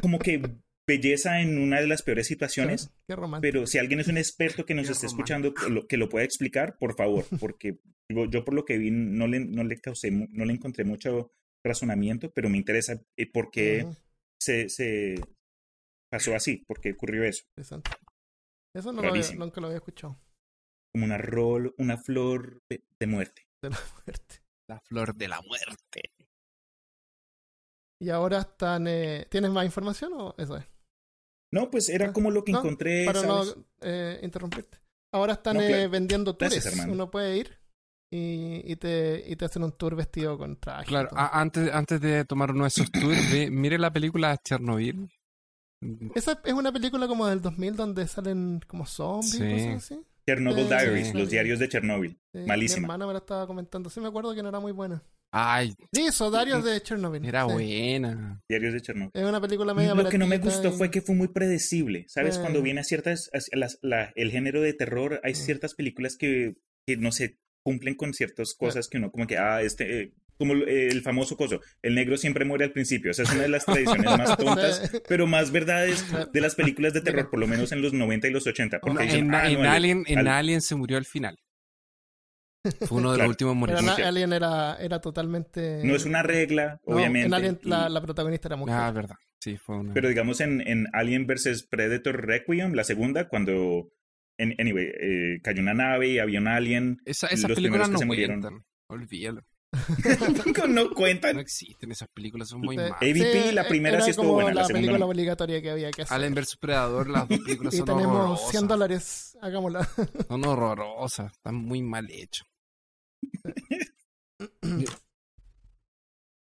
como 0.00 0.18
que 0.18 0.40
belleza 0.88 1.40
en 1.40 1.58
una 1.58 1.80
de 1.80 1.86
las 1.86 2.02
peores 2.02 2.26
situaciones. 2.26 2.90
Qué 3.06 3.14
romántico. 3.14 3.42
Pero 3.52 3.66
si 3.68 3.78
alguien 3.78 4.00
es 4.00 4.08
un 4.08 4.16
experto 4.18 4.64
que 4.66 4.74
nos 4.74 4.86
Qué 4.86 4.92
esté 4.92 5.06
romántico. 5.06 5.22
escuchando, 5.22 5.54
que 5.54 5.70
lo, 5.70 5.86
que 5.86 5.96
lo 5.98 6.08
pueda 6.08 6.24
explicar, 6.24 6.76
por 6.78 6.96
favor, 6.96 7.24
porque 7.40 7.78
yo, 8.10 8.24
yo 8.24 8.44
por 8.44 8.54
lo 8.54 8.64
que 8.64 8.78
vi 8.78 8.90
no 8.90 9.28
le, 9.28 9.38
no 9.40 9.62
le 9.62 9.78
causé, 9.80 10.10
no 10.10 10.44
le 10.44 10.52
encontré 10.52 10.84
mucho 10.84 11.30
razonamiento, 11.64 12.32
pero 12.32 12.48
me 12.48 12.56
interesa 12.56 13.00
eh, 13.16 13.30
por 13.30 13.50
qué 13.50 13.86
se, 14.40 14.68
se 14.68 15.16
pasó 16.10 16.34
así, 16.34 16.64
por 16.66 16.80
qué 16.80 16.92
ocurrió 16.92 17.22
eso. 17.24 17.44
interesante. 17.56 17.90
Eso 18.74 18.92
no 18.92 19.02
lo 19.02 19.08
había- 19.10 19.22
nunca 19.36 19.60
lo 19.60 19.66
había 19.68 19.78
escuchado. 19.78 20.18
Como 20.94 21.04
una 21.04 21.18
rol, 21.18 21.74
una 21.78 21.98
flor 21.98 22.60
de, 22.70 22.82
de 22.98 23.06
muerte. 23.06 23.42
De 23.62 23.70
la 23.70 23.78
muerte. 23.94 24.36
La 24.70 24.80
flor 24.80 25.14
de 25.16 25.28
la 25.28 25.40
muerte. 25.42 26.02
Y 28.00 28.10
ahora 28.10 28.38
están. 28.40 28.86
eh, 28.86 29.26
¿Tienes 29.30 29.50
más 29.50 29.64
información 29.66 30.12
o 30.14 30.34
eso 30.38 30.56
es? 30.56 30.64
No, 31.52 31.70
pues 31.70 31.88
era 31.88 32.06
Ah, 32.08 32.12
como 32.12 32.30
lo 32.30 32.44
que 32.44 32.52
no, 32.52 32.58
encontré, 32.58 33.06
Para 33.06 33.20
¿sabes? 33.22 33.56
no 33.56 33.64
eh, 33.80 34.20
interrumpirte. 34.22 34.78
Ahora 35.12 35.34
están 35.34 35.56
No, 35.56 35.62
eh, 35.62 35.88
vendiendo 35.88 36.36
tours. 36.36 36.52
Gracias. 36.52 36.86
Uno 36.86 37.10
puede 37.10 37.38
ir 37.38 37.58
y, 38.12 38.62
y, 38.70 38.76
te, 38.76 39.24
y 39.26 39.36
te 39.36 39.44
hacen 39.46 39.62
un 39.62 39.72
tour 39.72 39.94
vestido 39.96 40.36
con 40.36 40.56
traje. 40.60 40.84
Claro, 40.86 41.08
antes, 41.14 41.72
antes 41.72 42.00
de 42.00 42.24
tomar 42.26 42.50
uno 42.50 42.64
de 42.64 42.68
esos 42.68 42.90
tours, 42.90 43.32
ve- 43.32 43.50
mire 43.50 43.78
la 43.78 43.92
película 43.92 44.36
Chernobyl. 44.36 45.10
Esa 46.14 46.40
es 46.44 46.52
una 46.52 46.72
película 46.72 47.06
como 47.06 47.26
del 47.26 47.40
2000 47.40 47.76
donde 47.76 48.06
salen 48.08 48.60
como 48.66 48.84
zombies 48.84 49.34
y 49.34 49.38
Sí. 49.38 49.50
cosas 49.52 49.74
así. 49.76 50.00
Chernobyl 50.26 50.68
Diaries, 50.68 51.08
sí. 51.08 51.18
los 51.18 51.30
diarios 51.30 51.58
de 51.58 51.68
Chernobyl. 51.68 52.18
Sí, 52.34 52.40
Malísima. 52.46 52.80
Mi 52.80 52.84
hermana 52.84 53.06
me 53.06 53.12
la 53.14 53.20
estaba 53.20 53.46
comentando. 53.46 53.88
Sí, 53.88 54.00
me 54.00 54.08
acuerdo 54.08 54.34
que 54.34 54.42
no 54.42 54.48
era 54.50 54.60
muy 54.60 54.72
buena. 54.72 55.02
Ay, 55.30 55.74
Sí, 55.92 56.06
eso, 56.06 56.30
Darius 56.30 56.64
de 56.64 56.80
Chernobyl. 56.82 57.24
era 57.24 57.46
sí. 57.46 57.52
buena. 57.52 58.40
Diarios 58.48 58.72
de 58.72 58.80
Chernobyl. 58.80 59.10
Es 59.12 59.24
una 59.28 59.40
película 59.40 59.74
media 59.74 59.94
Lo 59.94 60.08
que 60.08 60.16
no 60.18 60.26
me 60.26 60.38
gustó 60.38 60.68
y- 60.68 60.72
fue 60.72 60.90
que 60.90 61.02
fue 61.02 61.14
muy 61.14 61.28
predecible. 61.28 62.06
¿Sabes? 62.08 62.36
Eh. 62.36 62.40
Cuando 62.40 62.62
viene 62.62 62.80
a 62.80 62.84
ciertas, 62.84 63.30
a 63.32 63.56
las- 63.56 63.78
la- 63.82 64.12
el 64.16 64.30
género 64.30 64.60
de 64.62 64.72
terror, 64.72 65.20
hay 65.24 65.34
ciertas 65.34 65.74
películas 65.74 66.16
que, 66.16 66.54
que 66.86 66.96
no 66.96 67.12
se 67.12 67.38
cumplen 67.62 67.94
con 67.94 68.14
ciertas 68.14 68.54
cosas 68.54 68.88
que 68.88 68.96
uno 68.96 69.10
como 69.10 69.26
que, 69.26 69.36
ah, 69.36 69.60
este, 69.60 70.00
eh, 70.02 70.12
como 70.38 70.54
eh, 70.54 70.86
el 70.88 71.02
famoso 71.02 71.36
coso, 71.36 71.60
el 71.82 71.94
negro 71.96 72.16
siempre 72.16 72.44
muere 72.46 72.64
al 72.64 72.72
principio. 72.72 73.10
Esa 73.10 73.24
es 73.24 73.30
una 73.32 73.42
de 73.42 73.48
las 73.48 73.66
tradiciones 73.66 74.04
más 74.06 74.36
tontas, 74.38 75.02
pero 75.08 75.26
más 75.26 75.50
verdades 75.50 76.04
de 76.32 76.40
las 76.40 76.54
películas 76.54 76.94
de 76.94 77.00
terror, 77.02 77.28
por 77.28 77.40
lo 77.40 77.46
menos 77.46 77.72
en 77.72 77.82
los 77.82 77.92
90 77.92 78.28
y 78.28 78.30
los 78.30 78.46
80. 78.46 78.78
Porque 78.80 78.94
No, 78.94 79.00
dicen, 79.04 79.26
En, 79.26 79.34
"Ah, 79.34 79.46
en 79.48 79.54
no, 79.54 79.60
el- 79.60 79.66
Alien, 79.66 80.04
en 80.06 80.18
al- 80.20 80.28
Alien 80.28 80.60
se 80.62 80.74
murió 80.76 80.96
al 80.96 81.04
final. 81.04 81.38
Fue 82.86 82.98
uno 82.98 83.12
de 83.12 83.16
Claro. 83.16 83.28
los 83.28 83.28
últimos 83.30 83.56
Pero 83.66 83.82
morir. 83.82 83.98
na- 83.98 84.08
Alien 84.08 84.32
era, 84.32 84.76
era 84.80 85.00
totalmente. 85.00 85.80
No 85.84 85.94
es 85.94 86.04
una 86.04 86.22
regla, 86.22 86.80
No, 86.86 86.96
obviamente. 86.96 87.26
En 87.26 87.34
Alien 87.34 87.58
y- 87.62 87.68
la, 87.68 87.88
la 87.88 88.00
protagonista 88.02 88.48
era 88.48 88.56
mujer. 88.56 88.74
Ah, 88.76 88.90
verdad. 88.90 89.16
Sí, 89.40 89.56
fue 89.56 89.76
una. 89.78 89.94
Pero 89.94 90.08
digamos 90.08 90.40
en, 90.40 90.60
en 90.66 90.86
Alien 90.92 91.26
vs 91.26 91.66
Predator 91.70 92.26
Requiem, 92.26 92.72
la 92.74 92.84
segunda, 92.84 93.28
cuando 93.28 93.88
en, 94.38 94.54
anyway, 94.60 94.86
eh, 95.00 95.40
cayó 95.42 95.62
una 95.62 95.74
nave 95.74 96.08
y 96.08 96.18
había 96.18 96.40
un 96.40 96.48
alien, 96.48 96.98
Esa- 97.04 97.28
esas 97.28 97.48
los 97.50 97.56
películas 97.56 97.88
primeros 97.88 97.88
que 97.88 97.92
no 97.92 97.98
se 97.98 98.04
murieron. 98.06 98.64
Olvídalo. 98.88 99.42
No 100.68 100.84
No 100.84 100.90
cuentan. 100.94 101.38
existen 101.38 101.92
esas 101.92 102.08
películas, 102.08 102.48
son 102.48 102.60
muy 102.60 102.76
Sí. 102.76 102.82
malas. 102.82 102.92
AVP, 103.02 103.52
la 103.52 103.68
primera 103.68 103.96
era 103.96 104.04
sí 104.04 104.10
estuvo 104.10 104.32
buena, 104.32 104.48
la 104.50 104.54
la 104.62 104.66
segunda 104.66 104.78
película 104.80 104.98
no. 104.98 105.06
obligatoria 105.06 105.60
que 105.62 105.70
había 105.70 105.90
que 105.90 106.02
hacer. 106.02 106.14
Alien 106.14 106.34
vs 106.34 106.56
Predador, 106.56 107.08
las 107.10 107.28
dos 107.28 107.38
películas 107.40 107.74
y 107.74 107.76
son 107.78 107.86
tenemos 107.86 108.06
horrorosas. 108.16 108.50
100 108.50 108.68
dólares, 108.68 109.38
hagámosla. 109.42 109.84
Son 110.28 110.44
horrorosas, 110.46 111.32
están 111.32 111.54
muy 111.56 111.82
mal 111.82 112.08
hechas. 112.10 112.46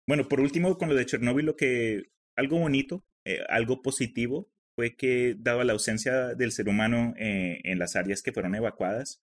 Bueno, 0.07 0.27
por 0.27 0.41
último, 0.41 0.77
con 0.77 0.89
lo 0.89 0.95
de 0.95 1.05
Chernobyl, 1.05 1.45
lo 1.45 1.55
que 1.55 2.03
algo 2.35 2.57
bonito, 2.59 3.05
eh, 3.25 3.39
algo 3.49 3.81
positivo, 3.81 4.49
fue 4.75 4.95
que 4.95 5.35
dado 5.37 5.63
la 5.63 5.73
ausencia 5.73 6.33
del 6.33 6.51
ser 6.51 6.67
humano 6.69 7.13
eh, 7.17 7.59
en 7.63 7.79
las 7.79 7.95
áreas 7.95 8.21
que 8.21 8.33
fueron 8.33 8.55
evacuadas, 8.55 9.21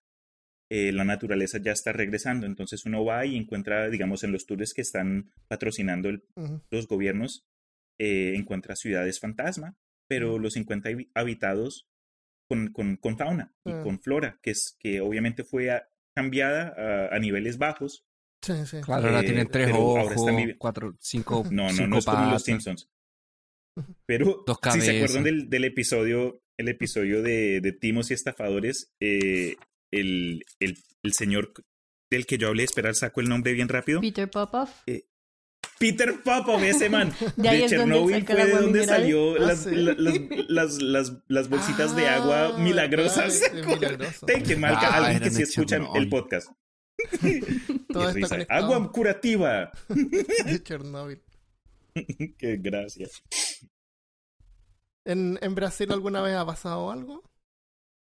eh, 0.69 0.91
la 0.91 1.03
naturaleza 1.05 1.57
ya 1.61 1.71
está 1.71 1.91
regresando. 1.91 2.45
Entonces 2.45 2.85
uno 2.85 3.03
va 3.03 3.25
y 3.25 3.35
encuentra, 3.35 3.89
digamos, 3.89 4.23
en 4.23 4.31
los 4.31 4.45
tours 4.45 4.73
que 4.73 4.81
están 4.81 5.31
patrocinando 5.47 6.09
el- 6.09 6.23
Ujú. 6.35 6.61
los 6.71 6.87
gobiernos, 6.87 7.45
eh, 7.99 8.33
encuentra 8.35 8.75
ciudades 8.75 9.19
fantasma, 9.19 9.75
pero 10.07 10.39
los 10.39 10.55
encuentra 10.55 10.91
habi- 10.91 11.09
habitados 11.13 11.87
con, 12.47 12.71
con, 12.71 12.95
con 12.97 13.17
fauna 13.17 13.53
y 13.65 13.71
con 13.83 13.99
flora, 13.99 14.39
que, 14.41 14.51
es, 14.51 14.75
que 14.79 15.01
obviamente 15.01 15.43
fue 15.43 15.71
a- 15.71 15.87
cambiada 16.15 16.73
a, 17.11 17.15
a 17.15 17.19
niveles 17.19 17.57
bajos. 17.57 18.05
Sí, 18.41 18.53
sí. 18.65 18.81
Claro, 18.81 19.07
ahora 19.07 19.21
Eh, 19.21 19.25
tienen 19.25 19.47
tres 19.49 19.67
pero 19.67 19.97
ahora 19.97 20.15
ojos, 20.15 20.29
están 20.29 20.55
cuatro, 20.57 20.95
cinco, 20.99 21.43
No, 21.51 21.63
no, 21.63 21.69
cinco 21.71 21.87
no 21.89 21.97
es 21.97 22.05
como 22.05 22.31
los. 22.31 22.43
Simpsons. 22.43 22.89
Pero 24.05 24.43
si 24.73 24.81
se 24.81 24.97
acuerdan 24.97 25.23
del, 25.23 25.49
del 25.49 25.65
episodio, 25.65 26.41
el 26.57 26.67
episodio 26.69 27.21
de, 27.21 27.61
de 27.61 27.71
Timos 27.71 28.11
y 28.11 28.13
Estafadores, 28.15 28.91
eh, 28.99 29.55
el, 29.91 30.43
el, 30.59 30.77
el 31.03 31.13
señor 31.13 31.53
del 32.11 32.25
que 32.25 32.37
yo 32.37 32.47
hablé, 32.47 32.63
esperar, 32.63 32.95
saco 32.95 33.21
el 33.21 33.29
nombre 33.29 33.53
bien 33.53 33.69
rápido. 33.69 34.01
Peter 34.01 34.29
Popoff. 34.29 34.69
Peter 35.77 36.21
Popov, 36.23 36.61
ese 36.63 36.89
man. 36.89 37.13
De 37.37 37.65
Chernobyl 37.67 38.25
fue 38.25 38.35
de 38.35 38.51
donde 38.51 38.79
mineral. 38.81 38.85
salió 38.87 39.35
Ah, 39.35 39.39
las, 39.39 39.63
sí. 39.63 39.69
las, 39.75 39.97
las, 40.49 40.81
las, 40.81 41.13
las 41.27 41.49
bolsitas 41.49 41.95
de 41.95 42.07
agua 42.07 42.53
Ah, 42.55 42.57
milagrosas. 42.57 43.39
Thank 44.25 44.47
you, 44.47 44.57
Malca. 44.57 44.87
Ah, 44.89 44.97
Alguien 45.05 45.23
que 45.23 45.31
sí 45.31 45.43
escuchan 45.43 45.81
Chernobyl. 45.83 46.03
el 46.03 46.09
podcast. 46.09 46.49
Todo 47.93 48.11
conectado 48.11 48.45
Agua 48.49 48.91
curativa. 48.91 49.71
de 49.87 50.59
Chernobyl. 50.63 51.21
Qué 52.37 52.57
gracia. 52.57 53.07
¿En, 55.05 55.39
¿En 55.41 55.55
Brasil 55.55 55.91
alguna 55.91 56.21
vez 56.21 56.35
ha 56.35 56.45
pasado 56.45 56.91
algo? 56.91 57.23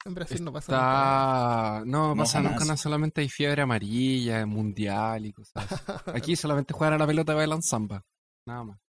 En 0.07 0.15
Brasil 0.15 0.45
no 0.45 0.53
pasa 0.53 0.73
nada. 0.73 1.85
No, 1.87 2.15
No, 2.15 2.17
pasa 2.17 2.41
nunca 2.41 2.77
solamente 2.77 3.23
hay 3.23 3.29
fiebre 3.29 3.63
amarilla, 3.63 4.45
mundial 4.45 5.27
y 5.27 5.33
cosas 5.33 5.73
así. 5.73 5.85
Aquí 6.15 6.37
solamente 6.37 6.75
juegan 6.75 6.95
a 6.95 6.99
la 6.99 7.07
pelota 7.07 7.33
y 7.33 7.37
bailan 7.37 7.63
samba. 7.63 8.05
Nada 8.47 8.65
más. 8.65 8.81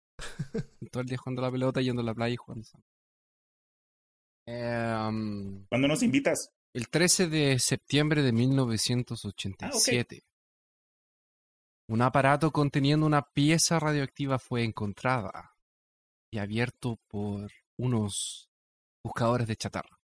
Todo 0.91 1.01
el 1.01 1.07
día 1.07 1.17
jugando 1.17 1.41
a 1.41 1.45
la 1.45 1.51
pelota, 1.51 1.81
yendo 1.81 2.01
a 2.01 2.05
la 2.05 2.13
playa 2.13 2.33
y 2.33 2.37
jugando 2.37 2.65
samba. 2.65 2.85
Eh, 4.47 5.07
um, 5.07 5.65
¿Cuándo 5.69 5.87
nos 5.87 6.03
invitas? 6.03 6.51
el 6.75 6.89
13 6.89 7.29
de 7.29 7.57
septiembre 7.57 8.21
de 8.21 8.33
1987, 8.33 10.25
un 11.87 12.01
aparato 12.01 12.51
conteniendo 12.51 13.05
una 13.05 13.21
pieza 13.21 13.79
radioactiva 13.79 14.39
fue 14.39 14.65
encontrada 14.65 15.55
y 16.33 16.39
abierto 16.39 16.99
por 17.07 17.49
unos 17.79 18.49
buscadores 19.05 19.47
de 19.47 19.55
chatarra. 19.55 19.97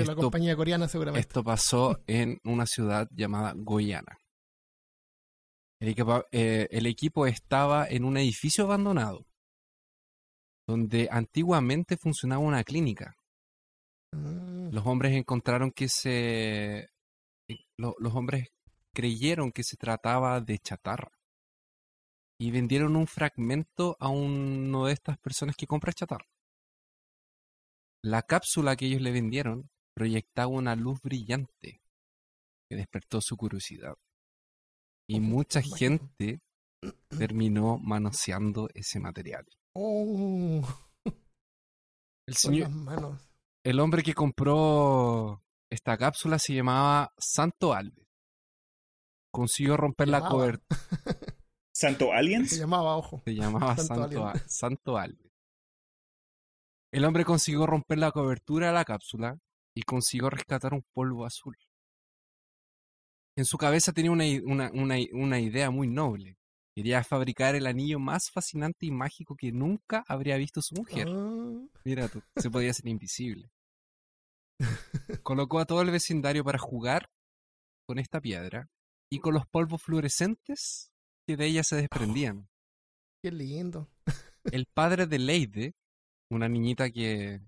De 0.00 0.06
la 0.06 0.12
Esto 0.12 0.22
compañía 0.22 0.56
coreana 0.56 0.88
seguramente. 0.88 1.26
esto 1.28 1.42
pasó 1.44 2.00
en 2.06 2.38
una 2.44 2.66
ciudad 2.66 3.08
llamada. 3.10 3.54
El 5.80 5.88
equipo, 5.90 6.24
eh, 6.32 6.68
el 6.70 6.86
equipo 6.86 7.26
estaba 7.26 7.86
en 7.88 8.04
un 8.04 8.16
edificio 8.16 8.64
abandonado, 8.64 9.26
donde 10.66 11.08
antiguamente 11.10 11.96
funcionaba 11.96 12.40
una 12.42 12.64
clínica. 12.64 13.14
Mm, 14.12 14.70
Los 14.72 14.86
hombres 14.86 15.12
encontraron 15.14 15.70
que 15.70 15.88
se... 15.88 16.88
lo- 17.78 17.94
los 17.98 18.14
hombres 18.14 18.48
creyeron 18.94 19.52
que 19.52 19.62
se 19.62 19.76
trataba 19.76 20.40
de 20.40 20.58
chatarra. 20.58 21.12
Y 22.40 22.50
vendieron 22.50 22.94
un 22.96 23.06
fragmento 23.06 23.96
a 23.98 24.08
uno 24.10 24.86
de 24.86 24.92
estas 24.92 25.18
personas 25.18 25.56
que 25.56 25.66
compra 25.66 25.92
chatarra. 25.92 26.26
La 28.04 28.22
cápsula 28.22 28.76
que 28.76 28.86
ellos 28.86 29.00
le 29.02 29.10
vendieron 29.10 29.70
proyectaba 29.98 30.46
una 30.48 30.76
luz 30.76 31.00
brillante 31.02 31.82
que 32.70 32.76
despertó 32.76 33.20
su 33.20 33.36
curiosidad. 33.36 33.94
Y 35.08 35.16
Oh, 35.18 35.20
mucha 35.20 35.60
gente 35.60 36.40
terminó 37.08 37.78
manoseando 37.78 38.68
ese 38.74 39.00
material. 39.00 39.44
Oh, 39.74 40.62
El, 42.28 42.34
señor, 42.34 42.70
manos. 42.70 43.20
el 43.64 43.80
hombre 43.80 44.02
que 44.04 44.14
compró 44.14 45.42
esta 45.68 45.96
cápsula 45.96 46.38
se 46.38 46.54
llamaba 46.54 47.12
Santo 47.18 47.72
Alves. 47.74 48.06
Consiguió 49.32 49.76
romper 49.76 50.08
la 50.08 50.20
cobertura. 50.28 50.78
¿Santo 51.74 52.06
Se 52.06 52.12
Aliens? 52.12 52.56
llamaba 52.56 52.96
Ojo. 52.96 53.20
Se 53.24 53.34
llamaba 53.34 53.76
Santo 53.76 54.10
Santo, 54.10 54.32
Santo 54.46 54.96
Alves. 54.96 55.32
El 56.92 57.04
hombre 57.04 57.24
consiguió 57.24 57.66
romper 57.66 57.98
la 57.98 58.12
cobertura 58.12 58.68
de 58.68 58.72
la 58.74 58.84
cápsula 58.84 59.38
y 59.78 59.82
consiguió 59.82 60.28
rescatar 60.28 60.74
un 60.74 60.84
polvo 60.92 61.24
azul. 61.24 61.56
En 63.36 63.44
su 63.44 63.56
cabeza 63.56 63.92
tenía 63.92 64.10
una, 64.10 64.24
una, 64.42 64.72
una 64.72 64.96
una 65.12 65.38
idea 65.38 65.70
muy 65.70 65.86
noble. 65.86 66.36
Quería 66.74 67.04
fabricar 67.04 67.54
el 67.54 67.64
anillo 67.64 68.00
más 68.00 68.28
fascinante 68.28 68.86
y 68.86 68.90
mágico 68.90 69.36
que 69.36 69.52
nunca 69.52 70.04
habría 70.08 70.36
visto 70.36 70.60
su 70.62 70.74
mujer. 70.74 71.06
Ah, 71.08 71.64
Mira 71.84 72.08
tú, 72.08 72.20
se 72.36 72.50
podía 72.50 72.74
ser 72.74 72.88
invisible. 72.88 73.52
Colocó 75.22 75.60
a 75.60 75.64
todo 75.66 75.80
el 75.82 75.92
vecindario 75.92 76.42
para 76.42 76.58
jugar 76.58 77.08
con 77.86 78.00
esta 78.00 78.20
piedra 78.20 78.68
y 79.08 79.20
con 79.20 79.32
los 79.32 79.46
polvos 79.46 79.80
fluorescentes 79.80 80.90
que 81.24 81.36
de 81.36 81.46
ella 81.46 81.62
se 81.62 81.76
desprendían. 81.76 82.48
qué 83.22 83.30
lindo. 83.30 83.88
El 84.50 84.66
padre 84.66 85.06
de 85.06 85.20
Leide, 85.20 85.74
una 86.30 86.48
niñita 86.48 86.90
que 86.90 87.40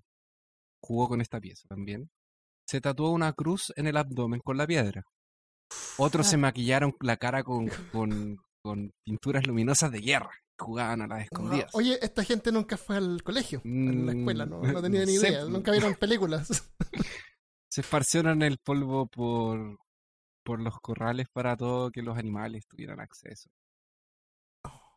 jugó 0.80 1.08
con 1.08 1.20
esta 1.20 1.40
pieza 1.40 1.66
también, 1.68 2.10
se 2.70 2.80
tatuó 2.80 3.10
una 3.10 3.32
cruz 3.32 3.72
en 3.74 3.88
el 3.88 3.96
abdomen 3.96 4.40
con 4.44 4.56
la 4.56 4.64
piedra. 4.64 5.02
Otros 5.96 6.28
se 6.28 6.36
maquillaron 6.36 6.94
la 7.00 7.16
cara 7.16 7.42
con, 7.42 7.66
con, 7.92 8.38
con 8.62 8.92
pinturas 9.04 9.44
luminosas 9.44 9.90
de 9.90 9.98
guerra. 9.98 10.30
Jugaban 10.56 11.02
a 11.02 11.08
las 11.08 11.24
escondidas. 11.24 11.70
Oye, 11.74 11.98
esta 12.00 12.22
gente 12.22 12.52
nunca 12.52 12.76
fue 12.76 12.96
al 12.98 13.24
colegio, 13.24 13.60
a 13.64 13.68
la 13.68 14.12
escuela, 14.12 14.46
no, 14.46 14.60
no 14.60 14.82
tenía 14.82 15.02
Mm, 15.02 15.06
ni 15.06 15.14
idea, 15.14 15.44
nunca 15.46 15.72
vieron 15.72 15.94
películas. 15.94 16.70
se 17.72 17.80
esparcieron 17.80 18.42
el 18.42 18.58
polvo 18.58 19.06
por, 19.06 19.78
por 20.44 20.60
los 20.60 20.78
corrales 20.80 21.26
para 21.32 21.56
todo 21.56 21.90
que 21.90 22.02
los 22.02 22.16
animales 22.16 22.66
tuvieran 22.68 23.00
acceso. 23.00 23.50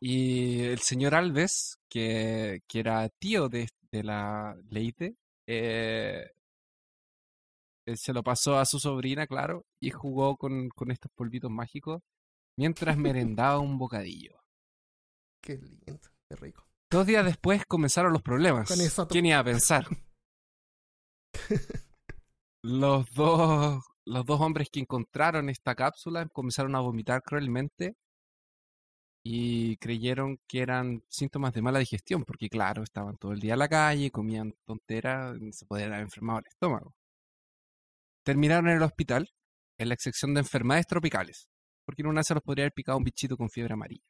Y 0.00 0.60
el 0.60 0.78
señor 0.78 1.14
Alves, 1.14 1.78
que, 1.88 2.60
que 2.68 2.78
era 2.78 3.08
tío 3.08 3.48
de, 3.48 3.68
de 3.90 4.04
la 4.04 4.54
Leite, 4.68 5.16
eh, 5.48 6.30
se 7.94 8.12
lo 8.12 8.22
pasó 8.22 8.58
a 8.58 8.64
su 8.64 8.78
sobrina, 8.78 9.26
claro, 9.26 9.64
y 9.80 9.90
jugó 9.90 10.36
con, 10.36 10.68
con 10.70 10.90
estos 10.90 11.10
polvitos 11.14 11.50
mágicos 11.50 12.00
mientras 12.58 12.96
merendaba 12.98 13.58
un 13.58 13.78
bocadillo. 13.78 14.40
qué 15.42 15.56
lindo, 15.58 15.98
qué 16.28 16.36
rico. 16.36 16.64
Dos 16.90 17.06
días 17.06 17.24
después 17.24 17.64
comenzaron 17.66 18.12
los 18.12 18.22
problemas. 18.22 18.68
Con 18.68 18.80
eso- 18.80 19.08
¿Quién 19.08 19.26
iba 19.26 19.38
a 19.38 19.44
pensar? 19.44 19.84
los 22.62 23.12
dos, 23.14 23.82
los 24.06 24.24
dos 24.24 24.40
hombres 24.40 24.68
que 24.70 24.80
encontraron 24.80 25.48
esta 25.50 25.74
cápsula 25.74 26.26
comenzaron 26.32 26.74
a 26.76 26.80
vomitar 26.80 27.22
cruelmente 27.22 27.94
y 29.26 29.76
creyeron 29.78 30.38
que 30.46 30.60
eran 30.60 31.02
síntomas 31.08 31.54
de 31.54 31.62
mala 31.62 31.78
digestión, 31.78 32.24
porque 32.24 32.48
claro, 32.48 32.82
estaban 32.82 33.16
todo 33.16 33.32
el 33.32 33.40
día 33.40 33.54
en 33.54 33.58
la 33.58 33.68
calle, 33.68 34.10
comían 34.10 34.52
tonteras, 34.66 35.36
se 35.52 35.64
podían 35.66 35.92
haber 35.92 36.04
enfermado 36.04 36.40
el 36.40 36.44
estómago. 36.46 36.94
Terminaron 38.24 38.68
en 38.68 38.76
el 38.76 38.82
hospital, 38.82 39.30
en 39.78 39.88
la 39.88 39.96
sección 39.98 40.34
de 40.34 40.40
enfermedades 40.40 40.86
tropicales, 40.86 41.48
porque 41.84 42.02
en 42.02 42.08
una 42.08 42.22
se 42.24 42.34
los 42.34 42.42
podría 42.42 42.64
haber 42.64 42.72
picado 42.72 42.98
un 42.98 43.04
bichito 43.04 43.36
con 43.36 43.50
fiebre 43.50 43.74
amarilla. 43.74 44.04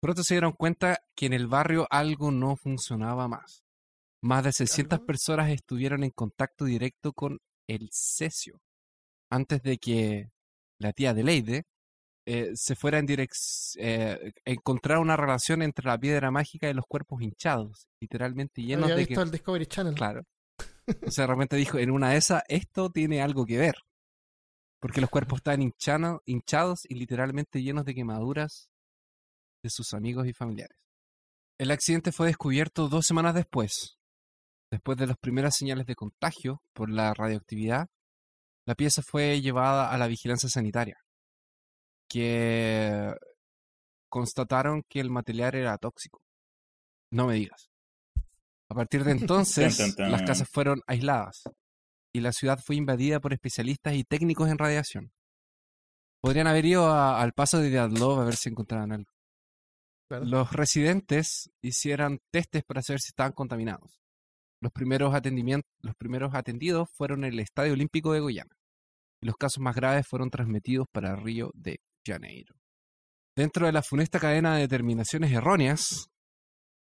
Pronto 0.00 0.24
se 0.24 0.34
dieron 0.34 0.52
cuenta 0.52 0.98
que 1.14 1.26
en 1.26 1.32
el 1.32 1.46
barrio 1.46 1.86
algo 1.90 2.30
no 2.30 2.56
funcionaba 2.56 3.28
más. 3.28 3.62
Más 4.20 4.44
de 4.44 4.52
600 4.52 4.98
Claro. 4.98 5.06
personas 5.06 5.50
estuvieron 5.50 6.02
en 6.04 6.10
contacto 6.10 6.64
directo 6.64 7.12
con 7.12 7.38
el 7.68 7.88
cesio 7.92 8.60
antes 9.30 9.62
de 9.62 9.78
que 9.78 10.28
la 10.78 10.92
tía 10.92 11.14
de 11.14 11.22
Leide, 11.24 11.62
eh, 12.26 12.50
se 12.54 12.76
fuera 12.76 12.98
en 12.98 13.06
dirección, 13.06 13.84
eh, 13.84 14.32
encontrar 14.44 14.98
una 14.98 15.16
relación 15.16 15.62
entre 15.62 15.86
la 15.86 15.98
piedra 15.98 16.30
mágica 16.30 16.68
y 16.68 16.74
los 16.74 16.84
cuerpos 16.86 17.22
hinchados, 17.22 17.86
literalmente 18.00 18.62
llenos 18.62 18.84
Había 18.84 18.96
de 18.96 19.04
visto 19.06 19.20
que... 19.20 19.24
el 19.24 19.30
Discovery 19.32 19.66
Channel. 19.66 19.94
Claro. 19.94 20.22
O 21.06 21.10
sea, 21.10 21.26
realmente 21.26 21.56
dijo, 21.56 21.78
en 21.78 21.90
una 21.90 22.10
de 22.10 22.16
esas, 22.16 22.42
esto 22.48 22.90
tiene 22.90 23.22
algo 23.22 23.46
que 23.46 23.58
ver. 23.58 23.76
Porque 24.80 25.00
los 25.00 25.10
cuerpos 25.10 25.38
estaban 25.38 25.62
hinchano- 25.62 26.22
hinchados 26.24 26.84
y 26.88 26.96
literalmente 26.96 27.62
llenos 27.62 27.84
de 27.84 27.94
quemaduras 27.94 28.68
de 29.62 29.70
sus 29.70 29.94
amigos 29.94 30.26
y 30.26 30.32
familiares. 30.32 30.76
El 31.58 31.70
accidente 31.70 32.10
fue 32.10 32.26
descubierto 32.26 32.88
dos 32.88 33.06
semanas 33.06 33.34
después. 33.34 33.98
Después 34.72 34.98
de 34.98 35.06
las 35.06 35.18
primeras 35.18 35.56
señales 35.56 35.86
de 35.86 35.94
contagio 35.94 36.62
por 36.72 36.90
la 36.90 37.14
radioactividad, 37.14 37.88
la 38.66 38.74
pieza 38.74 39.02
fue 39.02 39.40
llevada 39.40 39.90
a 39.90 39.98
la 39.98 40.06
vigilancia 40.06 40.48
sanitaria, 40.48 40.96
que 42.08 43.12
constataron 44.08 44.82
que 44.88 45.00
el 45.00 45.10
material 45.10 45.54
era 45.54 45.78
tóxico. 45.78 46.20
No 47.10 47.26
me 47.26 47.34
digas. 47.34 47.71
A 48.72 48.74
partir 48.74 49.04
de 49.04 49.10
entonces, 49.12 49.76
Tan, 49.76 49.94
tan, 49.94 50.10
las 50.12 50.22
casas 50.22 50.48
fueron 50.50 50.80
aisladas 50.86 51.42
y 52.14 52.20
la 52.20 52.32
ciudad 52.32 52.58
fue 52.64 52.76
invadida 52.76 53.20
por 53.20 53.32
especialistas 53.34 53.94
y 53.94 54.04
técnicos 54.04 54.48
en 54.48 54.56
radiación. 54.58 55.12
Podrían 56.22 56.46
haber 56.46 56.64
ido 56.64 56.86
a- 56.86 57.20
al 57.20 57.32
paso 57.32 57.58
de 57.58 57.68
Diatlov 57.70 58.20
a 58.20 58.24
ver 58.24 58.36
si 58.36 58.48
encontraban 58.48 58.92
algo. 58.92 59.10
Claro. 60.08 60.24
Los 60.24 60.52
residentes 60.52 61.50
hicieron 61.62 62.20
testes 62.32 62.64
para 62.64 62.82
saber 62.82 63.00
si 63.00 63.08
estaban 63.08 63.32
contaminados. 63.32 64.00
Los 64.62 64.72
primeros, 64.72 65.14
atendimientos, 65.14 65.68
los 65.80 65.94
primeros 65.96 66.34
atendidos 66.34 66.88
fueron 66.94 67.24
en 67.24 67.32
el 67.32 67.40
Estadio 67.40 67.72
Olímpico 67.72 68.12
de 68.12 68.20
Goiânia. 68.20 68.56
Y 69.22 69.26
los 69.26 69.36
casos 69.36 69.58
más 69.62 69.74
graves 69.74 70.06
fueron 70.06 70.30
transmitidos 70.30 70.86
para 70.92 71.16
Río 71.16 71.50
de 71.54 71.80
Janeiro. 72.06 72.54
Dentro 73.36 73.66
de 73.66 73.72
la 73.72 73.82
funesta 73.82 74.18
cadena 74.20 74.54
de 74.54 74.62
determinaciones 74.62 75.32
erróneas, 75.32 76.08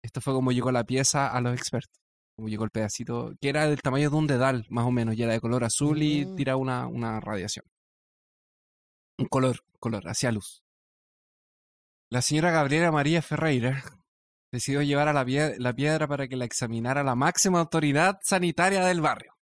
esto 0.07 0.20
fue 0.20 0.32
como 0.34 0.52
llegó 0.52 0.72
la 0.72 0.84
pieza 0.84 1.28
a 1.28 1.40
los 1.40 1.52
expertos. 1.54 2.00
Como 2.36 2.48
llegó 2.48 2.64
el 2.64 2.70
pedacito, 2.70 3.32
que 3.40 3.48
era 3.48 3.66
del 3.66 3.80
tamaño 3.82 4.11
de 4.11 4.16
un 4.16 4.26
dedal, 4.26 4.66
más 4.68 4.84
o 4.86 4.90
menos, 4.90 5.14
y 5.16 5.22
era 5.22 5.32
de 5.32 5.40
color 5.40 5.64
azul 5.64 6.02
y 6.02 6.24
Mm. 6.26 6.36
tira 6.36 6.57
una, 6.57 6.86
una 6.86 7.18
radiación. 7.20 7.64
Un 9.18 9.26
color, 9.26 9.61
color, 9.78 10.02
hacia 10.09 10.32
luz. 10.32 10.62
La 12.11 12.20
señora 12.22 12.50
Gabriela 12.50 12.92
María 12.92 13.22
Ferreira 13.22 13.82
decidió 14.52 14.82
llevar 14.82 15.09
a 15.09 15.12
la, 15.12 15.24
pie- 15.24 15.57
la 15.59 15.72
piedra 15.74 16.07
para 16.07 16.28
que 16.28 16.36
la 16.36 16.44
examinara 16.44 17.02
la 17.02 17.14
máxima 17.14 17.59
autoridad 17.61 18.18
sanitaria 18.22 18.84
del 18.84 19.00
barrio, 19.00 19.32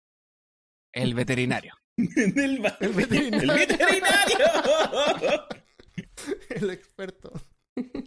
el 0.92 1.14
veterinario. 1.14 1.74
el, 1.96 2.60
veterinario. 2.94 3.52
¡El 3.52 3.58
veterinario! 3.58 4.38
El 6.50 6.70
experto. 6.70 7.32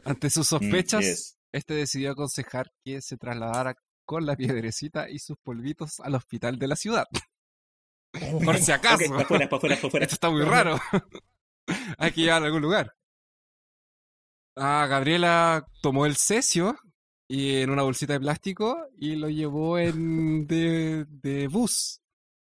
Ante 0.06 0.30
sus 0.30 0.48
sospechas, 0.48 1.02
Mm, 1.02 1.08
yes. 1.08 1.37
Este 1.52 1.74
decidió 1.74 2.12
aconsejar 2.12 2.72
que 2.84 3.02
se 3.02 3.18
trasladara 3.18 3.76
con 4.06 4.26
la 4.26 4.36
piedrecita 4.36 5.10
y 5.10 5.20
sus 5.20 5.38
polvitos 5.38 6.00
al 6.00 6.16
hospital 6.16 6.58
de 6.58 6.68
la 6.68 6.76
ciudad. 6.76 7.06
Por 8.44 8.58
si 8.58 8.72
acaso. 8.72 9.04
Para 9.28 9.50
para 9.50 9.50
para. 9.50 9.76
Esto 10.04 10.16
está 10.16 10.30
muy 10.30 10.44
raro. 10.44 10.80
Hay 11.98 12.12
que 12.12 12.22
llevarlo 12.22 12.46
a 12.46 12.48
algún 12.48 12.62
lugar. 12.62 12.96
Ah, 14.56 14.88
Gabriela 14.90 15.68
tomó 15.82 16.06
el 16.06 16.16
cesio 16.16 16.76
y 17.28 17.58
en 17.58 17.70
una 17.70 17.84
bolsita 17.84 18.14
de 18.14 18.22
plástico 18.22 18.88
y 18.98 19.16
lo 19.16 19.30
llevó 19.30 19.78
en 19.78 20.48
de, 20.48 21.06
de 21.10 21.48
bus. 21.48 22.02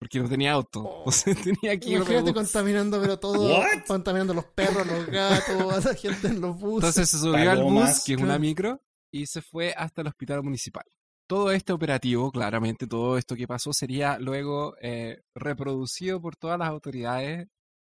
Porque 0.02 0.18
no 0.18 0.28
tenía 0.28 0.50
auto. 0.50 0.82
O 1.06 1.12
sea, 1.12 1.32
tenía 1.32 1.78
que 1.78 1.90
Imagínate 1.90 2.34
contaminando, 2.34 3.00
pero 3.00 3.20
todo. 3.20 3.58
What? 3.60 3.84
Contaminando 3.86 4.34
los 4.34 4.46
perros, 4.46 4.84
los 4.84 5.06
gatos, 5.06 5.86
a 5.86 5.88
la 5.90 5.94
gente 5.94 6.26
en 6.26 6.40
los 6.40 6.58
buses. 6.58 6.88
Entonces 6.88 7.08
se 7.08 7.18
subió 7.18 7.50
al 7.52 7.62
bus, 7.62 8.02
que 8.04 8.14
es 8.14 8.18
una 8.20 8.36
micro, 8.36 8.82
y 9.12 9.26
se 9.26 9.42
fue 9.42 9.72
hasta 9.76 10.00
el 10.00 10.08
hospital 10.08 10.42
municipal. 10.42 10.82
Todo 11.28 11.52
este 11.52 11.72
operativo, 11.72 12.32
claramente, 12.32 12.88
todo 12.88 13.16
esto 13.16 13.36
que 13.36 13.46
pasó 13.46 13.72
sería 13.72 14.18
luego 14.18 14.74
eh, 14.82 15.22
reproducido 15.36 16.20
por 16.20 16.34
todas 16.34 16.58
las 16.58 16.68
autoridades 16.68 17.46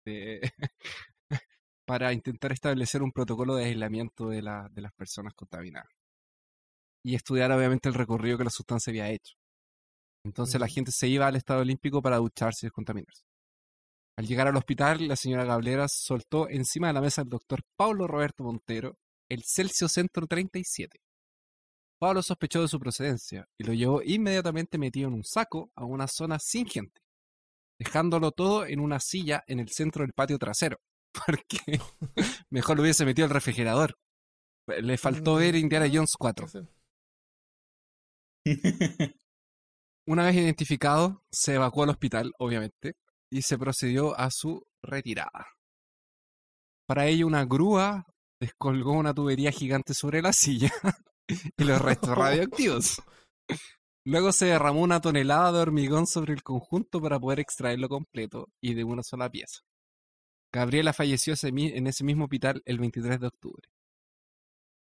de- 0.05 0.41
para 1.87 2.13
intentar 2.13 2.51
establecer 2.51 3.01
un 3.01 3.13
protocolo 3.13 3.55
de 3.55 3.67
aislamiento 3.67 4.29
de, 4.29 4.43
la- 4.43 4.69
de 4.73 4.83
las 4.83 4.93
personas 4.93 5.35
contaminadas. 5.35 5.89
Y 7.05 7.15
estudiar, 7.15 7.53
obviamente, 7.53 7.89
el 7.89 7.95
recorrido 7.95 8.39
que 8.39 8.45
la 8.45 8.51
sustancia 8.51 8.91
había 8.91 9.09
hecho. 9.09 9.35
Entonces 10.25 10.61
la 10.61 10.69
gente 10.69 10.93
se 10.93 11.09
iba 11.09 11.27
al 11.27 11.37
estado 11.37 11.61
olímpico 11.61 12.01
para 12.01 12.19
ducharse 12.19 12.67
y 12.67 12.69
descontaminarse. 12.69 13.23
Al 14.19 14.27
llegar 14.27 14.47
al 14.47 14.57
hospital, 14.57 15.09
la 15.09 15.17
señora 15.17 15.45
Gablera 15.45 15.89
soltó 15.89 16.49
encima 16.49 16.89
de 16.89 16.93
la 16.93 17.01
mesa 17.01 17.23
del 17.23 17.31
doctor 17.31 17.63
Pablo 17.77 18.07
Roberto 18.07 18.45
Montero 18.45 18.99
el 19.33 19.43
Celsius 19.45 19.93
Centro 19.93 20.27
37. 20.27 20.99
Pablo 21.99 22.23
sospechó 22.23 22.61
de 22.61 22.69
su 22.69 22.79
procedencia 22.79 23.49
y 23.59 23.65
lo 23.65 23.73
llevó 23.73 24.03
inmediatamente 24.03 24.77
metido 24.77 25.09
en 25.09 25.15
un 25.15 25.25
saco 25.25 25.71
a 25.75 25.87
una 25.87 26.07
zona 26.07 26.39
sin 26.39 26.67
gente, 26.67 27.01
dejándolo 27.79 28.33
todo 28.33 28.67
en 28.67 28.81
una 28.81 29.01
silla 29.01 29.43
en 29.47 29.61
el 29.61 29.71
centro 29.71 30.03
del 30.03 30.13
patio 30.13 30.39
trasero, 30.39 30.81
porque 31.27 31.81
mejor 32.51 32.77
lo 32.77 32.83
hubiese 32.83 33.07
metido 33.07 33.25
al 33.25 33.33
refrigerador. 33.33 33.97
Le 34.67 34.99
faltó 34.99 35.37
ver 35.37 35.55
Indiana 35.55 35.89
Jones 35.91 36.15
4. 36.19 36.49
Una 40.07 40.25
vez 40.25 40.37
identificado, 40.37 41.23
se 41.31 41.55
evacuó 41.55 41.85
al 41.85 41.91
hospital, 41.91 42.33
obviamente, 42.39 42.97
y 43.31 43.43
se 43.43 43.57
procedió 43.57 44.19
a 44.19 44.31
su 44.31 44.67
retirada. 44.83 45.47
Para 46.87 47.07
ello, 47.07 47.27
una 47.27 47.45
grúa 47.45 48.07
descolgó 48.41 48.93
una 48.93 49.15
tubería 49.15 49.53
gigante 49.53 49.95
sobre 49.95 50.21
la 50.21 50.33
silla 50.33 50.73
y 51.57 51.65
los 51.65 51.81
restos 51.81 52.17
radioactivos. 52.17 53.03
Luego 54.05 54.33
se 54.33 54.47
derramó 54.47 54.83
una 54.83 55.01
tonelada 55.01 55.53
de 55.53 55.61
hormigón 55.61 56.09
sobre 56.09 56.35
el 56.35 56.43
conjunto 56.43 57.01
para 57.01 57.21
poder 57.21 57.39
extraerlo 57.39 57.89
completo 57.89 58.49
y 58.61 58.75
de 58.75 58.83
una 58.83 59.03
sola 59.05 59.31
pieza. 59.31 59.61
Gabriela 60.53 60.93
falleció 60.93 61.35
en 61.41 61.87
ese 61.87 62.05
mismo 62.05 62.25
hospital 62.25 62.63
el 62.67 62.79
23 62.79 63.21
de 63.21 63.27
octubre. 63.29 63.69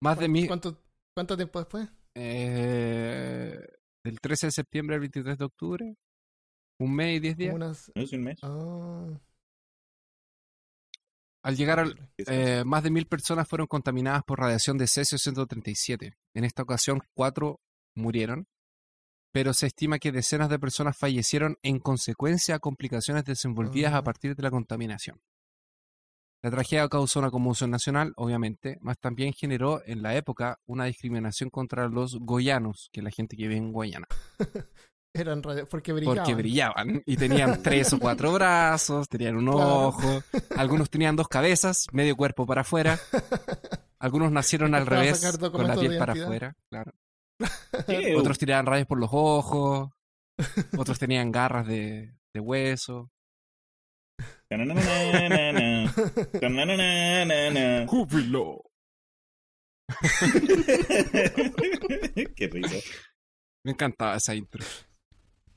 Más 0.00 0.18
de 0.18 0.28
mil... 0.28 0.46
¿Cuánto, 0.48 0.82
¿Cuánto 1.14 1.36
tiempo 1.36 1.60
después? 1.60 1.88
Eh, 2.16 3.60
del 4.04 4.20
13 4.20 4.46
de 4.48 4.52
septiembre 4.52 4.94
al 4.94 5.00
23 5.00 5.38
de 5.38 5.44
octubre. 5.44 5.96
Un 6.80 6.94
mes 6.94 7.16
y 7.16 7.20
diez 7.20 7.36
días. 7.36 7.52
Como 7.52 7.64
unas- 7.64 7.92
¿No 7.94 8.02
es 8.02 8.12
un 8.12 8.22
mes? 8.22 8.38
Ah, 8.42 9.20
Al 11.44 11.56
llegar 11.56 11.80
al, 11.80 11.96
¿Qué 12.16 12.22
es 12.22 12.28
eh, 12.28 12.62
más 12.64 12.84
de 12.84 12.90
mil 12.90 13.06
personas 13.06 13.48
fueron 13.48 13.66
contaminadas 13.66 14.22
por 14.22 14.38
radiación 14.38 14.78
de 14.78 14.86
cesio 14.86 15.18
137. 15.18 16.16
En 16.34 16.44
esta 16.44 16.62
ocasión, 16.62 17.00
cuatro 17.14 17.60
murieron, 17.96 18.46
pero 19.32 19.52
se 19.52 19.66
estima 19.66 19.98
que 19.98 20.12
decenas 20.12 20.48
de 20.50 20.60
personas 20.60 20.96
fallecieron 20.96 21.56
en 21.62 21.80
consecuencia 21.80 22.54
a 22.54 22.58
complicaciones 22.60 23.24
desenvolvidas 23.24 23.92
a 23.92 23.98
Ah. 23.98 24.04
partir 24.04 24.36
de 24.36 24.42
la 24.42 24.50
contaminación. 24.52 25.20
La 26.42 26.50
tragedia 26.50 26.88
causó 26.88 27.20
una 27.20 27.30
conmoción 27.30 27.70
nacional, 27.70 28.12
obviamente, 28.16 28.78
mas 28.80 28.98
también 28.98 29.32
generó 29.32 29.80
en 29.86 30.02
la 30.02 30.16
época 30.16 30.58
una 30.66 30.86
discriminación 30.86 31.50
contra 31.50 31.88
los 31.88 32.18
goyanos, 32.18 32.88
que 32.92 32.98
es 32.98 33.04
la 33.04 33.12
gente 33.12 33.36
que 33.36 33.44
vive 33.44 33.56
en 33.56 33.72
Guayana. 33.72 34.08
eran 35.14 35.42
radio... 35.42 35.68
porque 35.68 35.92
brillaban. 35.92 36.16
Porque 36.16 36.34
brillaban 36.34 37.02
y 37.06 37.16
tenían 37.16 37.62
tres 37.62 37.92
o 37.92 37.98
cuatro 38.00 38.32
brazos, 38.32 39.08
tenían 39.08 39.36
un 39.36 39.44
Claro. 39.44 39.88
ojo, 39.88 40.22
algunos 40.56 40.90
tenían 40.90 41.14
dos 41.14 41.28
cabezas, 41.28 41.86
medio 41.92 42.16
cuerpo 42.16 42.44
para 42.44 42.62
afuera, 42.62 42.98
algunos 44.00 44.32
nacieron 44.32 44.74
al 44.74 44.86
revés, 44.86 45.24
con 45.38 45.66
la 45.66 45.76
piel 45.76 45.96
para 45.96 46.12
afuera, 46.12 46.56
claro. 46.68 46.92
Otros 48.16 48.38
tiraban 48.38 48.66
rayos 48.66 48.86
por 48.86 48.98
los 48.98 49.10
ojos, 49.12 49.90
otros 50.76 50.98
tenían 50.98 51.30
garras 51.30 51.66
de, 51.66 52.14
de 52.34 52.40
hueso. 52.40 53.10
¡Júbilo! 57.86 58.62
Qué 62.36 62.48
risa. 62.48 62.76
Me 63.64 63.72
encantaba 63.72 64.16
esa 64.16 64.34
intro. 64.34 64.64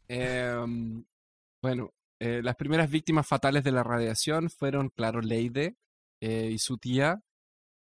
Em, 0.08 1.04
bueno, 1.62 1.91
eh, 2.20 2.41
las 2.43 2.56
primeras 2.56 2.89
víctimas 2.89 3.28
fatales 3.28 3.64
de 3.64 3.72
la 3.72 3.84
radiación 3.84 4.50
fueron, 4.50 4.89
claro, 4.89 5.22
Leide 5.22 5.76
eh, 6.22 6.50
y 6.52 6.60
su 6.60 6.78
tía. 6.78 7.22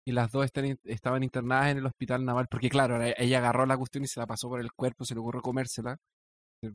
Y 0.05 0.11
las 0.11 0.31
dos 0.31 0.49
estaban 0.83 1.23
internadas 1.23 1.71
en 1.71 1.77
el 1.77 1.85
hospital 1.85 2.25
naval. 2.25 2.47
Porque, 2.49 2.69
claro, 2.69 3.01
ella 3.01 3.37
agarró 3.37 3.65
la 3.65 3.77
cuestión 3.77 4.03
y 4.03 4.07
se 4.07 4.19
la 4.19 4.27
pasó 4.27 4.49
por 4.49 4.59
el 4.59 4.73
cuerpo, 4.73 5.05
se 5.05 5.13
le 5.13 5.21
ocurrió 5.21 5.41
comérsela. 5.41 5.97
Se, 6.61 6.73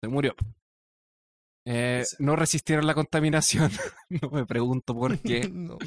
se 0.00 0.08
murió. 0.08 0.34
Eh, 1.64 2.04
no 2.18 2.36
resistieron 2.36 2.86
la 2.86 2.94
contaminación. 2.94 3.70
no 4.08 4.30
me 4.30 4.46
pregunto 4.46 4.94
por 4.94 5.18
qué. 5.18 5.48
no. 5.52 5.78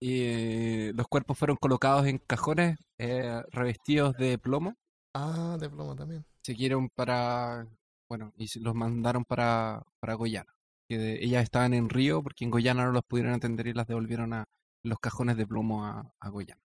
Y 0.00 0.22
eh, 0.22 0.92
los 0.94 1.06
cuerpos 1.08 1.38
fueron 1.38 1.56
colocados 1.56 2.06
en 2.06 2.18
cajones 2.18 2.78
eh, 2.98 3.42
revestidos 3.50 4.16
de 4.16 4.38
plomo. 4.38 4.74
Ah, 5.14 5.58
de 5.60 5.68
plomo 5.68 5.94
también. 5.94 6.24
siguieron 6.42 6.88
para, 6.88 7.66
bueno, 8.08 8.32
y 8.36 8.46
los 8.60 8.74
mandaron 8.74 9.24
para, 9.24 9.82
para 10.00 10.14
Goyana. 10.14 10.54
que 10.88 11.22
ellas 11.22 11.42
estaban 11.42 11.74
en 11.74 11.90
Río 11.90 12.22
porque 12.22 12.44
en 12.44 12.50
Goyana 12.50 12.84
no 12.84 12.92
los 12.92 13.04
pudieron 13.04 13.34
atender 13.34 13.66
y 13.66 13.74
las 13.74 13.86
devolvieron 13.86 14.32
a 14.32 14.44
los 14.82 14.98
cajones 14.98 15.36
de 15.36 15.46
plomo 15.46 15.84
a, 15.84 16.10
a 16.18 16.28
Goyana, 16.30 16.62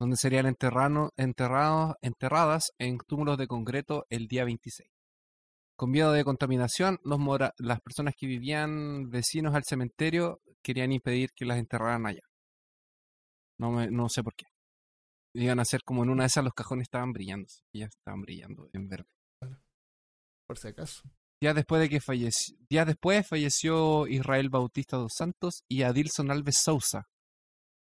donde 0.00 0.16
serían 0.16 0.46
enterrados, 0.46 1.12
enterradas 2.02 2.72
en 2.78 2.98
túmulos 3.06 3.38
de 3.38 3.46
concreto 3.46 4.06
el 4.10 4.26
día 4.26 4.44
26. 4.44 4.91
Con 5.76 5.90
miedo 5.90 6.12
de 6.12 6.24
contaminación, 6.24 6.98
los 7.04 7.18
mora- 7.18 7.54
las 7.58 7.80
personas 7.80 8.14
que 8.16 8.26
vivían 8.26 9.10
vecinos 9.10 9.54
al 9.54 9.64
cementerio 9.64 10.40
querían 10.62 10.92
impedir 10.92 11.30
que 11.34 11.44
las 11.44 11.58
enterraran 11.58 12.06
allá. 12.06 12.22
No, 13.58 13.70
me- 13.72 13.90
no 13.90 14.08
sé 14.08 14.22
por 14.22 14.34
qué. 14.34 14.46
Iban 15.34 15.60
a 15.60 15.64
ser 15.64 15.80
como 15.84 16.02
en 16.04 16.10
una 16.10 16.24
de 16.24 16.28
esas 16.28 16.44
los 16.44 16.52
cajones 16.52 16.84
estaban 16.84 17.12
brillando. 17.12 17.48
Ya 17.74 17.86
estaban 17.86 18.20
brillando 18.20 18.68
en 18.72 18.88
verde. 18.88 19.08
Por 20.46 20.58
si 20.58 20.68
acaso. 20.68 21.02
Días 21.40 21.54
después 21.56 21.80
de 21.80 21.88
que 21.88 22.00
falleció, 22.00 22.56
días 22.70 22.86
después 22.86 23.26
falleció 23.26 24.06
Israel 24.06 24.48
Bautista 24.50 24.96
dos 24.96 25.12
Santos 25.16 25.64
y 25.68 25.82
Adilson 25.82 26.30
Alves 26.30 26.58
Sousa, 26.62 27.08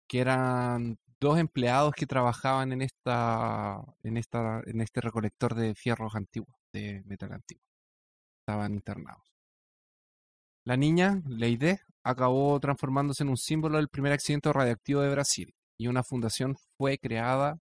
que 0.07 0.19
eran 0.19 0.97
dos 1.19 1.37
empleados 1.37 1.93
que 1.93 2.05
trabajaban 2.05 2.71
en 2.71 2.81
esta, 2.81 3.81
en 4.03 4.15
esta, 4.17 4.61
en 4.65 4.79
este 4.81 5.01
recolector 5.01 5.55
de 5.55 5.75
fierros 5.75 6.15
antiguos, 6.15 6.55
de 6.73 7.01
metal 7.05 7.33
antiguo. 7.33 7.63
Estaban 8.41 8.73
internados. 8.73 9.23
La 10.63 10.77
niña, 10.77 11.21
Leide, 11.27 11.81
acabó 12.03 12.59
transformándose 12.59 13.23
en 13.23 13.29
un 13.29 13.37
símbolo 13.37 13.77
del 13.77 13.89
primer 13.89 14.13
accidente 14.13 14.51
radioactivo 14.51 15.01
de 15.01 15.11
Brasil 15.11 15.55
y 15.77 15.87
una 15.87 16.03
fundación 16.03 16.55
fue 16.77 16.97
creada 16.97 17.59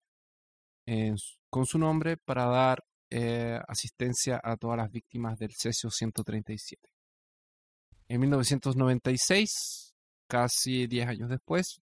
con 1.49 1.65
su 1.65 1.77
nombre 1.77 2.17
para 2.17 2.45
dar 2.45 2.83
eh, 3.11 3.59
asistencia 3.67 4.39
a 4.43 4.57
todas 4.57 4.77
las 4.77 4.91
víctimas 4.91 5.37
del 5.37 5.53
cesio 5.53 5.91
137. 5.91 6.89
En 8.07 8.21
1996, 8.21 9.93
casi 10.27 10.87
10 10.87 11.07
años 11.07 11.29
después, 11.29 11.81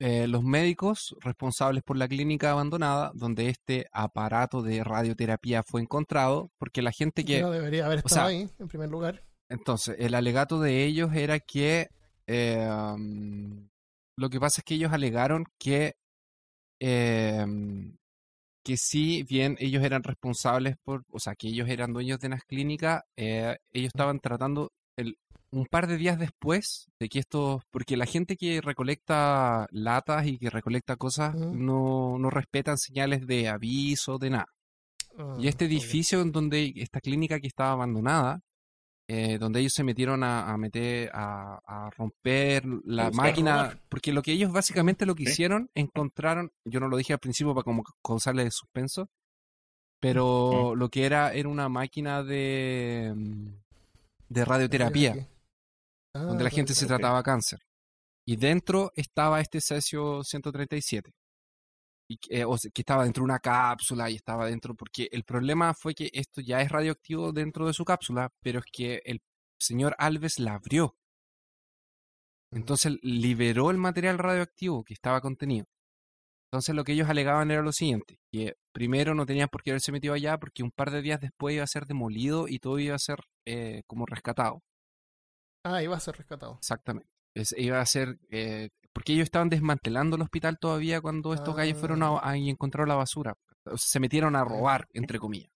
eh, 0.00 0.26
los 0.26 0.42
médicos 0.42 1.14
responsables 1.20 1.82
por 1.82 1.96
la 1.96 2.08
clínica 2.08 2.50
abandonada, 2.50 3.12
donde 3.14 3.48
este 3.48 3.86
aparato 3.92 4.62
de 4.62 4.82
radioterapia 4.82 5.62
fue 5.62 5.82
encontrado, 5.82 6.50
porque 6.58 6.82
la 6.82 6.90
gente 6.90 7.24
que... 7.24 7.40
No 7.42 7.50
debería 7.50 7.86
haber 7.86 7.98
o 7.98 8.06
estado 8.06 8.28
sea, 8.28 8.38
ahí, 8.38 8.48
en 8.58 8.68
primer 8.68 8.90
lugar. 8.90 9.22
Entonces, 9.48 9.96
el 9.98 10.14
alegato 10.14 10.58
de 10.58 10.84
ellos 10.84 11.14
era 11.14 11.38
que 11.38 11.90
eh, 12.26 12.68
um, 12.68 13.68
lo 14.16 14.30
que 14.30 14.40
pasa 14.40 14.60
es 14.60 14.64
que 14.64 14.74
ellos 14.74 14.92
alegaron 14.92 15.44
que 15.58 15.96
eh, 16.80 17.44
que 18.62 18.76
si 18.76 19.22
bien 19.24 19.56
ellos 19.58 19.82
eran 19.84 20.02
responsables 20.02 20.76
por, 20.82 21.04
o 21.10 21.18
sea, 21.18 21.34
que 21.34 21.48
ellos 21.48 21.68
eran 21.68 21.92
dueños 21.92 22.20
de 22.20 22.28
las 22.28 22.44
clínicas, 22.44 23.02
eh, 23.16 23.56
ellos 23.72 23.88
estaban 23.88 24.20
tratando 24.20 24.72
el, 24.96 25.18
un 25.52 25.66
par 25.66 25.86
de 25.86 25.96
días 25.96 26.18
después 26.18 26.90
de 26.98 27.08
que 27.08 27.18
estos, 27.18 27.62
porque 27.70 27.96
la 27.96 28.06
gente 28.06 28.36
que 28.36 28.60
recolecta 28.60 29.66
latas 29.70 30.26
y 30.26 30.38
que 30.38 30.50
recolecta 30.50 30.96
cosas 30.96 31.34
no, 31.34 32.18
no 32.18 32.30
respetan 32.30 32.78
señales 32.78 33.26
de 33.26 33.48
aviso, 33.48 34.18
de 34.18 34.30
nada. 34.30 34.46
Ah, 35.18 35.36
Y 35.38 35.48
este 35.48 35.64
ok. 35.64 35.70
edificio 35.72 36.20
en 36.20 36.30
donde 36.32 36.72
esta 36.76 37.00
clínica 37.00 37.40
que 37.40 37.48
estaba 37.48 37.72
abandonada, 37.72 38.40
eh, 39.08 39.38
donde 39.38 39.58
ellos 39.58 39.72
se 39.74 39.82
metieron 39.82 40.22
a, 40.22 40.52
a 40.52 40.56
meter, 40.56 41.10
a, 41.12 41.58
a 41.66 41.90
romper 41.90 42.64
la 42.84 43.10
máquina, 43.10 43.76
porque 43.88 44.12
lo 44.12 44.22
que 44.22 44.30
ellos 44.32 44.52
básicamente 44.52 45.04
lo 45.04 45.16
que 45.16 45.24
hicieron, 45.24 45.68
encontraron, 45.74 46.52
yo 46.64 46.78
no 46.78 46.86
lo 46.86 46.96
dije 46.96 47.12
al 47.12 47.18
principio 47.18 47.52
para 47.52 47.64
como 47.64 47.82
causarle 48.04 48.44
de 48.44 48.52
suspenso, 48.52 49.10
pero 49.98 50.74
lo 50.76 50.88
que 50.90 51.04
era 51.06 51.32
era 51.34 51.48
una 51.48 51.68
máquina 51.68 52.22
de, 52.22 53.12
mm, 53.16 53.46
de 54.28 54.44
radioterapia, 54.44 55.12
Aquí. 55.12 55.26
Ah, 56.14 56.22
donde 56.22 56.44
la 56.44 56.50
gente 56.50 56.74
se 56.74 56.86
trataba 56.86 57.22
cáncer. 57.22 57.60
Y 58.26 58.36
dentro 58.36 58.90
estaba 58.94 59.40
este 59.40 59.60
cesio 59.60 60.22
137. 60.22 61.12
Y 62.08 62.18
eh, 62.28 62.44
o 62.44 62.58
sea, 62.58 62.70
que 62.74 62.82
estaba 62.82 63.04
dentro 63.04 63.22
de 63.22 63.26
una 63.26 63.38
cápsula 63.38 64.10
y 64.10 64.16
estaba 64.16 64.46
dentro, 64.46 64.74
porque 64.74 65.08
el 65.12 65.24
problema 65.24 65.74
fue 65.74 65.94
que 65.94 66.10
esto 66.12 66.40
ya 66.40 66.60
es 66.60 66.68
radioactivo 66.70 67.32
dentro 67.32 67.66
de 67.66 67.72
su 67.72 67.84
cápsula, 67.84 68.30
pero 68.42 68.58
es 68.58 68.64
que 68.72 69.00
el 69.04 69.20
señor 69.60 69.94
Alves 69.98 70.38
la 70.40 70.54
abrió. 70.54 70.96
Entonces 72.52 72.98
liberó 73.02 73.70
el 73.70 73.76
material 73.78 74.18
radioactivo 74.18 74.82
que 74.82 74.94
estaba 74.94 75.20
contenido. 75.20 75.66
Entonces 76.52 76.74
lo 76.74 76.82
que 76.82 76.92
ellos 76.92 77.08
alegaban 77.08 77.52
era 77.52 77.62
lo 77.62 77.70
siguiente, 77.72 78.18
que 78.32 78.54
primero 78.72 79.14
no 79.14 79.24
tenían 79.24 79.48
por 79.48 79.62
qué 79.62 79.70
haberse 79.70 79.92
metido 79.92 80.14
allá 80.14 80.36
porque 80.38 80.64
un 80.64 80.72
par 80.72 80.90
de 80.90 81.00
días 81.02 81.20
después 81.20 81.54
iba 81.54 81.62
a 81.62 81.68
ser 81.68 81.86
demolido 81.86 82.48
y 82.48 82.58
todo 82.58 82.80
iba 82.80 82.96
a 82.96 82.98
ser 82.98 83.20
eh, 83.46 83.82
como 83.86 84.04
rescatado. 84.04 84.60
Ah, 85.64 85.82
iba 85.82 85.96
a 85.96 86.00
ser 86.00 86.16
rescatado. 86.16 86.56
Exactamente. 86.58 87.08
Es- 87.34 87.54
iba 87.56 87.80
a 87.80 87.86
ser. 87.86 88.18
eh, 88.30 88.70
porque 88.92 89.12
ellos 89.12 89.24
estaban 89.24 89.48
desmantelando 89.48 90.16
el 90.16 90.22
hospital 90.22 90.58
todavía 90.58 91.00
cuando 91.00 91.32
estos 91.32 91.54
gallos 91.54 91.78
fueron 91.78 92.02
a, 92.02 92.18
a- 92.22 92.36
y 92.36 92.50
encontraron 92.50 92.88
la 92.88 92.96
basura. 92.96 93.34
O 93.64 93.76
sea, 93.76 93.88
se 93.88 94.00
metieron 94.00 94.34
a 94.36 94.44
robar, 94.44 94.86
entre 94.94 95.18
comillas. 95.18 95.50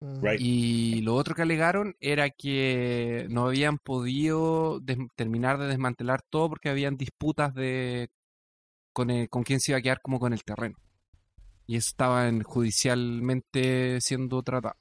Right. 0.00 0.40
Y 0.40 1.00
lo 1.02 1.14
otro 1.14 1.34
que 1.34 1.42
alegaron 1.42 1.94
era 2.00 2.30
que 2.30 3.26
no 3.30 3.46
habían 3.46 3.78
podido 3.78 4.80
terminar 5.16 5.58
de 5.58 5.66
desmantelar 5.66 6.22
todo 6.30 6.48
porque 6.48 6.68
habían 6.68 6.96
disputas 6.96 7.52
de 7.54 8.08
con, 8.92 9.10
el- 9.10 9.28
con 9.28 9.42
quién 9.44 9.60
se 9.60 9.72
iba 9.72 9.78
a 9.78 9.82
quedar 9.82 10.00
como 10.00 10.18
con 10.18 10.32
el 10.32 10.42
terreno. 10.42 10.76
Y 11.66 11.76
eso 11.76 11.88
estaba 11.90 12.26
en- 12.28 12.42
judicialmente 12.42 14.00
siendo 14.00 14.42
tratado. 14.42 14.74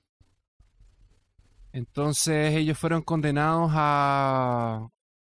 Entonces 1.78 2.56
ellos 2.56 2.76
fueron 2.76 3.04
condenados 3.04 3.70
a... 3.76 4.88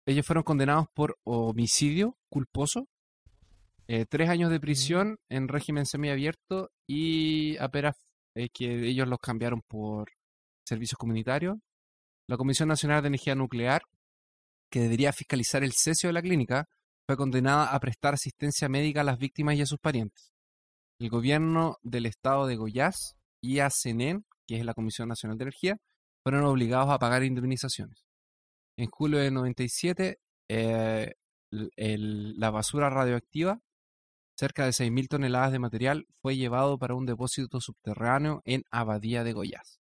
Ellos 0.05 0.27
fueron 0.27 0.43
condenados 0.43 0.87
por 0.93 1.17
homicidio 1.23 2.17
culposo, 2.27 2.89
eh, 3.87 4.05
tres 4.05 4.27
años 4.27 4.51
de 4.51 4.59
prisión 4.59 5.19
en 5.29 5.47
régimen 5.47 5.85
semiabierto 5.85 6.69
y 6.85 7.55
apenas 7.59 7.95
eh, 8.35 8.49
que 8.53 8.89
ellos 8.89 9.07
los 9.07 9.19
cambiaron 9.19 9.61
por 9.61 10.11
servicios 10.65 10.97
comunitarios. 10.97 11.55
La 12.27 12.35
Comisión 12.35 12.67
Nacional 12.67 13.01
de 13.01 13.07
Energía 13.07 13.35
Nuclear, 13.35 13.83
que 14.69 14.81
debería 14.81 15.13
fiscalizar 15.13 15.63
el 15.63 15.71
cesio 15.71 16.09
de 16.09 16.13
la 16.13 16.21
clínica, 16.21 16.65
fue 17.07 17.15
condenada 17.15 17.73
a 17.73 17.79
prestar 17.79 18.15
asistencia 18.15 18.67
médica 18.67 18.99
a 18.99 19.05
las 19.05 19.17
víctimas 19.17 19.55
y 19.55 19.61
a 19.61 19.65
sus 19.65 19.79
parientes. 19.79 20.33
El 20.99 21.09
gobierno 21.09 21.77
del 21.83 22.05
estado 22.05 22.47
de 22.47 22.57
Goiás 22.57 23.15
y 23.39 23.59
ACNEN, 23.59 24.25
que 24.45 24.57
es 24.57 24.65
la 24.65 24.73
Comisión 24.73 25.07
Nacional 25.07 25.37
de 25.37 25.45
Energía, 25.45 25.77
fueron 26.23 26.45
obligados 26.45 26.89
a 26.89 26.99
pagar 26.99 27.23
indemnizaciones. 27.23 28.05
En 28.77 28.87
julio 28.87 29.19
de 29.19 29.31
97, 29.31 30.19
eh, 30.49 31.13
el- 31.51 31.71
el- 31.75 32.39
la 32.39 32.49
basura 32.49 32.89
radioactiva, 32.89 33.59
cerca 34.37 34.65
de 34.65 34.73
6.000 34.73 35.07
toneladas 35.07 35.51
de 35.51 35.59
material, 35.59 36.07
fue 36.21 36.35
llevado 36.35 36.79
para 36.79 36.95
un 36.95 37.05
depósito 37.05 37.59
subterráneo 37.61 38.41
en 38.45 38.63
Abadía 38.71 39.23
de 39.23 39.33
Goiás. 39.33 39.79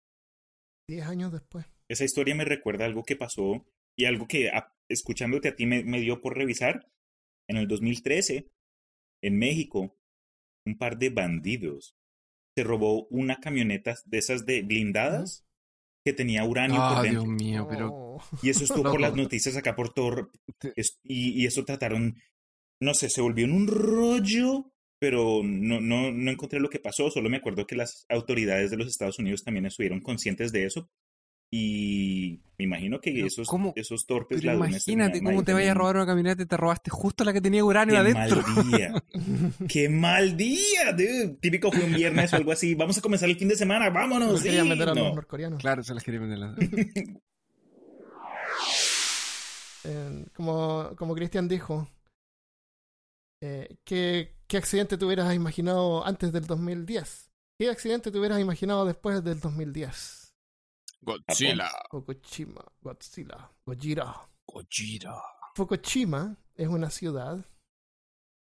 Diez 0.88 1.06
años 1.06 1.30
después. 1.32 1.66
Esa 1.88 2.04
historia 2.04 2.34
me 2.34 2.44
recuerda 2.44 2.84
algo 2.84 3.04
que 3.04 3.16
pasó 3.16 3.64
y 3.96 4.06
algo 4.06 4.26
que 4.26 4.48
a- 4.50 4.74
escuchándote 4.88 5.48
a 5.48 5.54
ti 5.54 5.66
me, 5.66 5.84
me 5.84 6.00
dio 6.00 6.20
por 6.20 6.36
revisar. 6.36 6.90
En 7.48 7.56
el 7.56 7.68
2013, 7.68 8.50
en 9.22 9.38
México, 9.38 9.96
un 10.66 10.78
par 10.78 10.98
de 10.98 11.10
bandidos 11.10 11.94
se 12.56 12.64
robó 12.64 13.06
una 13.08 13.36
camioneta 13.40 13.94
de 14.04 14.18
esas 14.18 14.46
de 14.46 14.62
blindadas 14.62 15.46
que 16.10 16.16
tenía 16.16 16.44
uranio 16.44 16.80
Ah, 16.82 16.94
por 16.94 17.02
Dios 17.10 17.24
dentro. 17.24 17.30
mío, 17.46 17.66
pero. 17.68 18.18
Y 18.42 18.50
eso 18.50 18.64
estuvo 18.64 18.82
por 18.90 19.00
las 19.00 19.14
noticias 19.14 19.56
acá 19.56 19.74
por 19.76 19.92
es- 20.76 20.98
y, 21.04 21.40
y 21.42 21.46
eso 21.46 21.64
trataron, 21.64 22.16
no 22.80 22.94
sé, 22.94 23.08
se 23.10 23.20
volvió 23.20 23.44
en 23.44 23.52
un 23.52 23.66
rollo, 23.66 24.72
pero 24.98 25.40
no, 25.44 25.80
no, 25.80 26.12
no 26.12 26.30
encontré 26.30 26.60
lo 26.60 26.68
que 26.70 26.78
pasó. 26.80 27.10
Solo 27.10 27.30
me 27.30 27.38
acuerdo 27.38 27.66
que 27.66 27.76
las 27.76 28.04
autoridades 28.08 28.70
de 28.70 28.76
los 28.76 28.88
Estados 28.88 29.18
Unidos 29.18 29.42
también 29.44 29.66
estuvieron 29.66 30.00
conscientes 30.00 30.52
de 30.52 30.66
eso. 30.66 30.88
Y 31.52 32.40
me 32.58 32.64
imagino 32.64 33.00
que 33.00 33.26
esos, 33.26 33.48
¿cómo? 33.48 33.72
esos 33.74 34.06
torpes 34.06 34.40
Pero 34.40 34.52
ladrones 34.52 34.86
imagínate 34.86 35.20
cómo 35.20 35.42
te 35.42 35.52
vayas 35.52 35.72
a 35.72 35.74
robar 35.74 35.96
una 35.96 36.06
camioneta 36.06 36.42
y 36.42 36.46
te 36.46 36.56
robaste 36.56 36.90
justo 36.90 37.24
la 37.24 37.32
que 37.32 37.40
tenía 37.40 37.64
uranio 37.64 37.94
¡Qué 37.94 37.98
adentro. 37.98 38.42
mal 38.42 38.70
día! 38.70 39.02
¡Qué 39.68 39.88
mal 39.88 40.36
día! 40.36 40.92
dude! 40.92 41.36
Típico 41.40 41.72
fue 41.72 41.82
un 41.84 41.92
viernes 41.94 42.32
o 42.32 42.36
algo 42.36 42.52
así. 42.52 42.76
Vamos 42.76 42.98
a 42.98 43.00
comenzar 43.00 43.28
el 43.28 43.36
fin 43.36 43.48
de 43.48 43.56
semana, 43.56 43.90
vámonos. 43.90 44.32
No 44.34 44.40
querían 44.40 44.68
meter 44.68 44.90
a 44.90 44.94
los 44.94 45.04
No. 45.04 45.14
norcoreanos. 45.14 45.60
Claro, 45.60 45.82
se 45.82 45.92
las 45.92 46.04
quería 46.04 46.20
vender. 46.20 46.38
las- 46.38 46.56
Eh, 49.84 50.26
como, 50.34 50.90
como 50.96 51.14
Cristian 51.14 51.48
dijo, 51.48 51.88
eh, 53.42 53.76
¿qué, 53.84 54.36
¿qué 54.46 54.58
accidente 54.58 54.98
te 54.98 55.04
hubieras 55.06 55.34
imaginado 55.34 56.06
antes 56.06 56.32
del 56.32 56.46
2010? 56.46 57.30
¿Qué 57.58 57.70
accidente 57.70 58.10
te 58.10 58.18
hubieras 58.18 58.40
imaginado 58.40 58.84
después 58.84 59.24
del 59.24 59.40
2010? 59.40 60.19
Godzilla. 61.02 61.70
Fukushima, 61.90 62.64
Godzilla, 62.82 63.50
Gojira. 63.64 64.28
Gojira. 64.46 65.14
Fukushima 65.54 66.36
es 66.54 66.68
una 66.68 66.90
ciudad 66.90 67.44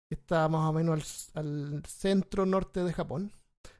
que 0.08 0.16
está 0.16 0.48
más 0.48 0.70
o 0.70 0.74
menos 0.74 1.32
al, 1.34 1.76
al 1.76 1.86
centro 1.86 2.46
norte 2.46 2.84
de 2.84 2.94
Japón. 2.94 3.32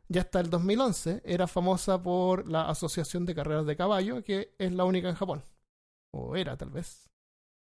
Ya 0.08 0.22
hasta 0.22 0.40
el 0.40 0.50
2011 0.50 1.22
era 1.26 1.48
famosa 1.48 2.02
por 2.02 2.48
la 2.48 2.70
Asociación 2.70 3.26
de 3.26 3.36
Carreras 3.36 3.66
de 3.66 3.76
Caballo, 3.76 4.24
que 4.24 4.56
es 4.58 4.72
la 4.72 4.86
única 4.86 5.10
en 5.10 5.16
Japón. 5.16 5.44
o 6.12 6.36
era 6.36 6.58
tal 6.58 6.70
vez. 6.70 7.10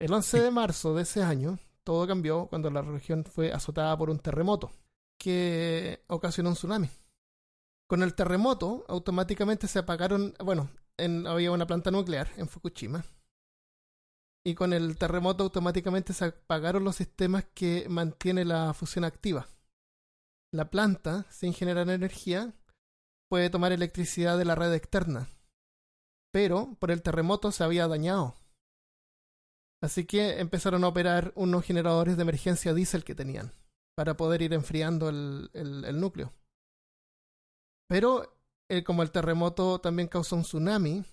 El 0.00 0.12
11 0.12 0.40
de 0.42 0.50
marzo 0.50 0.94
de 0.94 1.02
ese 1.02 1.22
año, 1.22 1.58
todo 1.84 2.06
cambió 2.06 2.46
cuando 2.48 2.70
la 2.70 2.82
región 2.82 3.24
fue 3.24 3.52
azotada 3.52 3.96
por 3.96 4.10
un 4.10 4.18
terremoto 4.18 4.70
que 5.18 6.04
ocasionó 6.08 6.50
un 6.50 6.54
tsunami. 6.56 6.90
Con 7.88 8.02
el 8.02 8.14
terremoto, 8.14 8.84
automáticamente 8.88 9.68
se 9.68 9.78
apagaron, 9.78 10.34
bueno, 10.44 10.70
había 11.26 11.52
una 11.52 11.66
planta 11.66 11.90
nuclear 11.90 12.28
en 12.36 12.48
Fukushima. 12.48 13.04
Y 14.44 14.54
con 14.54 14.72
el 14.72 14.96
terremoto 14.96 15.44
automáticamente 15.44 16.12
se 16.12 16.26
apagaron 16.26 16.84
los 16.84 16.96
sistemas 16.96 17.44
que 17.54 17.86
mantienen 17.88 18.48
la 18.48 18.72
fusión 18.74 19.04
activa. 19.04 19.48
La 20.52 20.70
planta, 20.70 21.26
sin 21.30 21.52
generar 21.52 21.88
energía, 21.90 22.54
puede 23.28 23.50
tomar 23.50 23.72
electricidad 23.72 24.38
de 24.38 24.44
la 24.44 24.54
red 24.54 24.72
externa. 24.72 25.28
Pero 26.32 26.76
por 26.78 26.90
el 26.90 27.02
terremoto 27.02 27.50
se 27.50 27.64
había 27.64 27.88
dañado. 27.88 28.36
Así 29.82 30.04
que 30.04 30.40
empezaron 30.40 30.84
a 30.84 30.88
operar 30.88 31.32
unos 31.36 31.64
generadores 31.64 32.16
de 32.16 32.22
emergencia 32.22 32.72
diésel 32.74 33.04
que 33.04 33.14
tenían 33.14 33.52
para 33.94 34.16
poder 34.16 34.42
ir 34.42 34.52
enfriando 34.52 35.08
el, 35.08 36.00
núcleo. 36.00 36.32
Pero 37.88 38.38
eh, 38.68 38.82
como 38.82 39.02
el 39.02 39.10
terremoto 39.10 39.80
también 39.80 40.08
causó 40.08 40.36
un 40.36 40.42
tsunami 40.42 41.04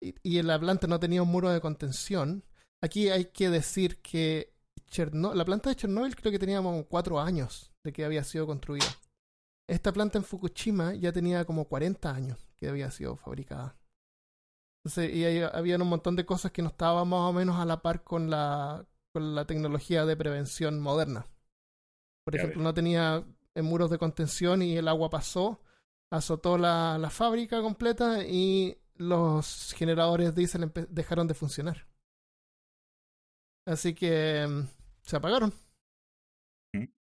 y, 0.00 0.14
y, 0.22 0.42
la 0.42 0.58
planta 0.58 0.86
no 0.86 1.00
tenía 1.00 1.22
un 1.22 1.28
muro 1.28 1.50
de 1.50 1.60
contención, 1.60 2.44
aquí 2.80 3.08
hay 3.08 3.26
que 3.26 3.50
decir 3.50 4.00
que 4.00 4.58
la 4.96 5.44
planta 5.44 5.70
de 5.70 5.76
Chernobyl 5.76 6.16
creo 6.16 6.32
que 6.32 6.38
tenía 6.38 6.62
como 6.62 6.84
cuatro 6.84 7.20
años 7.20 7.72
de 7.84 7.92
que 7.92 8.04
había 8.04 8.24
sido 8.24 8.46
construida. 8.46 8.86
Esta 9.68 9.92
planta 9.92 10.18
en 10.18 10.24
Fukushima 10.24 10.94
ya 10.94 11.12
tenía 11.12 11.44
como 11.44 11.66
40 11.66 12.10
años 12.10 12.48
que 12.56 12.68
había 12.68 12.90
sido 12.90 13.16
fabricada. 13.16 13.76
Entonces, 14.82 15.14
y 15.14 15.42
había 15.42 15.76
un 15.76 15.88
montón 15.88 16.16
de 16.16 16.24
cosas 16.24 16.52
que 16.52 16.62
no 16.62 16.68
estaban 16.68 17.08
más 17.08 17.20
o 17.20 17.32
menos 17.32 17.56
a 17.56 17.66
la 17.66 17.82
par 17.82 18.02
con 18.02 18.30
la, 18.30 18.86
con 19.12 19.34
la 19.34 19.44
tecnología 19.44 20.06
de 20.06 20.16
prevención 20.16 20.80
moderna. 20.80 21.26
Por 22.24 22.36
ejemplo, 22.36 22.62
no 22.62 22.72
tenía 22.72 23.24
muros 23.56 23.90
de 23.90 23.98
contención 23.98 24.62
y 24.62 24.76
el 24.76 24.88
agua 24.88 25.10
pasó, 25.10 25.60
azotó 26.10 26.58
la, 26.58 26.98
la 26.98 27.10
fábrica 27.10 27.60
completa 27.60 28.24
y 28.24 28.78
los 28.96 29.74
generadores 29.74 30.34
diésel 30.34 30.72
dejaron 30.90 31.26
de 31.26 31.34
funcionar. 31.34 31.86
Así 33.66 33.94
que 33.94 34.46
mm, 34.48 34.66
se 35.04 35.16
apagaron 35.16 35.52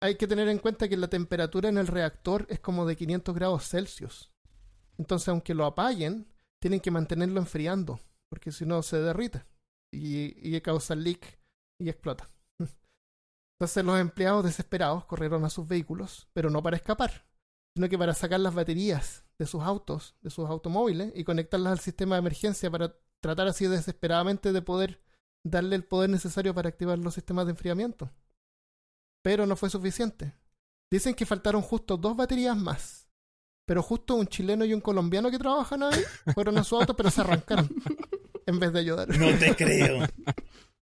hay 0.02 0.16
que 0.16 0.28
tener 0.28 0.48
en 0.48 0.60
cuenta 0.60 0.88
que 0.88 0.98
la 0.98 1.08
temperatura 1.08 1.70
en 1.70 1.78
el 1.78 1.88
reactor 1.88 2.46
es 2.50 2.60
como 2.60 2.86
de 2.86 2.96
500 2.96 3.34
grados 3.36 3.68
Celsius. 3.68 4.32
Entonces, 4.98 5.30
aunque 5.30 5.54
lo 5.54 5.66
apaguen, 5.66 6.28
tienen 6.62 6.80
que 6.80 6.92
mantenerlo 6.92 7.40
enfriando, 7.40 8.00
porque 8.30 8.52
si 8.52 8.66
no 8.66 8.82
se 8.84 8.98
derrite 8.98 9.46
y, 9.92 10.56
y 10.56 10.60
causa 10.62 10.96
leak 10.96 11.40
y 11.80 11.90
explota. 11.90 12.30
Entonces 13.60 13.86
los 13.86 14.00
empleados 14.00 14.44
desesperados 14.44 15.06
corrieron 15.06 15.46
a 15.46 15.50
sus 15.50 15.68
vehículos, 15.68 16.28
pero 16.34 16.50
no 16.50 16.62
para 16.62 16.78
escapar, 16.78 17.26
sino 17.78 17.90
que 17.90 17.98
para 17.98 18.14
sacar 18.14 18.40
las 18.40 18.54
baterías 18.54 19.24
de 19.40 19.46
sus 19.46 19.62
autos, 19.64 20.16
de 20.22 20.30
sus 20.30 20.50
automóviles, 20.50 21.12
y 21.16 21.24
conectarlas 21.24 21.74
al 21.74 21.80
sistema 21.80 22.16
de 22.16 22.20
emergencia 22.20 22.70
para 22.70 22.96
tratar 23.20 23.48
así 23.48 23.68
desesperadamente 23.68 24.52
de 24.52 24.62
poder 24.62 25.02
darle 25.44 25.76
el 25.76 25.86
poder 25.86 26.10
necesario 26.10 26.54
para 26.54 26.70
activar 26.70 26.98
los 27.00 27.14
sistemas 27.14 27.46
de 27.46 27.52
enfriamiento 27.52 28.12
pero 29.28 29.46
no 29.46 29.58
fue 29.58 29.70
suficiente. 29.70 30.32
Dicen 30.90 31.14
que 31.14 31.26
faltaron 31.26 31.62
justo 31.62 31.98
dos 31.98 32.16
baterías 32.16 32.56
más. 32.56 33.10
Pero 33.66 33.84
justo 33.84 34.16
un 34.16 34.26
chileno 34.26 34.64
y 34.64 34.74
un 34.74 34.80
colombiano 34.80 35.30
que 35.30 35.38
trabajan 35.38 35.84
ahí 35.84 36.02
fueron 36.34 36.58
a 36.58 36.64
su 36.64 36.78
auto, 36.78 36.96
pero 36.96 37.12
se 37.12 37.20
arrancaron 37.20 37.70
en 38.46 38.58
vez 38.58 38.72
de 38.72 38.80
ayudar. 38.80 39.10
No 39.20 39.38
te 39.38 39.54
creo. 39.54 40.08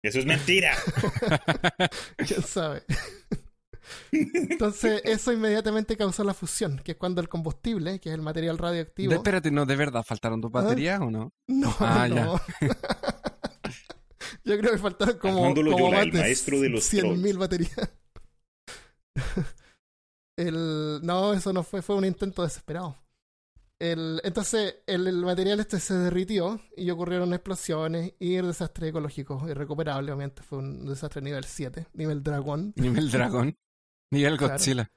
Eso 0.04 0.20
es 0.20 0.26
mentira. 0.28 0.78
¿Quién 2.28 2.44
sabe? 2.44 2.84
Entonces, 4.12 5.02
eso 5.04 5.32
inmediatamente 5.32 5.98
causó 5.98 6.24
la 6.24 6.34
fusión, 6.34 6.80
que 6.84 6.94
es 6.94 6.98
cuando 6.98 7.22
el 7.22 7.30
combustible, 7.30 8.00
que 8.00 8.10
es 8.10 8.16
el 8.16 8.22
material 8.22 8.58
radioactivo. 8.58 9.14
espérate, 9.14 9.52
¿no 9.52 9.66
de 9.66 9.76
verdad 9.76 10.04
faltaron 10.04 10.42
dos 10.42 10.52
¿Ah? 10.56 10.62
baterías 10.62 11.02
o 11.02 11.12
no? 11.12 11.34
No, 11.48 11.76
ah, 11.80 12.08
no. 12.10 12.40
Yo 14.44 14.58
creo 14.58 14.72
que 14.72 14.78
faltaron 14.78 15.18
como, 15.18 15.54
como 15.54 16.00
el 16.00 16.14
maestro 16.14 16.60
de 16.62 16.70
los 16.70 16.92
100.000 16.92 17.38
baterías. 17.38 17.92
el, 20.38 21.02
no, 21.04 21.34
eso 21.34 21.52
no 21.52 21.64
fue, 21.64 21.82
fue 21.82 21.96
un 21.98 22.06
intento 22.06 22.44
desesperado. 22.44 22.96
El, 23.80 24.22
entonces 24.24 24.78
el, 24.88 25.14
material 25.18 25.60
este 25.60 25.80
se 25.80 25.94
derritió 25.94 26.60
y 26.76 26.90
ocurrieron 26.90 27.34
explosiones 27.34 28.14
y 28.18 28.36
el 28.36 28.48
desastre 28.48 28.88
ecológico 28.88 29.48
irrecuperable, 29.48 30.12
obviamente 30.12 30.42
fue 30.42 30.58
un 30.60 30.88
desastre 30.88 31.22
nivel 31.22 31.44
7, 31.44 31.88
nivel 31.94 32.24
dragón. 32.24 32.74
Nivel 32.76 33.12
dragón. 33.12 33.56
Nivel 34.12 34.38
Godzilla. 34.38 34.92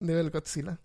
nivel 0.00 0.30
Godzilla. 0.30 0.78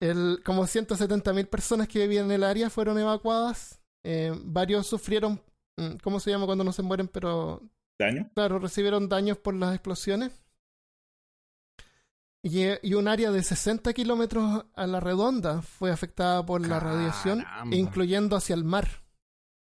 El, 0.00 0.42
como 0.44 0.64
170.000 0.64 1.48
personas 1.48 1.88
que 1.88 2.00
vivían 2.00 2.26
en 2.26 2.32
el 2.32 2.44
área 2.44 2.70
fueron 2.70 2.98
evacuadas. 2.98 3.80
Eh, 4.04 4.32
varios 4.44 4.86
sufrieron, 4.86 5.40
mm, 5.78 5.96
¿cómo 6.02 6.20
se 6.20 6.30
llama 6.30 6.46
cuando 6.46 6.64
no 6.64 6.72
se 6.72 6.82
mueren? 6.82 7.08
Pero... 7.08 7.62
¿Daño? 7.98 8.30
Claro, 8.34 8.58
recibieron 8.58 9.08
daños 9.08 9.38
por 9.38 9.54
las 9.54 9.74
explosiones. 9.74 10.32
Y, 12.48 12.94
un 12.94 13.08
área 13.08 13.32
de 13.32 13.42
60 13.42 13.92
kilómetros 13.92 14.66
a 14.74 14.86
la 14.86 15.00
redonda 15.00 15.62
fue 15.62 15.90
afectada 15.90 16.46
por 16.46 16.64
la 16.64 16.78
radiación, 16.78 17.44
incluyendo 17.72 18.36
hacia 18.36 18.54
el 18.54 18.62
mar. 18.62 19.02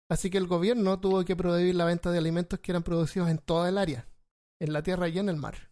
Así 0.09 0.30
que 0.30 0.38
el 0.38 0.45
gobierno 0.45 0.99
tuvo 0.99 1.25
que 1.25 1.36
prohibir 1.36 1.73
la 1.73 1.86
venta 1.86 2.11
de 2.11 2.19
alimentos 2.19 2.59
que 2.59 2.71
eran 2.71 2.84
producidos 2.84 3.30
en 3.30 3.39
toda 3.39 3.67
el 3.67 3.80
área, 3.80 4.07
en 4.59 4.73
la 4.73 4.84
tierra 4.84 5.07
y 5.07 5.17
en 5.17 5.30
el 5.30 5.38
mar. 5.38 5.66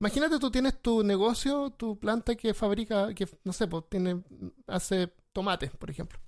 Imagínate, 0.00 0.38
tú 0.38 0.50
tienes 0.50 0.80
tu 0.80 1.02
negocio, 1.04 1.70
tu 1.70 1.98
planta 1.98 2.34
que 2.34 2.54
fabrica, 2.54 3.14
que 3.14 3.28
no 3.44 3.52
sé, 3.52 3.66
pues 3.68 3.84
tiene, 3.90 4.22
hace 4.66 5.12
tomates, 5.32 5.70
por 5.72 5.90
ejemplo. 5.90 6.18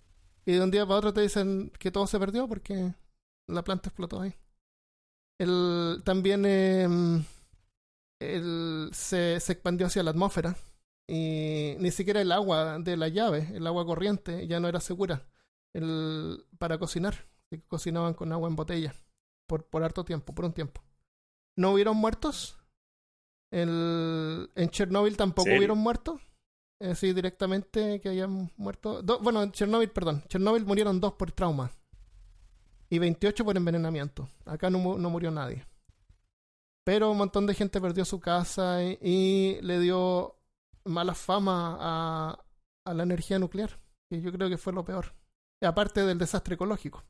Y 0.45 0.53
de 0.53 0.63
un 0.63 0.71
día 0.71 0.85
para 0.85 0.99
otro 0.99 1.13
te 1.15 1.23
dicen 1.23 1.71
que 1.79 1.91
todo 1.91 2.07
se 2.07 2.19
perdió 2.19 2.47
porque 2.47 2.95
la 3.47 3.65
planta 3.65 3.89
explotó 3.89 4.21
ahí. 4.21 4.35
El, 5.39 6.03
también 6.05 6.45
eh, 6.47 6.87
se, 8.93 9.37
expandió 9.37 9.87
hacia 9.87 10.03
la 10.03 10.11
atmósfera 10.11 10.55
y 11.09 11.75
ni 11.79 11.91
siquiera 11.91 12.21
el 12.21 12.31
agua 12.31 12.79
de 12.79 12.97
la 12.99 13.09
llave, 13.09 13.49
el 13.55 13.67
agua 13.67 13.87
corriente, 13.87 14.47
ya 14.47 14.61
no 14.61 14.69
era 14.69 14.81
segura 14.81 15.27
el, 15.73 16.45
para 16.59 16.79
cocinar. 16.79 17.27
Cocinaban 17.69 18.15
con 18.15 18.33
agua 18.33 18.49
en 18.49 18.57
botella 18.57 18.95
por, 19.47 19.67
por 19.67 19.83
harto 19.83 20.05
tiempo, 20.05 20.35
por 20.35 20.45
un 20.45 20.53
tiempo. 20.53 20.83
¿No 21.57 21.73
hubieron 21.73 21.97
muertos? 21.97 22.62
El, 23.53 24.51
en 24.57 24.71
Chernobyl 24.71 25.17
tampoco 25.17 25.51
hubieron 25.51 25.79
muertos. 25.79 26.21
sí, 26.95 27.13
directamente 27.13 28.01
que 28.01 28.09
hayan 28.09 28.51
muerto. 28.57 29.03
bueno, 29.21 29.43
en 29.43 29.53
Chernobyl, 29.53 29.91
perdón. 29.91 30.25
Chernobyl 30.27 30.65
murieron 30.65 31.01
dos 31.01 31.13
por 31.13 31.31
trauma 31.31 31.71
y 32.93 32.99
28 32.99 33.45
por 33.45 33.57
envenenamiento. 33.57 34.29
Acá 34.45 34.69
no, 34.69 34.99
no 34.99 35.11
murió 35.11 35.31
nadie. 35.31 35.67
Pero 36.85 37.11
un 37.11 37.17
montón 37.19 37.47
de 37.47 37.55
gente 37.55 37.81
perdió 37.81 38.05
su 38.05 38.21
casa 38.21 38.83
y, 38.83 39.59
le 39.63 39.79
dio 39.81 40.37
mala 40.85 41.15
fama 41.15 41.79
a, 41.81 42.45
a, 42.85 42.95
la 42.95 43.03
energía 43.05 43.39
nuclear, 43.39 43.81
que 44.11 44.21
yo 44.21 44.33
creo 44.33 44.49
que 44.49 44.59
fue 44.59 44.73
lo 44.73 44.85
peor. 44.85 45.15
Aparte 45.63 46.03
del 46.03 46.19
desastre 46.19 46.57
ecológico. 46.57 47.05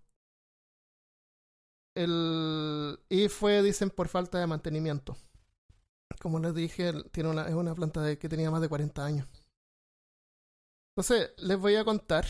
El, 1.96 3.00
y 3.08 3.28
fue, 3.28 3.62
dicen, 3.62 3.90
por 3.90 4.08
falta 4.08 4.38
de 4.38 4.46
mantenimiento. 4.46 5.16
Como 6.20 6.38
les 6.38 6.54
dije, 6.54 6.92
tiene 7.10 7.30
una, 7.30 7.48
es 7.48 7.54
una 7.54 7.74
planta 7.74 8.02
de, 8.02 8.18
que 8.18 8.28
tenía 8.28 8.50
más 8.50 8.60
de 8.60 8.68
40 8.68 9.04
años. 9.04 9.28
Entonces, 10.90 11.32
les 11.38 11.58
voy 11.58 11.76
a 11.76 11.84
contar 11.84 12.26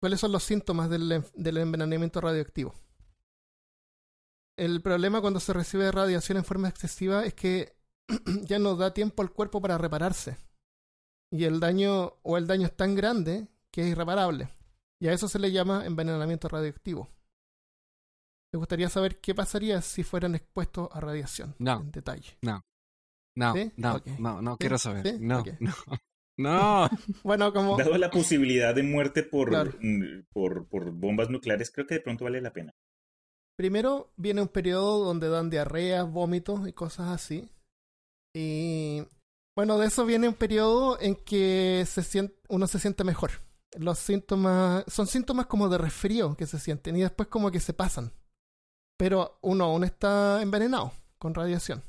cuáles 0.00 0.20
son 0.20 0.32
los 0.32 0.42
síntomas 0.42 0.88
del, 0.88 1.24
del 1.34 1.56
envenenamiento 1.58 2.20
radioactivo 2.20 2.74
el 4.56 4.80
problema 4.80 5.20
cuando 5.20 5.40
se 5.40 5.52
recibe 5.52 5.90
radiación 5.92 6.38
en 6.38 6.44
forma 6.44 6.68
excesiva 6.68 7.24
es 7.24 7.34
que 7.34 7.76
ya 8.44 8.58
no 8.58 8.76
da 8.76 8.94
tiempo 8.94 9.22
al 9.22 9.32
cuerpo 9.32 9.60
para 9.60 9.78
repararse. 9.78 10.38
Y 11.30 11.44
el 11.44 11.60
daño 11.60 12.14
o 12.22 12.36
el 12.36 12.46
daño 12.46 12.66
es 12.66 12.76
tan 12.76 12.94
grande 12.94 13.48
que 13.70 13.82
es 13.82 13.88
irreparable. 13.88 14.48
Y 14.98 15.08
a 15.08 15.12
eso 15.12 15.28
se 15.28 15.38
le 15.38 15.52
llama 15.52 15.84
envenenamiento 15.84 16.48
radioactivo. 16.48 17.08
Me 18.56 18.58
gustaría 18.58 18.88
saber 18.88 19.18
qué 19.18 19.34
pasaría 19.34 19.82
si 19.82 20.02
fueran 20.02 20.34
expuestos 20.34 20.88
a 20.90 20.98
radiación 20.98 21.54
no, 21.58 21.78
en 21.82 21.90
detalle. 21.90 22.38
No. 22.40 22.64
No, 23.34 23.54
no, 23.76 24.02
no, 24.18 24.40
no, 24.40 24.56
quiero 24.56 24.78
saber. 24.78 25.20
No, 25.20 25.44
no. 25.60 25.74
No. 26.38 26.88
bueno, 27.22 27.52
como. 27.52 27.76
Dado 27.76 27.98
la 27.98 28.10
posibilidad 28.10 28.74
de 28.74 28.82
muerte 28.82 29.22
por, 29.24 29.50
por, 30.30 30.68
por 30.68 30.90
bombas 30.90 31.28
nucleares, 31.28 31.70
creo 31.70 31.86
que 31.86 31.96
de 31.96 32.00
pronto 32.00 32.24
vale 32.24 32.40
la 32.40 32.54
pena. 32.54 32.74
Primero 33.58 34.12
viene 34.16 34.40
un 34.40 34.48
periodo 34.48 35.04
donde 35.04 35.28
dan 35.28 35.50
diarreas, 35.50 36.10
vómitos 36.10 36.66
y 36.66 36.72
cosas 36.72 37.08
así. 37.08 37.50
Y 38.34 39.02
bueno, 39.54 39.78
de 39.78 39.88
eso 39.88 40.06
viene 40.06 40.28
un 40.28 40.34
periodo 40.34 40.98
en 40.98 41.14
que 41.14 41.84
se 41.86 42.02
siente, 42.02 42.38
uno 42.48 42.66
se 42.66 42.78
siente 42.78 43.04
mejor. 43.04 43.32
Los 43.78 43.98
síntomas 43.98 44.84
son 44.88 45.06
síntomas 45.06 45.44
como 45.44 45.68
de 45.68 45.76
resfrío 45.76 46.34
que 46.36 46.46
se 46.46 46.58
sienten 46.58 46.96
y 46.96 47.02
después 47.02 47.28
como 47.28 47.50
que 47.50 47.60
se 47.60 47.74
pasan. 47.74 48.12
Pero 48.96 49.38
uno 49.42 49.64
aún 49.64 49.84
está 49.84 50.40
envenenado 50.42 50.92
con 51.18 51.34
radiación. 51.34 51.82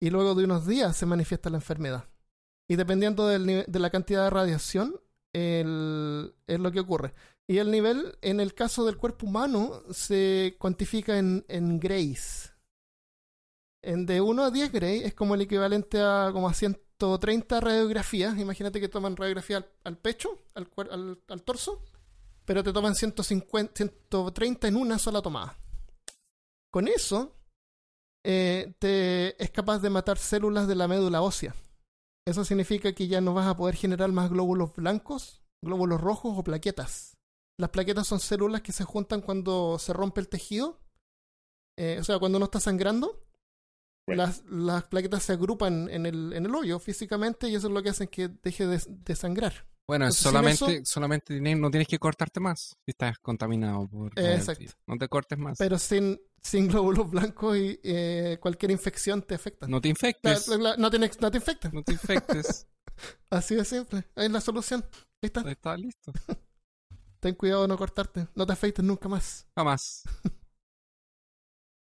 Y 0.00 0.10
luego 0.10 0.34
de 0.34 0.44
unos 0.44 0.66
días 0.66 0.96
se 0.96 1.06
manifiesta 1.06 1.50
la 1.50 1.56
enfermedad. 1.56 2.04
Y 2.68 2.76
dependiendo 2.76 3.26
del 3.26 3.64
de 3.66 3.78
la 3.78 3.90
cantidad 3.90 4.24
de 4.24 4.30
radiación, 4.30 5.00
es 5.32 6.60
lo 6.60 6.72
que 6.72 6.80
ocurre. 6.80 7.14
Y 7.46 7.58
el 7.58 7.70
nivel, 7.70 8.18
en 8.20 8.40
el 8.40 8.54
caso 8.54 8.84
del 8.84 8.98
cuerpo 8.98 9.26
humano, 9.26 9.82
se 9.90 10.56
cuantifica 10.58 11.18
en, 11.18 11.80
grays. 11.80 12.52
En 13.82 14.04
de 14.04 14.20
1 14.20 14.44
a 14.44 14.50
10 14.50 14.72
gray 14.72 15.00
es 15.00 15.14
como 15.14 15.34
el 15.34 15.40
equivalente 15.40 16.00
a 16.00 16.30
como 16.32 16.48
a 16.48 16.54
130 16.54 17.60
radiografías. 17.60 18.38
Imagínate 18.38 18.80
que 18.80 18.88
toman 18.88 19.16
radiografía 19.16 19.66
al, 19.84 19.96
pecho, 19.96 20.38
al, 20.54 20.68
al 21.28 21.42
torso, 21.42 21.82
pero 22.44 22.62
te 22.62 22.72
toman 22.72 22.94
150, 22.94 23.72
130 23.76 24.68
en 24.68 24.76
una 24.76 24.98
sola 24.98 25.22
tomada. 25.22 25.56
Con 26.70 26.88
eso, 26.88 27.34
eh, 28.24 28.74
te, 28.78 29.42
es 29.42 29.50
capaz 29.50 29.78
de 29.78 29.90
matar 29.90 30.18
células 30.18 30.68
de 30.68 30.74
la 30.74 30.88
médula 30.88 31.22
ósea. 31.22 31.54
Eso 32.26 32.44
significa 32.44 32.92
que 32.92 33.08
ya 33.08 33.20
no 33.20 33.32
vas 33.32 33.46
a 33.46 33.56
poder 33.56 33.74
generar 33.74 34.12
más 34.12 34.28
glóbulos 34.30 34.74
blancos, 34.76 35.42
glóbulos 35.62 36.00
rojos 36.00 36.34
o 36.36 36.44
plaquetas. 36.44 37.16
Las 37.58 37.70
plaquetas 37.70 38.06
son 38.06 38.20
células 38.20 38.62
que 38.62 38.72
se 38.72 38.84
juntan 38.84 39.22
cuando 39.22 39.78
se 39.78 39.92
rompe 39.92 40.20
el 40.20 40.28
tejido. 40.28 40.78
Eh, 41.78 41.98
o 42.00 42.04
sea, 42.04 42.18
cuando 42.18 42.36
uno 42.36 42.44
está 42.44 42.60
sangrando, 42.60 43.24
las, 44.06 44.44
las 44.44 44.84
plaquetas 44.84 45.22
se 45.22 45.32
agrupan 45.32 45.88
en 45.90 46.06
el, 46.06 46.32
en 46.32 46.46
el 46.46 46.54
hoyo 46.54 46.78
físicamente 46.78 47.48
y 47.48 47.54
eso 47.54 47.68
es 47.68 47.72
lo 47.72 47.82
que 47.82 47.90
hace 47.90 48.08
que 48.08 48.28
deje 48.28 48.66
de, 48.66 48.82
de 48.86 49.16
sangrar. 49.16 49.66
Bueno, 49.88 50.04
Entonces, 50.04 50.22
solamente, 50.22 50.74
eso- 50.76 50.84
solamente 50.84 51.40
no 51.56 51.70
tienes 51.70 51.88
que 51.88 51.98
cortarte 51.98 52.40
más 52.40 52.76
si 52.84 52.90
estás 52.90 53.18
contaminado 53.18 53.88
por 53.88 54.12
exacto. 54.18 54.64
No 54.86 54.98
te 54.98 55.08
cortes 55.08 55.38
más. 55.38 55.56
Pero 55.58 55.78
sin, 55.78 56.20
sin 56.42 56.68
glóbulos 56.68 57.10
blancos 57.10 57.56
y 57.56 57.80
eh, 57.82 58.36
cualquier 58.40 58.70
infección 58.70 59.22
te 59.22 59.34
afecta. 59.34 59.66
no 59.66 59.80
te 59.80 59.88
La- 59.88 59.90
infectes. 59.90 60.46
la- 60.48 60.56
la- 60.58 60.76
no, 60.76 60.90
te, 60.90 60.98
no 60.98 61.30
te 61.30 61.38
infecta. 61.38 61.70
No 61.72 61.82
te 61.82 61.92
infectes. 61.92 62.66
Así 63.30 63.54
de 63.54 63.64
simple. 63.64 64.04
Es 64.14 64.30
la 64.30 64.40
solución. 64.42 64.84
Ahí 65.22 65.26
está. 65.28 65.40
Ahí 65.40 65.52
está 65.52 65.74
listo. 65.76 66.12
Ten 67.20 67.34
cuidado 67.34 67.62
de 67.62 67.68
no 67.68 67.78
cortarte. 67.78 68.28
No 68.34 68.46
te 68.46 68.52
afeites 68.52 68.84
nunca 68.84 69.08
más. 69.08 69.46
Jamás. 69.56 70.02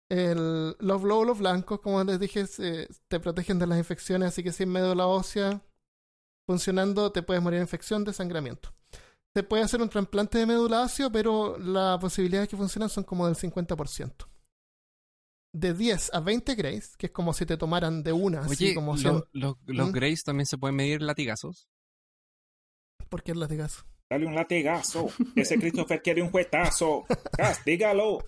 El- 0.10 0.76
los 0.80 1.02
glóbulos 1.02 1.40
blancos, 1.40 1.80
como 1.80 2.04
les 2.04 2.20
dije, 2.20 2.46
se- 2.48 2.88
te 3.08 3.20
protegen 3.20 3.58
de 3.60 3.66
las 3.68 3.78
infecciones, 3.78 4.28
así 4.30 4.44
que 4.44 4.52
sin 4.52 4.70
médula 4.70 5.08
ósea 5.08 5.62
funcionando, 6.48 7.12
te 7.12 7.24
puedes 7.24 7.42
morir 7.44 7.60
de 7.60 7.64
infección, 7.66 8.04
de 8.04 8.14
sangramiento. 8.14 8.74
Se 9.36 9.44
puede 9.44 9.64
hacer 9.64 9.82
un 9.82 9.90
trasplante 9.90 10.38
de 10.38 10.46
médula 10.46 10.84
ósea, 10.84 11.10
pero 11.10 11.58
las 11.58 12.00
posibilidades 12.00 12.48
que 12.50 12.58
funcionan 12.58 12.90
son 12.90 13.04
como 13.04 13.26
del 13.26 13.36
50%. 13.36 14.28
De 15.56 15.74
10 15.74 16.14
a 16.14 16.20
20 16.20 16.56
grays, 16.56 16.98
que 16.98 17.08
es 17.08 17.12
como 17.12 17.34
si 17.34 17.46
te 17.46 17.58
tomaran 17.58 18.04
de 18.04 18.12
una, 18.12 18.42
así 18.42 18.66
Oye, 18.66 18.76
como 18.76 18.94
lo- 18.94 18.98
100. 18.98 19.24
lo- 19.34 19.60
los 19.66 19.90
¿Mm? 19.90 19.92
Grays 19.92 20.24
también 20.24 20.46
se 20.48 20.58
pueden 20.58 20.76
medir 20.76 21.02
latigazos. 21.02 21.68
¿Por 23.10 23.22
qué 23.24 23.32
el 23.34 23.40
latigazo? 23.40 23.86
Dale 24.10 24.26
un 24.26 24.36
latigazo. 24.36 25.08
Ese 25.36 25.58
Christopher 25.60 26.02
quiere 26.02 26.22
un 26.22 26.30
juetazo. 26.32 27.06
Castígalo. 27.38 28.20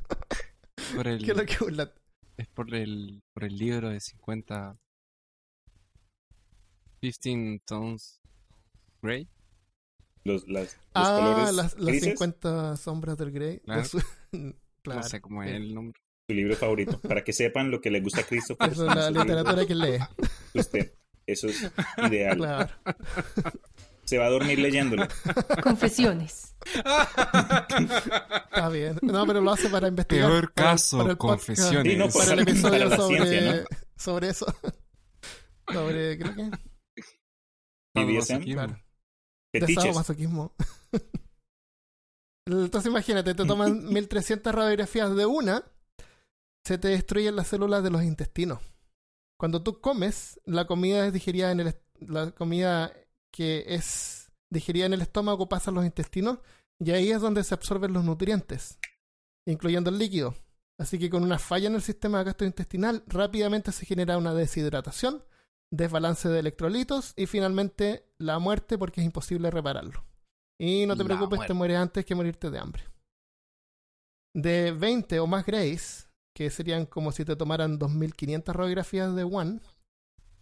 Por 0.95 1.07
el, 1.07 1.18
¿Qué 1.26 1.32
es 1.32 1.38
lo 1.38 1.45
que 1.45 1.63
un 1.63 1.78
lat- 1.78 1.95
Es 2.38 2.47
por 2.47 2.74
el, 2.74 3.24
por 3.34 3.43
el 3.43 3.57
libro 3.57 3.89
de 3.89 3.99
50. 3.99 4.78
15 7.14 7.62
Tones 7.66 8.20
Gray. 9.01 9.28
Los, 10.24 10.47
las, 10.47 10.64
los 10.64 10.78
Ah, 10.95 11.18
colores 11.20 11.53
las, 11.53 11.74
las 11.74 11.86
grises, 11.86 12.10
50 12.10 12.78
sombras 12.78 13.18
del 13.18 13.32
Grey. 13.32 13.60
Claro. 13.60 13.82
Los- 13.82 13.91
claro. 14.82 15.01
No 15.01 15.03
sé 15.03 15.22
cómo 15.22 15.43
es 15.43 15.51
el 15.51 15.74
nombre. 15.74 15.99
su 16.28 16.34
libro 16.36 16.56
favorito. 16.56 16.99
Para 17.01 17.24
que 17.24 17.34
sepan 17.34 17.70
lo 17.72 17.80
que 17.82 17.91
le 17.91 18.01
gusta 18.01 18.22
a 18.22 18.24
Christopher. 18.24 18.70
Eso 18.74 18.88
es 18.89 18.95
la 18.95 19.03
Su 19.08 19.10
libro. 19.10 19.24
literatura 19.24 19.66
que 19.66 19.76
lee. 19.76 19.99
Usted. 20.53 20.93
Eso 21.28 21.47
es 21.47 21.72
ideal. 22.08 22.38
Claro. 22.38 22.70
Se 24.03 24.18
va 24.20 24.26
a 24.26 24.30
dormir 24.30 24.60
leyéndolo. 24.60 25.08
Confesiones. 25.64 26.56
Está 26.76 28.70
bien. 28.72 28.97
No, 29.01 29.26
pero 29.26 29.41
lo 29.41 29.51
hace 29.51 29.70
para 29.70 29.88
investigar. 29.88 30.30
Peor 30.30 30.53
para- 30.53 30.72
caso, 30.72 30.97
para 30.99 31.12
el 31.12 31.18
podcast, 31.18 31.47
confesiones. 31.47 31.93
Sí, 31.93 31.97
no, 31.97 32.10
Para 32.10 32.24
el 32.24 32.30
Para 32.39 32.41
episodio 32.51 32.86
la 32.89 32.95
sobre, 32.95 33.18
ciencia, 33.28 33.53
¿no? 33.62 33.78
sobre 33.97 34.30
eso. 34.30 34.45
Sobre, 35.72 36.18
creo 36.20 36.36
que. 36.36 36.51
BDSM. 37.96 38.43
Claro. 38.43 38.80
Sadomasoquismo. 39.74 40.54
Entonces 42.48 42.91
imagínate, 42.91 43.34
te 43.34 43.46
toman 43.46 43.86
1300 43.93 44.54
radiografías 44.54 45.16
de 45.16 45.26
una, 45.26 45.64
se 46.64 46.78
te 46.78 46.89
destruyen 46.89 47.36
las 47.36 47.48
células 47.48 47.84
de 47.84 47.89
los 47.89 48.04
intestinos. 48.04 48.60
Cuando 49.39 49.64
tú 49.64 49.82
comes, 49.82 50.39
la 50.46 50.68
comida 50.68 51.08
es 51.08 51.14
digerida 51.14 51.52
en 51.52 51.62
el 51.62 51.76
la 52.00 52.32
comida 52.32 52.93
que 53.32 53.66
es 53.68 54.30
digerida 54.50 54.86
en 54.86 54.93
el 54.93 55.02
estómago 55.02 55.50
pasa 55.50 55.72
a 55.72 55.74
los 55.74 55.86
intestinos 55.86 56.39
y 56.80 56.91
ahí 56.91 57.12
es 57.12 57.22
donde 57.22 57.43
se 57.43 57.54
absorben 57.54 57.93
los 57.93 58.04
nutrientes, 58.04 58.80
incluyendo 59.46 59.89
el 59.89 59.98
líquido. 59.98 60.36
Así 60.78 61.00
que 61.00 61.10
con 61.10 61.24
una 61.24 61.39
falla 61.39 61.68
en 61.68 61.76
el 61.76 61.82
sistema 61.82 62.24
gastrointestinal 62.24 63.04
rápidamente 63.08 63.72
se 63.72 63.86
genera 63.86 64.18
una 64.18 64.34
deshidratación, 64.34 65.24
desbalance 65.76 66.30
de 66.30 66.39
electrolitos 66.39 67.13
y 67.15 67.26
finalmente 67.26 68.05
la 68.17 68.39
muerte 68.39 68.78
porque 68.78 69.01
es 69.01 69.05
imposible 69.05 69.51
repararlo. 69.51 70.03
Y 70.59 70.86
no 70.86 70.95
te 70.95 71.03
La 71.03 71.07
preocupes, 71.07 71.38
muerte. 71.38 71.53
te 71.53 71.57
mueres 71.57 71.78
antes 71.78 72.05
que 72.05 72.15
morirte 72.15 72.49
de 72.49 72.59
hambre. 72.59 72.84
De 74.34 74.71
20 74.71 75.19
o 75.19 75.28
más 75.28 75.45
grays, 75.45 76.09
que 76.34 76.49
serían 76.49 76.86
como 76.86 77.11
si 77.11 77.23
te 77.23 77.36
tomaran 77.36 77.80
2500 77.80 78.55
radiografías 78.55 79.15
de 79.15 79.23
One, 79.23 79.59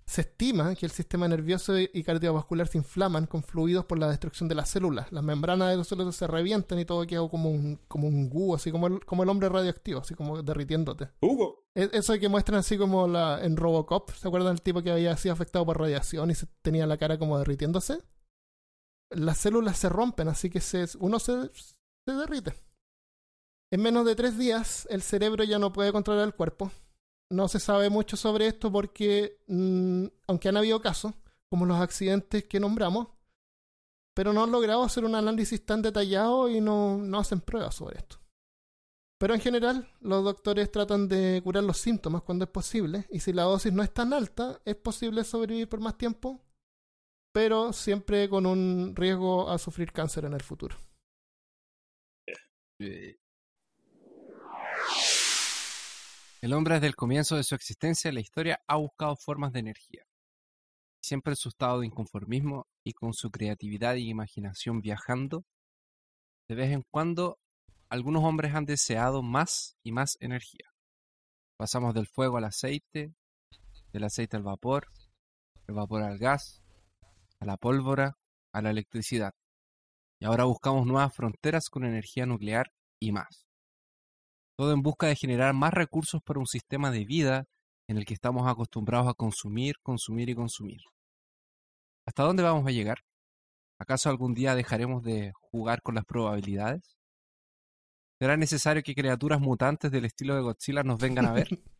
se 0.05 0.21
estima 0.21 0.75
que 0.75 0.85
el 0.85 0.91
sistema 0.91 1.27
nervioso 1.27 1.77
y 1.77 2.03
cardiovascular 2.03 2.67
se 2.67 2.77
inflaman 2.77 3.25
con 3.25 3.43
fluidos 3.43 3.85
por 3.85 3.97
la 3.99 4.09
destrucción 4.09 4.49
de 4.49 4.55
las 4.55 4.69
células. 4.69 5.11
Las 5.11 5.23
membranas 5.23 5.69
de 5.69 5.77
los 5.77 5.87
células 5.87 6.15
se 6.15 6.27
revientan 6.27 6.79
y 6.79 6.85
todo 6.85 7.05
queda 7.07 7.27
como 7.29 7.49
un, 7.49 7.79
como 7.87 8.07
un 8.07 8.29
así 8.55 8.71
como 8.71 8.87
el, 8.87 9.05
como 9.05 9.23
el 9.23 9.29
hombre 9.29 9.49
radioactivo, 9.49 10.01
así 10.01 10.13
como 10.13 10.41
derritiéndote. 10.43 11.09
Hugo. 11.21 11.65
E- 11.75 11.89
Eso 11.93 12.17
que 12.19 12.29
muestran 12.29 12.59
así 12.59 12.77
como 12.77 13.07
la, 13.07 13.43
en 13.43 13.55
Robocop, 13.57 14.11
¿se 14.11 14.27
acuerdan 14.27 14.55
del 14.55 14.61
tipo 14.61 14.81
que 14.81 14.91
había 14.91 15.15
sido 15.17 15.33
afectado 15.33 15.65
por 15.65 15.79
radiación 15.79 16.31
y 16.31 16.35
se, 16.35 16.47
tenía 16.61 16.85
la 16.85 16.97
cara 16.97 17.17
como 17.17 17.37
derritiéndose? 17.39 17.99
Las 19.09 19.37
células 19.37 19.77
se 19.77 19.89
rompen, 19.89 20.27
así 20.27 20.49
que 20.49 20.59
se, 20.59 20.85
uno 20.99 21.19
se, 21.19 21.49
se 21.53 22.13
derrite. 22.13 22.53
En 23.71 23.81
menos 23.81 24.05
de 24.05 24.15
tres 24.15 24.37
días, 24.37 24.87
el 24.91 25.01
cerebro 25.01 25.43
ya 25.43 25.59
no 25.59 25.71
puede 25.71 25.91
controlar 25.91 26.25
el 26.25 26.33
cuerpo. 26.35 26.71
No 27.31 27.47
se 27.47 27.59
sabe 27.59 27.89
mucho 27.89 28.17
sobre 28.17 28.47
esto 28.47 28.71
porque, 28.71 29.39
mm, 29.47 30.05
aunque 30.27 30.49
han 30.49 30.57
habido 30.57 30.81
casos, 30.81 31.13
como 31.49 31.65
los 31.65 31.79
accidentes 31.79 32.45
que 32.45 32.59
nombramos, 32.59 33.07
pero 34.15 34.33
no 34.33 34.43
han 34.43 34.51
logrado 34.51 34.83
hacer 34.83 35.05
un 35.05 35.15
análisis 35.15 35.65
tan 35.65 35.81
detallado 35.81 36.49
y 36.49 36.61
no, 36.61 36.97
no 36.97 37.19
hacen 37.19 37.41
pruebas 37.41 37.75
sobre 37.75 37.97
esto. 37.97 38.17
Pero 39.19 39.33
en 39.33 39.39
general, 39.39 39.89
los 40.01 40.23
doctores 40.23 40.71
tratan 40.71 41.07
de 41.07 41.41
curar 41.43 41.63
los 41.63 41.77
síntomas 41.77 42.23
cuando 42.23 42.45
es 42.45 42.51
posible, 42.51 43.07
y 43.09 43.19
si 43.19 43.31
la 43.33 43.43
dosis 43.43 43.71
no 43.71 43.81
es 43.81 43.93
tan 43.93 44.13
alta, 44.13 44.61
es 44.65 44.75
posible 44.75 45.23
sobrevivir 45.23 45.69
por 45.69 45.79
más 45.79 45.97
tiempo, 45.97 46.41
pero 47.33 47.73
siempre 47.73 48.29
con 48.29 48.45
un 48.45 48.93
riesgo 48.95 49.49
a 49.49 49.57
sufrir 49.57 49.91
cáncer 49.91 50.25
en 50.25 50.33
el 50.33 50.41
futuro. 50.41 50.75
Eh, 52.79 53.17
El 56.43 56.51
hombre 56.51 56.73
desde 56.73 56.87
el 56.87 56.97
comienzo 56.97 57.37
de 57.37 57.43
su 57.43 57.55
existencia 57.55 58.09
en 58.09 58.15
la 58.15 58.19
historia 58.19 58.61
ha 58.67 58.75
buscado 58.75 59.15
formas 59.15 59.53
de 59.53 59.61
energía. 59.61 60.03
Siempre 61.01 61.31
en 61.31 61.37
su 61.37 61.47
estado 61.47 61.79
de 61.79 61.85
inconformismo 61.85 62.67
y 62.83 62.91
con 62.91 63.13
su 63.13 63.31
creatividad 63.31 63.95
y 63.95 64.09
imaginación 64.09 64.81
viajando, 64.81 65.45
de 66.49 66.55
vez 66.55 66.71
en 66.71 66.83
cuando 66.91 67.39
algunos 67.87 68.25
hombres 68.25 68.53
han 68.55 68.65
deseado 68.65 69.23
más 69.23 69.77
y 69.83 69.93
más 69.93 70.17
energía. 70.19 70.67
Pasamos 71.55 71.93
del 71.93 72.07
fuego 72.07 72.35
al 72.35 72.43
aceite, 72.43 73.13
del 73.93 74.03
aceite 74.03 74.35
al 74.35 74.43
vapor, 74.43 74.89
del 75.65 75.77
vapor 75.77 76.03
al 76.03 76.17
gas, 76.17 76.61
a 77.39 77.45
la 77.45 77.55
pólvora, 77.55 78.17
a 78.51 78.61
la 78.61 78.71
electricidad. 78.71 79.31
Y 80.19 80.25
ahora 80.25 80.43
buscamos 80.43 80.85
nuevas 80.85 81.15
fronteras 81.15 81.69
con 81.69 81.85
energía 81.85 82.25
nuclear 82.25 82.73
y 82.99 83.13
más. 83.13 83.47
Todo 84.57 84.73
en 84.73 84.81
busca 84.81 85.07
de 85.07 85.15
generar 85.15 85.53
más 85.53 85.73
recursos 85.73 86.21
para 86.21 86.39
un 86.39 86.47
sistema 86.47 86.91
de 86.91 87.05
vida 87.05 87.45
en 87.87 87.97
el 87.97 88.05
que 88.05 88.13
estamos 88.13 88.47
acostumbrados 88.47 89.07
a 89.07 89.13
consumir, 89.13 89.75
consumir 89.81 90.29
y 90.29 90.35
consumir. 90.35 90.81
¿Hasta 92.05 92.23
dónde 92.23 92.43
vamos 92.43 92.67
a 92.67 92.71
llegar? 92.71 92.99
¿Acaso 93.79 94.09
algún 94.09 94.33
día 94.33 94.55
dejaremos 94.55 95.03
de 95.03 95.31
jugar 95.33 95.81
con 95.81 95.95
las 95.95 96.05
probabilidades? 96.05 96.97
¿Será 98.19 98.37
necesario 98.37 98.83
que 98.83 98.95
criaturas 98.95 99.41
mutantes 99.41 99.91
del 99.91 100.05
estilo 100.05 100.35
de 100.35 100.41
Godzilla 100.41 100.83
nos 100.83 100.99
vengan 100.99 101.25
a 101.25 101.33
ver? 101.33 101.47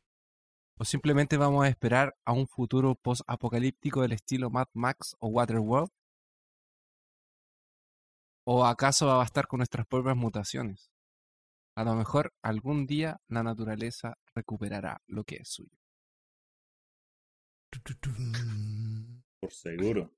¿O 0.78 0.86
simplemente 0.86 1.38
vamos 1.38 1.64
a 1.64 1.70
esperar 1.70 2.16
a 2.26 2.34
un 2.34 2.48
futuro 2.48 2.96
post-apocalíptico 2.96 4.02
del 4.02 4.14
estilo 4.14 4.50
Mad 4.50 4.68
Max 4.74 5.16
o 5.20 5.28
Waterworld? 5.28 5.92
¿O 8.46 8.66
acaso 8.66 9.08
va 9.08 9.14
a 9.14 9.18
bastar 9.18 9.48
con 9.48 9.60
nuestras 9.60 9.86
propias 9.86 10.18
mutaciones? 10.18 10.93
A 11.76 11.84
lo 11.84 11.96
mejor 11.96 12.34
algún 12.44 12.86
día 12.86 13.20
la 13.28 13.44
naturaleza 13.44 14.18
recuperará 14.36 15.02
lo 15.08 15.24
que 15.24 15.38
es 15.38 15.50
suyo. 15.50 15.78
Por 19.40 19.52
seguro. 19.52 20.14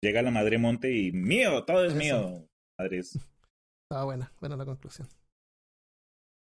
Llega 0.00 0.22
la 0.22 0.30
madre 0.30 0.58
monte 0.58 0.96
y 0.96 1.12
mío, 1.12 1.64
todo 1.64 1.84
es 1.84 1.92
Eso. 1.92 1.98
mío. 1.98 2.48
Madres. 2.78 3.18
Estaba 3.84 4.04
buena, 4.04 4.32
buena 4.40 4.56
la 4.56 4.64
conclusión. 4.64 5.08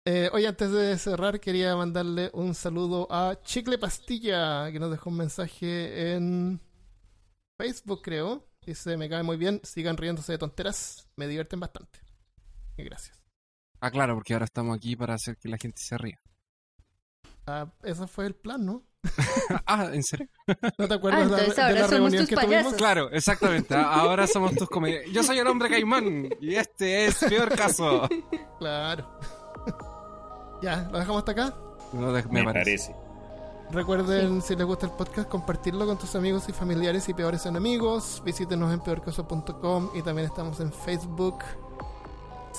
Eh, 0.08 0.30
hoy 0.34 0.46
antes 0.46 0.72
de 0.72 0.98
cerrar 0.98 1.40
quería 1.40 1.76
mandarle 1.76 2.32
un 2.34 2.56
saludo 2.56 3.08
a 3.12 3.40
Chicle 3.44 3.78
Pastilla, 3.78 4.72
que 4.72 4.80
nos 4.80 4.90
dejó 4.90 5.12
un 5.12 5.18
mensaje 5.18 6.14
en 6.14 6.60
Facebook, 7.60 8.02
creo. 8.02 8.48
Dice, 8.66 8.98
me 8.98 9.10
cae 9.10 9.22
muy 9.24 9.38
bien, 9.38 9.60
sigan 9.64 9.98
riéndose 9.98 10.32
de 10.32 10.38
tonteras, 10.38 11.08
me 11.16 11.28
divierten 11.28 11.60
bastante. 11.60 12.00
Y 12.78 12.84
gracias. 12.84 13.21
Ah, 13.82 13.92
claro, 13.92 14.14
porque 14.16 14.34
ahora 14.34 14.46
estamos 14.46 14.78
aquí 14.78 14.96
para 14.96 15.16
hacer 15.16 15.38
que 15.38 15.50
la 15.50 15.58
gente 15.58 15.82
se 15.82 15.98
ría. 15.98 16.20
Ah, 17.48 17.68
ese 17.84 18.06
fue 18.08 18.28
el 18.28 18.36
plan, 18.36 18.64
¿no? 18.66 18.84
ah, 19.66 19.90
¿en 19.92 20.04
serio? 20.04 20.28
¿No 20.78 20.88
te 20.88 20.94
acuerdas 20.94 21.22
Ah, 21.22 21.26
de 21.26 21.32
la- 21.32 21.38
entonces 21.40 21.56
de, 21.56 21.62
ahora 21.64 21.74
la 21.74 21.80
somos 21.88 21.92
reunión 21.92 22.22
tus 22.22 22.30
que 22.30 22.36
payasos. 22.36 22.60
tuvimos? 22.62 22.78
Claro, 22.78 23.10
exactamente. 23.12 23.74
A- 23.76 23.94
Ahora 23.94 24.28
somos 24.28 24.54
tus 24.56 24.70
comediantes. 24.70 25.12
Yo 25.14 25.24
soy 25.24 25.40
el 25.40 25.48
hombre 25.48 25.70
caimán 25.70 26.30
y 26.40 26.54
este 26.56 27.08
es 27.08 27.18
peor 27.18 27.50
caso. 27.56 28.08
Claro. 28.60 29.20
ya, 30.62 30.88
¿lo 30.92 31.00
dejamos 31.00 31.20
hasta 31.20 31.32
acá? 31.32 31.56
No, 31.94 32.14
de- 32.14 32.24
me 32.26 32.44
Me 32.44 32.44
parece. 32.44 32.94
parece. 32.94 33.12
Recuerden, 33.72 34.42
si 34.42 34.56
les 34.56 34.66
gusta 34.68 34.86
el 34.86 34.92
podcast, 34.92 35.30
compartirlo 35.30 35.86
con 35.86 35.98
tus 35.98 36.14
amigos 36.16 36.48
y 36.50 36.52
familiares 36.54 37.08
y 37.10 37.14
peores 37.14 37.46
enemigos. 37.46 38.22
Visítenos 38.24 38.72
en 38.74 38.82
peorcaso.com 38.82 39.90
y 39.96 40.02
también 40.02 40.28
estamos 40.28 40.60
en 40.60 40.72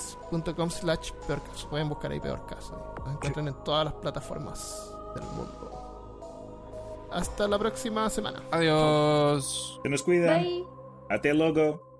facebook.com 0.03 0.69
slash 0.69 1.11
peorcaso. 1.27 1.69
Pueden 1.69 1.89
buscar 1.89 2.11
ahí 2.11 2.19
peor 2.19 2.45
caso. 2.45 2.93
Nos 3.05 3.15
encuentran 3.15 3.47
en 3.47 3.53
todas 3.63 3.85
las 3.85 3.93
plataformas 3.95 4.93
del 5.15 5.23
mundo. 5.35 5.69
Hasta 7.11 7.47
la 7.47 7.59
próxima 7.59 8.09
semana. 8.09 8.41
Adiós. 8.51 9.79
Se 9.83 9.89
nos 9.89 10.03
cuidan. 10.03 10.41
Bye. 10.41 10.67
Ate 11.09 11.33
logo. 11.33 11.92